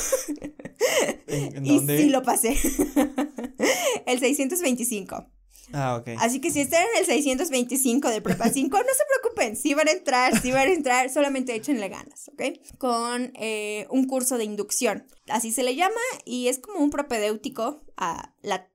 [1.64, 2.50] Y sí lo pasé.
[4.06, 5.26] el 625.
[5.74, 6.10] Ah, ok.
[6.20, 9.88] Así que si están en el 625 de Prepa 5, no se preocupen, sí van
[9.88, 12.60] a entrar, sí van a entrar, solamente échenle ganas, ¿ok?
[12.78, 15.96] Con eh, un curso de inducción, así se le llama,
[16.26, 18.70] y es como un propedéutico a la,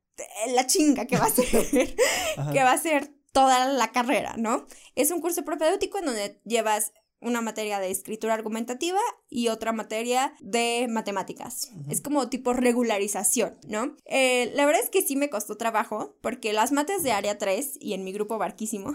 [0.49, 1.47] la chinga que va a ser,
[2.53, 4.67] que va a ser toda la carrera, ¿no?
[4.97, 10.35] Es un curso propedéutico en donde llevas una materia de escritura argumentativa y otra materia
[10.41, 11.71] de matemáticas.
[11.89, 13.97] Es como tipo regularización, ¿no?
[14.05, 17.79] Eh, la verdad es que sí me costó trabajo porque las mates de área 3
[17.81, 18.95] y en mi grupo barquísimo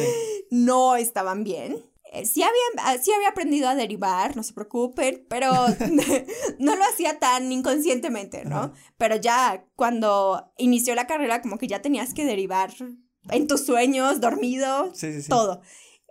[0.50, 1.82] no estaban bien.
[2.12, 5.52] Eh, sí, había, ah, sí había aprendido a derivar, no se preocupen, pero
[6.58, 8.72] no lo hacía tan inconscientemente, ¿no?
[8.98, 12.72] Pero ya cuando inició la carrera como que ya tenías que derivar
[13.30, 14.92] en tus sueños, dormido,
[15.28, 15.60] todo.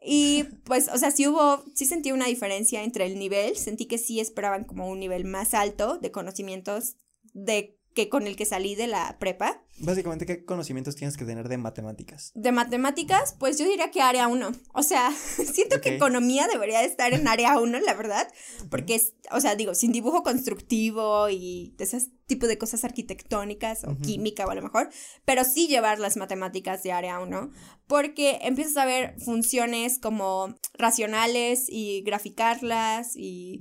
[0.01, 3.97] Y pues, o sea, sí hubo, sí sentí una diferencia entre el nivel, sentí que
[3.97, 6.95] sí esperaban como un nivel más alto de conocimientos
[7.33, 9.63] de que con el que salí de la prepa.
[9.79, 12.31] Básicamente, ¿qué conocimientos tienes que tener de matemáticas?
[12.35, 14.51] De matemáticas, pues yo diría que área 1.
[14.73, 15.11] O sea,
[15.53, 18.27] siento que economía debería estar en área 1, la verdad,
[18.69, 23.83] porque es, o sea, digo, sin dibujo constructivo y de ese tipo de cosas arquitectónicas
[23.85, 24.89] o química o a lo mejor,
[25.25, 27.51] pero sí llevar las matemáticas de área 1,
[27.87, 33.59] porque empiezas a ver funciones como racionales y graficarlas y...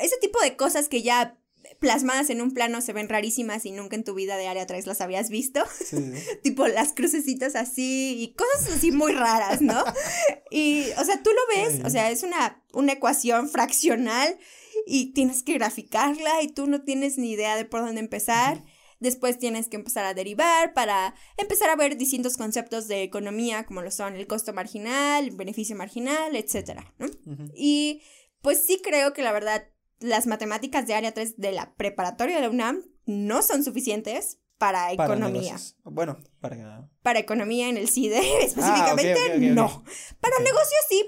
[0.00, 1.39] Ese tipo de cosas que ya
[1.78, 4.86] plasmadas en un plano se ven rarísimas y nunca en tu vida de área 3
[4.86, 5.62] las habías visto.
[6.42, 9.82] tipo las crucecitas así y cosas así muy raras, ¿no?
[10.50, 14.38] y, o sea, tú lo ves, o sea, es una, una ecuación fraccional
[14.86, 18.64] y tienes que graficarla y tú no tienes ni idea de por dónde empezar.
[18.98, 23.80] Después tienes que empezar a derivar para empezar a ver distintos conceptos de economía, como
[23.80, 27.06] lo son el costo marginal, el beneficio marginal, etcétera, ¿no?
[27.54, 28.02] Y
[28.42, 29.64] pues sí creo que la verdad
[30.00, 34.92] las matemáticas de área 3 de la preparatoria de la UNAM no son suficientes para
[34.92, 35.56] economía.
[35.84, 36.88] bueno, para...
[37.02, 39.84] Para economía en el CIDE específicamente ah, no.
[40.20, 41.06] Para negocios sí.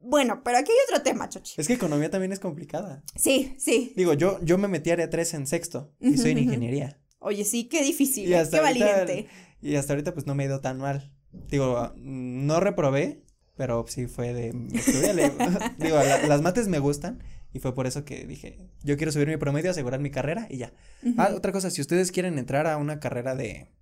[0.00, 1.60] Bueno, pero aquí hay otro tema, Chochi.
[1.60, 3.02] Es que economía también es complicada.
[3.16, 3.92] Sí, sí.
[3.96, 6.98] Digo, yo, yo me metí a área 3 en sexto y soy en ingeniería.
[7.18, 9.26] Oye, sí, qué difícil, qué valiente.
[9.60, 11.12] Y hasta ahorita pues no me he ido tan mal.
[11.48, 13.22] Digo, no reprobé,
[13.56, 14.52] pero sí fue de...
[15.78, 17.22] digo, las mates me gustan
[17.52, 20.58] y fue por eso que dije, yo quiero subir mi promedio, asegurar mi carrera y
[20.58, 20.72] ya.
[21.16, 23.72] Ah, otra cosa, si ustedes quieren entrar a una carrera de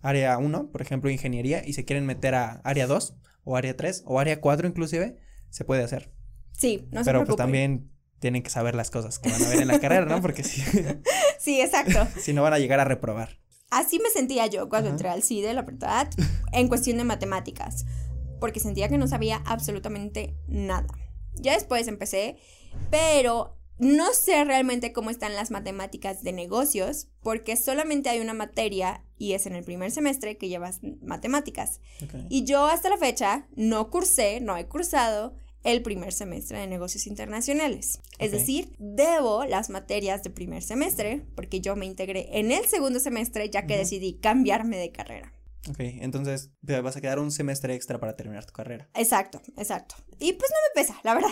[0.00, 3.14] área 1, por ejemplo, ingeniería, y se quieren meter a área 2
[3.44, 5.18] o área 3 o área 4 inclusive,
[5.50, 6.12] se puede hacer.
[6.52, 7.90] Sí, no se Pero pues también
[8.20, 10.20] tienen que saber las cosas que van a ver en la carrera, ¿no?
[10.20, 10.62] Porque si...
[11.38, 12.06] sí, exacto.
[12.20, 13.38] si no van a llegar a reprobar.
[13.70, 16.10] Así me sentía yo cuando entré al CIDE, la verdad,
[16.52, 17.86] en cuestión de matemáticas,
[18.40, 20.86] porque sentía que no sabía absolutamente nada.
[21.36, 22.36] Ya después empecé
[22.90, 29.04] pero no sé realmente cómo están las matemáticas de negocios, porque solamente hay una materia
[29.16, 31.80] y es en el primer semestre que llevas matemáticas.
[32.28, 35.34] Y yo hasta la fecha no cursé, no he cursado
[35.64, 38.00] el primer semestre de negocios internacionales.
[38.18, 43.00] Es decir, debo las materias de primer semestre porque yo me integré en el segundo
[43.00, 45.32] semestre ya que decidí cambiarme de carrera.
[45.68, 48.88] Ok, entonces te vas a quedar un semestre extra para terminar tu carrera.
[48.94, 49.96] Exacto, exacto.
[50.18, 51.30] Y pues no me pesa, la verdad.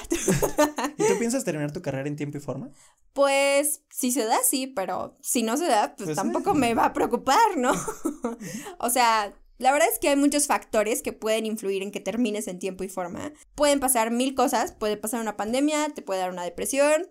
[0.99, 2.71] ¿Y tú piensas terminar tu carrera en tiempo y forma?
[3.15, 6.87] Pues si se da, sí, pero si no se da, pues, pues tampoco me va
[6.87, 7.73] a preocupar, ¿no?
[8.79, 12.49] o sea, la verdad es que hay muchos factores que pueden influir en que termines
[12.49, 13.33] en tiempo y forma.
[13.55, 17.09] Pueden pasar mil cosas, puede pasar una pandemia, te puede dar una depresión,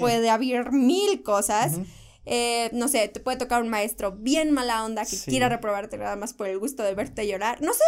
[0.00, 1.78] puede haber mil cosas.
[2.26, 6.16] Eh, no sé, te puede tocar un maestro bien mala onda que quiera reprobarte nada
[6.16, 7.60] más por el gusto de verte llorar.
[7.60, 7.84] No sé,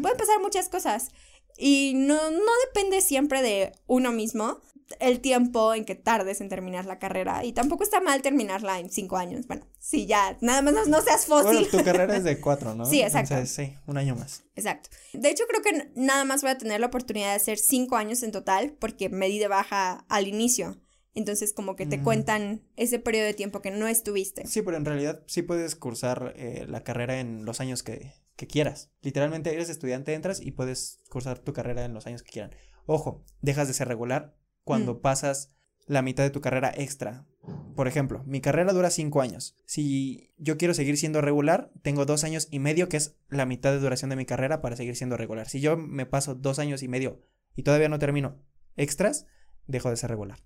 [0.00, 1.10] pueden pasar muchas cosas.
[1.58, 4.60] Y no, no depende siempre de uno mismo
[5.00, 7.44] el tiempo en que tardes en terminar la carrera.
[7.44, 9.46] Y tampoco está mal terminarla en cinco años.
[9.46, 11.52] Bueno, sí, ya, nada más no, seas fósil.
[11.52, 12.84] Bueno, tu carrera es de cuatro, ¿no?
[12.84, 13.34] Sí, exacto.
[13.46, 14.44] sí, un año más.
[14.54, 14.90] Exacto.
[15.12, 18.22] De hecho, creo que nada más voy a tener la oportunidad de hacer cinco años
[18.22, 20.76] en total porque me di de baja al inicio.
[21.16, 24.46] Entonces como que te cuentan ese periodo de tiempo que no estuviste.
[24.46, 28.46] Sí, pero en realidad sí puedes cursar eh, la carrera en los años que, que,
[28.46, 28.90] quieras.
[29.00, 32.50] Literalmente eres estudiante, entras y puedes cursar tu carrera en los años que quieran.
[32.84, 35.54] Ojo, dejas de ser regular cuando pasas
[35.86, 37.26] la mitad de tu carrera extra.
[37.74, 39.56] Por ejemplo, mi carrera dura cinco años.
[39.64, 43.72] Si yo quiero seguir siendo regular, tengo dos años y medio, que es la mitad
[43.72, 45.48] de duración de mi carrera para seguir siendo regular.
[45.48, 47.22] Si yo me paso dos años y medio
[47.54, 48.36] y todavía no termino
[48.76, 49.26] extras,
[49.66, 50.40] dejo de ser regular.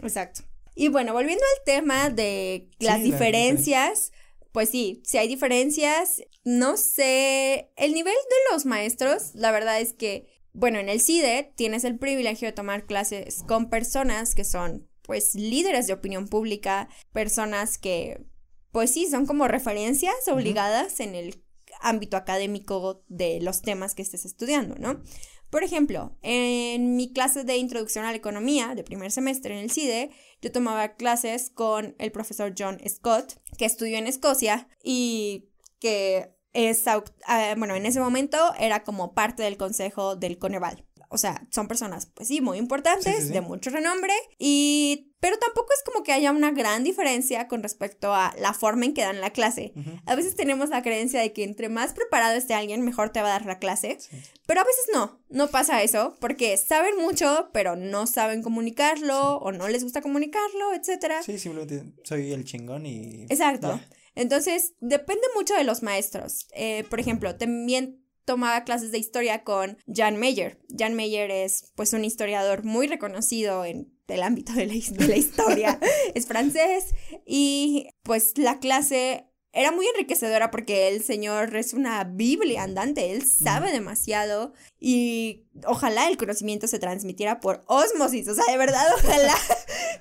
[0.00, 0.42] Exacto.
[0.74, 4.12] Y bueno, volviendo al tema de las diferencias,
[4.52, 9.92] pues sí, si hay diferencias, no sé, el nivel de los maestros, la verdad es
[9.92, 14.88] que, bueno, en el CIDE tienes el privilegio de tomar clases con personas que son,
[15.02, 18.24] pues, líderes de opinión pública, personas que,
[18.70, 21.42] pues sí, son como referencias obligadas en el
[21.80, 25.02] ámbito académico de los temas que estés estudiando, ¿no?
[25.52, 29.70] Por ejemplo, en mi clase de introducción a la economía de primer semestre en el
[29.70, 30.10] CIDE,
[30.40, 36.84] yo tomaba clases con el profesor John Scott, que estudió en Escocia y que es,
[36.86, 40.86] ah, bueno, en ese momento era como parte del consejo del Coneval.
[41.12, 45.84] O sea, son personas, pues sí, muy importantes, de mucho renombre, y pero tampoco es
[45.84, 49.30] como que haya una gran diferencia con respecto a la forma en que dan la
[49.30, 49.72] clase.
[50.04, 53.28] A veces tenemos la creencia de que entre más preparado esté alguien, mejor te va
[53.28, 53.98] a dar la clase,
[54.46, 59.52] pero a veces no, no pasa eso, porque saben mucho, pero no saben comunicarlo, o
[59.52, 61.22] no les gusta comunicarlo, etcétera.
[61.22, 63.26] Sí, simplemente soy el chingón y...
[63.28, 63.78] Exacto.
[64.14, 66.46] Entonces, depende mucho de los maestros.
[66.54, 70.58] Eh, por ejemplo, también tomaba clases de historia con Jan Meyer.
[70.76, 75.16] Jan Meyer es pues un historiador muy reconocido en el ámbito de la, de la
[75.16, 75.80] historia,
[76.14, 76.94] es francés
[77.26, 83.24] y pues la clase era muy enriquecedora porque el señor es una Biblia andante, él
[83.26, 89.36] sabe demasiado y ojalá el conocimiento se transmitiera por osmosis, o sea, de verdad, ojalá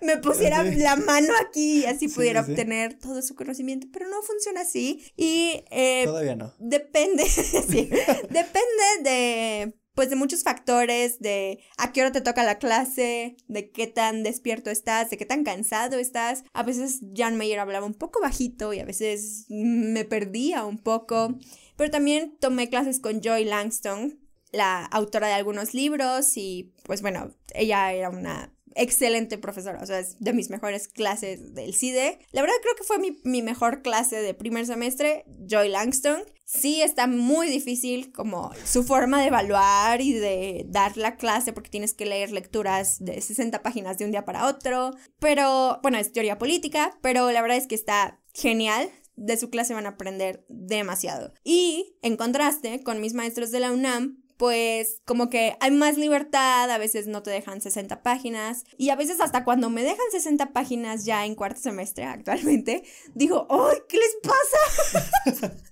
[0.01, 4.61] me pusiera la mano aquí y así pudiera obtener todo su conocimiento, pero no funciona
[4.61, 5.65] así y...
[5.69, 6.53] Eh, Todavía no.
[6.57, 7.89] Depende, sí,
[8.29, 13.71] depende de pues de muchos factores, de a qué hora te toca la clase, de
[13.71, 16.43] qué tan despierto estás, de qué tan cansado estás.
[16.53, 21.37] A veces Jan Mayer hablaba un poco bajito y a veces me perdía un poco.
[21.75, 24.19] Pero también tomé clases con Joy Langston,
[24.51, 29.99] la autora de algunos libros y pues bueno, ella era una excelente profesora, o sea,
[29.99, 32.19] es de mis mejores clases del CIDE.
[32.31, 36.23] La verdad creo que fue mi, mi mejor clase de primer semestre, Joy Langston.
[36.45, 41.69] Sí está muy difícil como su forma de evaluar y de dar la clase porque
[41.69, 46.11] tienes que leer lecturas de 60 páginas de un día para otro, pero bueno, es
[46.11, 50.45] teoría política, pero la verdad es que está genial, de su clase van a aprender
[50.49, 51.33] demasiado.
[51.43, 56.71] Y en contraste con mis maestros de la UNAM, pues como que hay más libertad,
[56.71, 60.51] a veces no te dejan 60 páginas y a veces hasta cuando me dejan 60
[60.51, 62.81] páginas ya en cuarto semestre actualmente,
[63.13, 65.53] digo, ¡ay, qué les pasa!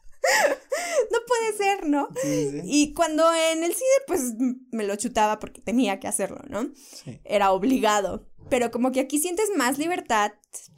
[1.11, 2.09] no puede ser, ¿no?
[2.63, 4.35] Y cuando en el CIDE, pues
[4.69, 6.69] me lo chutaba porque tenía que hacerlo, ¿no?
[7.23, 8.29] Era obligado.
[8.51, 10.33] Pero como que aquí sientes más libertad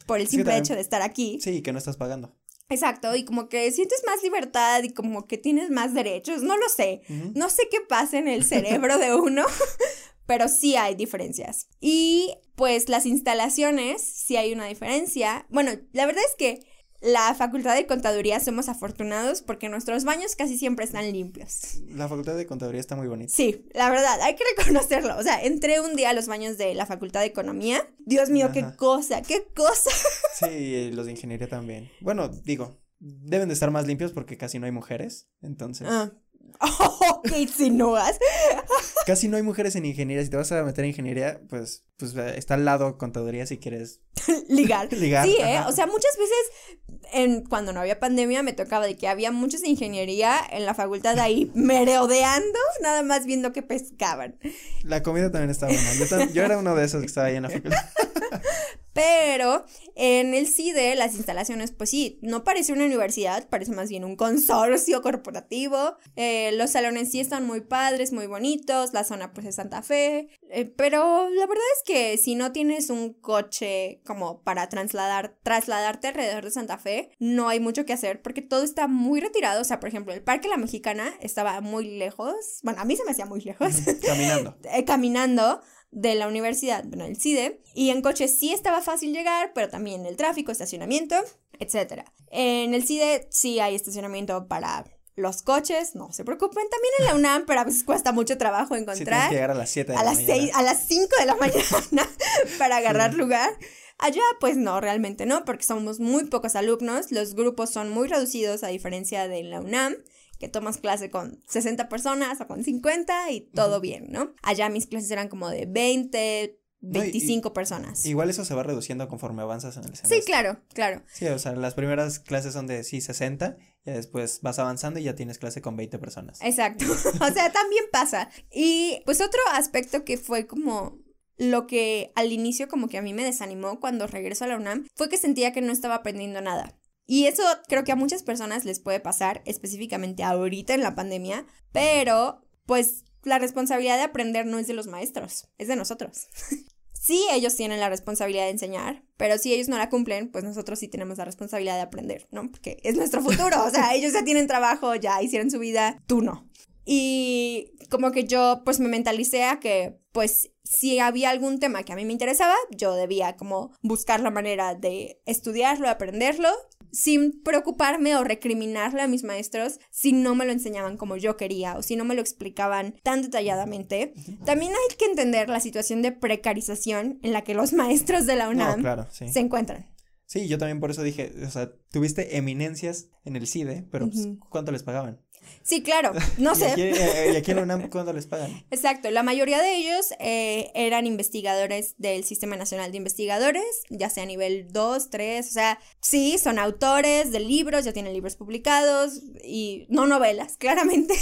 [0.05, 1.41] por el simple hecho de estar aquí.
[1.41, 2.33] Sí, que no estás pagando.
[2.71, 6.69] Exacto, y como que sientes más libertad y como que tienes más derechos, no lo
[6.69, 7.01] sé,
[7.35, 9.45] no sé qué pasa en el cerebro de uno,
[10.25, 11.67] pero sí hay diferencias.
[11.81, 15.45] Y pues las instalaciones, sí hay una diferencia.
[15.49, 16.65] Bueno, la verdad es que
[17.01, 21.81] la Facultad de Contaduría somos afortunados porque nuestros baños casi siempre están limpios.
[21.87, 23.33] La Facultad de Contaduría está muy bonita.
[23.33, 25.17] Sí, la verdad, hay que reconocerlo.
[25.17, 27.81] O sea, entré un día a los baños de la Facultad de Economía.
[27.99, 29.89] Dios mío, qué cosa, qué cosa.
[30.39, 31.91] Sí, los de Ingeniería también.
[31.99, 35.87] Bueno, digo, deben de estar más limpios porque casi no hay mujeres, entonces.
[35.89, 36.11] Ah.
[36.59, 38.19] Oh, ¿Qué insinúas?
[39.05, 40.23] Casi no hay mujeres en ingeniería.
[40.23, 44.01] Si te vas a meter en ingeniería, pues, pues está al lado contaduría si quieres
[44.47, 44.91] ligar.
[44.93, 45.25] ligar.
[45.25, 45.61] Sí, ¿eh?
[45.67, 46.79] O sea, muchas veces
[47.11, 50.73] en, cuando no había pandemia me tocaba de que había muchos de ingeniería en la
[50.73, 54.37] facultad ahí merodeando, nada más viendo que pescaban.
[54.83, 55.93] La comida también estaba buena.
[55.93, 57.79] Yo, yo era uno de esos que estaba ahí en la facultad.
[58.93, 59.65] Pero
[59.95, 64.15] en el CIDE las instalaciones, pues sí, no parece una universidad, parece más bien un
[64.15, 65.95] consorcio corporativo.
[66.15, 70.29] Eh, los salones sí están muy padres, muy bonitos, la zona pues es Santa Fe.
[70.49, 76.09] Eh, pero la verdad es que si no tienes un coche como para trasladar, trasladarte
[76.09, 79.61] alrededor de Santa Fe, no hay mucho que hacer porque todo está muy retirado.
[79.61, 82.59] O sea, por ejemplo, el Parque La Mexicana estaba muy lejos.
[82.63, 83.75] Bueno, a mí se me hacía muy lejos.
[84.05, 84.57] Caminando.
[84.73, 85.61] Eh, caminando
[85.91, 90.05] de la universidad, bueno, el CIDE, y en coche sí estaba fácil llegar, pero también
[90.05, 91.15] el tráfico, estacionamiento,
[91.59, 92.03] etc.
[92.29, 94.85] En el CIDE sí hay estacionamiento para
[95.15, 98.75] los coches, no se preocupen, también en la UNAM, pero a veces cuesta mucho trabajo
[98.75, 99.29] encontrar.
[99.29, 100.57] Sí, llegar a las 7 de a la las mañana.
[100.57, 102.09] a las 5 de la mañana
[102.57, 103.51] para agarrar lugar.
[103.97, 108.63] Allá, pues no, realmente no, porque somos muy pocos alumnos, los grupos son muy reducidos
[108.63, 109.95] a diferencia de la UNAM
[110.41, 114.33] que tomas clase con 60 personas o con 50 y todo bien, ¿no?
[114.41, 118.03] Allá mis clases eran como de 20, 25 personas.
[118.07, 120.17] Igual eso se va reduciendo conforme avanzas en el semestre.
[120.17, 121.03] Sí, claro, claro.
[121.13, 123.55] Sí, o sea, las primeras clases son de sí 60,
[123.85, 126.39] y después vas avanzando y ya tienes clase con 20 personas.
[126.41, 126.85] Exacto.
[126.89, 128.31] o sea, también pasa.
[128.51, 130.97] Y pues otro aspecto que fue como
[131.37, 134.87] lo que al inicio como que a mí me desanimó cuando regreso a la UNAM
[134.95, 136.75] fue que sentía que no estaba aprendiendo nada.
[137.11, 141.45] Y eso creo que a muchas personas les puede pasar, específicamente ahorita en la pandemia,
[141.73, 146.29] pero pues la responsabilidad de aprender no es de los maestros, es de nosotros.
[146.93, 150.79] sí, ellos tienen la responsabilidad de enseñar, pero si ellos no la cumplen, pues nosotros
[150.79, 152.49] sí tenemos la responsabilidad de aprender, ¿no?
[152.49, 156.21] Porque es nuestro futuro, o sea, ellos ya tienen trabajo, ya hicieron su vida, tú
[156.21, 156.49] no.
[156.85, 161.91] Y como que yo pues me mentalicé a que pues si había algún tema que
[161.91, 166.47] a mí me interesaba, yo debía como buscar la manera de estudiarlo, aprenderlo
[166.91, 171.77] sin preocuparme o recriminarle a mis maestros si no me lo enseñaban como yo quería
[171.77, 174.13] o si no me lo explicaban tan detalladamente.
[174.45, 178.49] También hay que entender la situación de precarización en la que los maestros de la
[178.49, 179.91] UNAM se encuentran.
[180.25, 184.29] Sí, yo también por eso dije, o sea, tuviste eminencias en el CIDE, pero pues,
[184.49, 185.19] ¿cuánto les pagaban?
[185.63, 186.73] Sí, claro, no sé.
[186.77, 188.63] Eh, ¿Y aquí, en UNAM cuándo les pagan?
[188.71, 194.23] Exacto, la mayoría de ellos eh, eran investigadores del Sistema Nacional de Investigadores, ya sea
[194.23, 199.21] a nivel 2, 3, o sea, sí, son autores de libros, ya tienen libros publicados
[199.43, 201.13] y no novelas, claramente,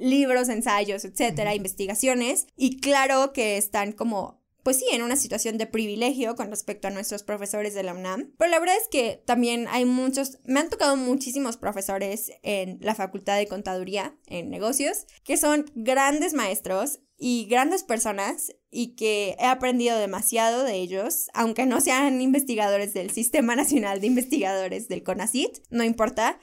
[0.00, 4.35] libros, ensayos, etcétera, investigaciones, y claro que están como
[4.66, 8.32] pues sí, en una situación de privilegio con respecto a nuestros profesores de la UNAM.
[8.36, 12.96] Pero la verdad es que también hay muchos, me han tocado muchísimos profesores en la
[12.96, 19.46] Facultad de Contaduría, en negocios, que son grandes maestros y grandes personas y que he
[19.46, 25.58] aprendido demasiado de ellos, aunque no sean investigadores del Sistema Nacional de Investigadores del CONACIT,
[25.70, 26.40] no importa,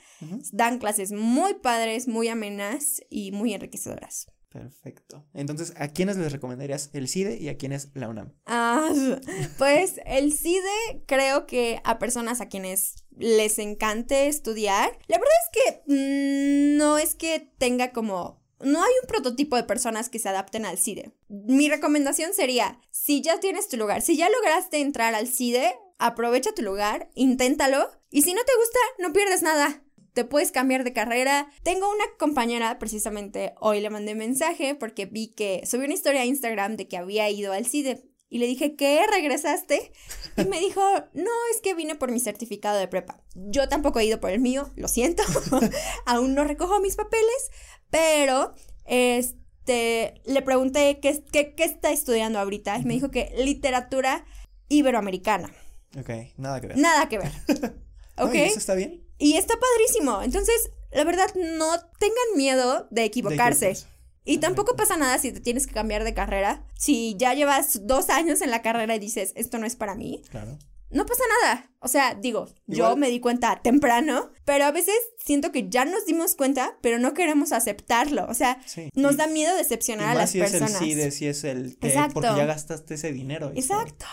[0.54, 4.28] dan clases muy padres, muy amenas y muy enriquecedoras.
[4.54, 5.26] Perfecto.
[5.34, 8.34] Entonces, ¿a quiénes les recomendarías el CIDE y a quiénes la UNAM?
[8.46, 8.88] Ah,
[9.58, 14.92] pues el CIDE creo que a personas a quienes les encante estudiar.
[15.08, 19.64] La verdad es que mm, no es que tenga como no hay un prototipo de
[19.64, 21.12] personas que se adapten al CIDE.
[21.28, 26.54] Mi recomendación sería, si ya tienes tu lugar, si ya lograste entrar al CIDE, aprovecha
[26.54, 29.84] tu lugar, inténtalo y si no te gusta, no pierdes nada
[30.14, 31.50] te puedes cambiar de carrera.
[31.64, 36.26] Tengo una compañera, precisamente hoy le mandé mensaje porque vi que subió una historia a
[36.26, 38.04] Instagram de que había ido al CIDE.
[38.30, 39.06] Y le dije, ¿qué?
[39.12, 39.92] ¿Regresaste?
[40.38, 40.82] Y me dijo,
[41.14, 43.24] no, es que vine por mi certificado de prepa.
[43.36, 45.22] Yo tampoco he ido por el mío, lo siento.
[46.08, 47.52] Aún no recojo mis papeles,
[47.92, 52.80] pero este, le pregunté qué, qué, qué está estudiando ahorita.
[52.80, 54.26] Y me dijo que literatura
[54.68, 55.52] iberoamericana.
[56.00, 56.78] Ok, nada que ver.
[56.78, 57.32] Nada que ver.
[58.18, 58.34] ¿Ok?
[58.34, 59.03] ¿Eso está bien?
[59.24, 60.22] Y está padrísimo.
[60.22, 63.78] Entonces, la verdad, no tengan miedo de equivocarse.
[64.26, 66.66] y tampoco pasa nada si te tienes que cambiar de carrera.
[66.78, 70.22] Si ya llevas dos años en la carrera y dices, esto no es para mí.
[70.30, 70.58] Claro
[70.94, 71.70] no pasa nada.
[71.80, 76.06] O sea, digo, yo me di cuenta temprano, pero a veces siento que ya nos
[76.06, 78.26] dimos cuenta, pero no queremos aceptarlo.
[78.30, 78.58] O sea,
[78.94, 80.76] nos da miedo decepcionar a las si personas.
[80.76, 83.52] Es el sí, de si es el te, porque ya gastaste ese dinero.
[83.54, 84.06] Exacto.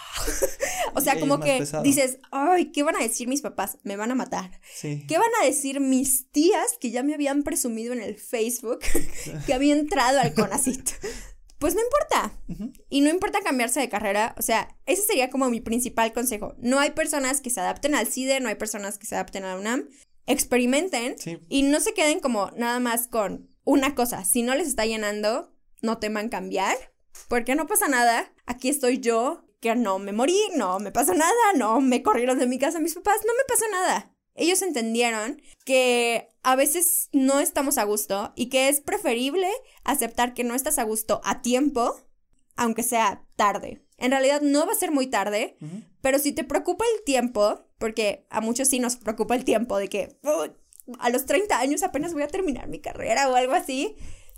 [0.94, 3.78] o sea, como que dices, ay, ¿qué van a decir mis papás?
[3.84, 4.50] Me van a matar.
[4.74, 5.04] Sí.
[5.06, 8.80] ¿Qué van a decir mis tías que ya me habían presumido en el Facebook
[9.46, 10.90] que había entrado al CONACIT?
[11.60, 12.32] Pues no importa.
[12.88, 14.34] Y no importa cambiarse de carrera.
[14.38, 16.54] O sea, ese sería como mi principal consejo.
[16.58, 19.54] No hay personas que se adapten al CIDE, no hay personas que se adapten a
[19.54, 19.88] la UNAM.
[20.26, 21.16] Experimenten
[21.48, 24.24] y no se queden como nada más con una cosa.
[24.24, 26.76] Si no les está llenando, no teman cambiar,
[27.28, 28.32] porque no pasa nada.
[28.46, 32.46] Aquí estoy yo, que no me morí, no me pasó nada, no me corrieron de
[32.46, 34.14] mi casa mis papás, no me pasó nada.
[34.40, 39.46] Ellos entendieron que a veces no estamos a gusto y que es preferible
[39.84, 41.94] aceptar que no estás a gusto a tiempo,
[42.56, 43.84] aunque sea tarde.
[43.98, 45.58] En realidad no va a ser muy tarde,
[46.00, 49.88] pero si te preocupa el tiempo, porque a muchos sí nos preocupa el tiempo de
[49.88, 50.18] que
[50.98, 53.94] a los 30 años apenas voy a terminar mi carrera o algo así,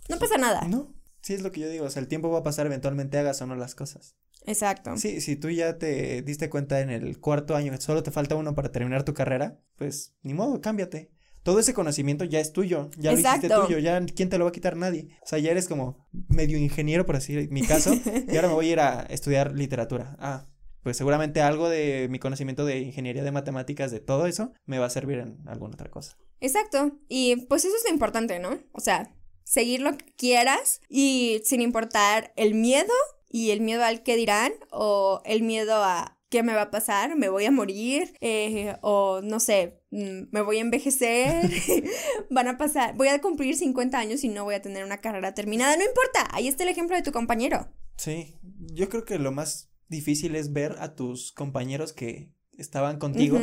[0.08, 0.62] no pasa nada.
[0.62, 3.18] No, sí es lo que yo digo, o sea, el tiempo va a pasar eventualmente
[3.18, 4.16] hagas o no las cosas.
[4.46, 4.96] Exacto.
[4.96, 8.34] Sí, si tú ya te diste cuenta en el cuarto año que solo te falta
[8.34, 11.10] uno para terminar tu carrera, pues ni modo, cámbiate.
[11.42, 14.50] Todo ese conocimiento ya es tuyo, ya lo hiciste tuyo, ya quién te lo va
[14.50, 15.08] a quitar nadie.
[15.24, 17.92] O sea, ya eres como medio ingeniero, por así mi caso,
[18.28, 20.16] y ahora me voy a ir a estudiar literatura.
[20.20, 20.46] Ah,
[20.84, 24.86] pues seguramente algo de mi conocimiento de ingeniería de matemáticas, de todo eso, me va
[24.86, 26.16] a servir en alguna otra cosa.
[26.40, 26.98] Exacto.
[27.08, 28.58] Y pues eso es lo importante, ¿no?
[28.72, 29.14] O sea,
[29.44, 32.92] seguir lo que quieras y sin importar el miedo
[33.32, 37.16] y el miedo al que dirán o el miedo a qué me va a pasar,
[37.16, 41.50] me voy a morir eh, o no sé, mm, me voy a envejecer,
[42.30, 45.34] van a pasar, voy a cumplir 50 años y no voy a tener una carrera
[45.34, 47.68] terminada, no importa, ahí está el ejemplo de tu compañero.
[47.96, 48.38] Sí,
[48.72, 53.38] yo creo que lo más difícil es ver a tus compañeros que estaban contigo,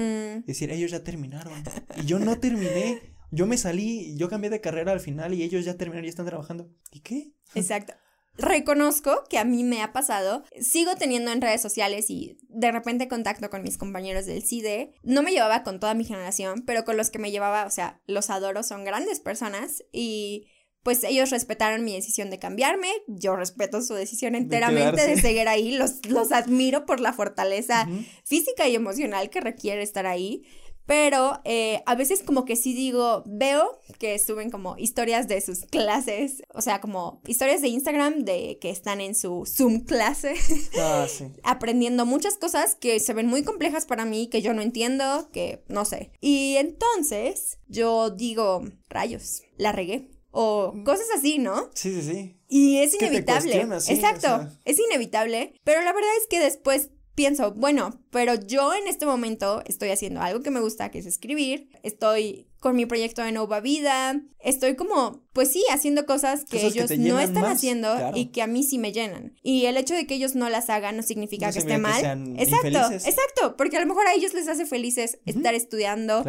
[0.45, 1.63] decir, ellos ya terminaron
[2.01, 3.01] y yo no terminé.
[3.31, 6.25] Yo me salí, yo cambié de carrera al final y ellos ya terminaron y están
[6.25, 6.67] trabajando.
[6.91, 7.33] ¿Y qué?
[7.53, 7.93] Exacto
[8.39, 13.07] reconozco que a mí me ha pasado, sigo teniendo en redes sociales y de repente
[13.07, 14.93] contacto con mis compañeros del CIDE.
[15.03, 18.01] No me llevaba con toda mi generación, pero con los que me llevaba, o sea,
[18.07, 20.47] los adoro, son grandes personas y
[20.83, 25.71] pues ellos respetaron mi decisión de cambiarme, yo respeto su decisión enteramente de, seguir ahí,
[25.71, 27.87] los, los admiro por la fortaleza
[28.23, 30.43] física y emocional que requiere estar ahí.
[30.89, 35.59] Pero eh, a veces como que sí digo, veo que suben como historias de sus
[35.65, 40.33] clases, o sea, como historias de Instagram de que están en su Zoom clase,
[40.79, 41.05] ah,
[41.43, 45.63] aprendiendo muchas cosas que se ven muy complejas para mí, que yo no entiendo, que
[45.67, 46.11] no sé.
[46.21, 50.09] Y entonces yo digo, rayos, la regué.
[50.31, 50.83] O mm.
[50.85, 51.69] cosas así, ¿no?
[51.75, 52.35] Sí, sí, sí.
[52.47, 53.61] Y es inevitable.
[53.89, 55.53] Exacto, es inevitable.
[55.63, 56.89] Pero la verdad es que después
[57.19, 61.05] pienso, bueno, pero yo en este momento estoy haciendo algo que me gusta, que es
[61.05, 66.65] escribir, estoy con mi proyecto de Nova Vida, estoy como, pues sí, haciendo cosas que
[66.65, 69.35] ellos no están haciendo y que a mí sí me llenan.
[69.43, 71.97] Y el hecho de que ellos no las hagan no significa que esté mal.
[72.39, 76.23] exacto, exacto, porque a lo mejor a ellos les hace felices estar estudiando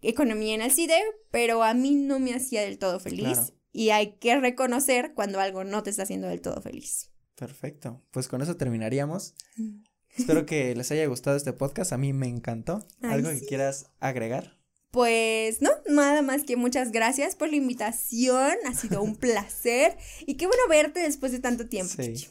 [0.00, 3.52] economía en el CIDE, pero a mí no me hacía del todo feliz.
[3.72, 7.10] Y hay que reconocer cuando algo no te está haciendo del todo feliz.
[7.34, 8.02] Perfecto.
[8.10, 9.34] Pues con eso terminaríamos.
[9.56, 9.82] Mm.
[10.16, 11.92] Espero que les haya gustado este podcast.
[11.92, 12.86] A mí me encantó.
[13.02, 14.58] ¿Algo que quieras agregar?
[14.90, 18.54] Pues no, nada más que muchas gracias por la invitación.
[18.66, 19.96] Ha sido un placer.
[20.26, 21.94] Y qué bueno verte después de tanto tiempo.
[21.96, 22.26] Sí.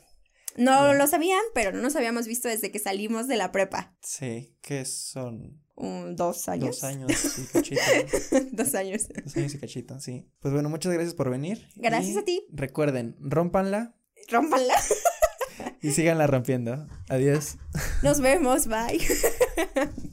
[0.57, 3.95] No lo sabían, pero no nos habíamos visto desde que salimos de la prepa.
[4.01, 6.81] Sí, que son dos años.
[6.81, 7.81] Dos años y cachito.
[8.51, 9.07] dos años.
[9.23, 10.27] Dos años y cachito, sí.
[10.41, 11.69] Pues bueno, muchas gracias por venir.
[11.75, 12.45] Gracias a ti.
[12.51, 13.95] Recuerden, rompanla.
[14.27, 14.75] Rompanla.
[15.81, 16.87] Y síganla rompiendo.
[17.09, 17.57] Adiós.
[18.03, 18.99] Nos vemos, bye.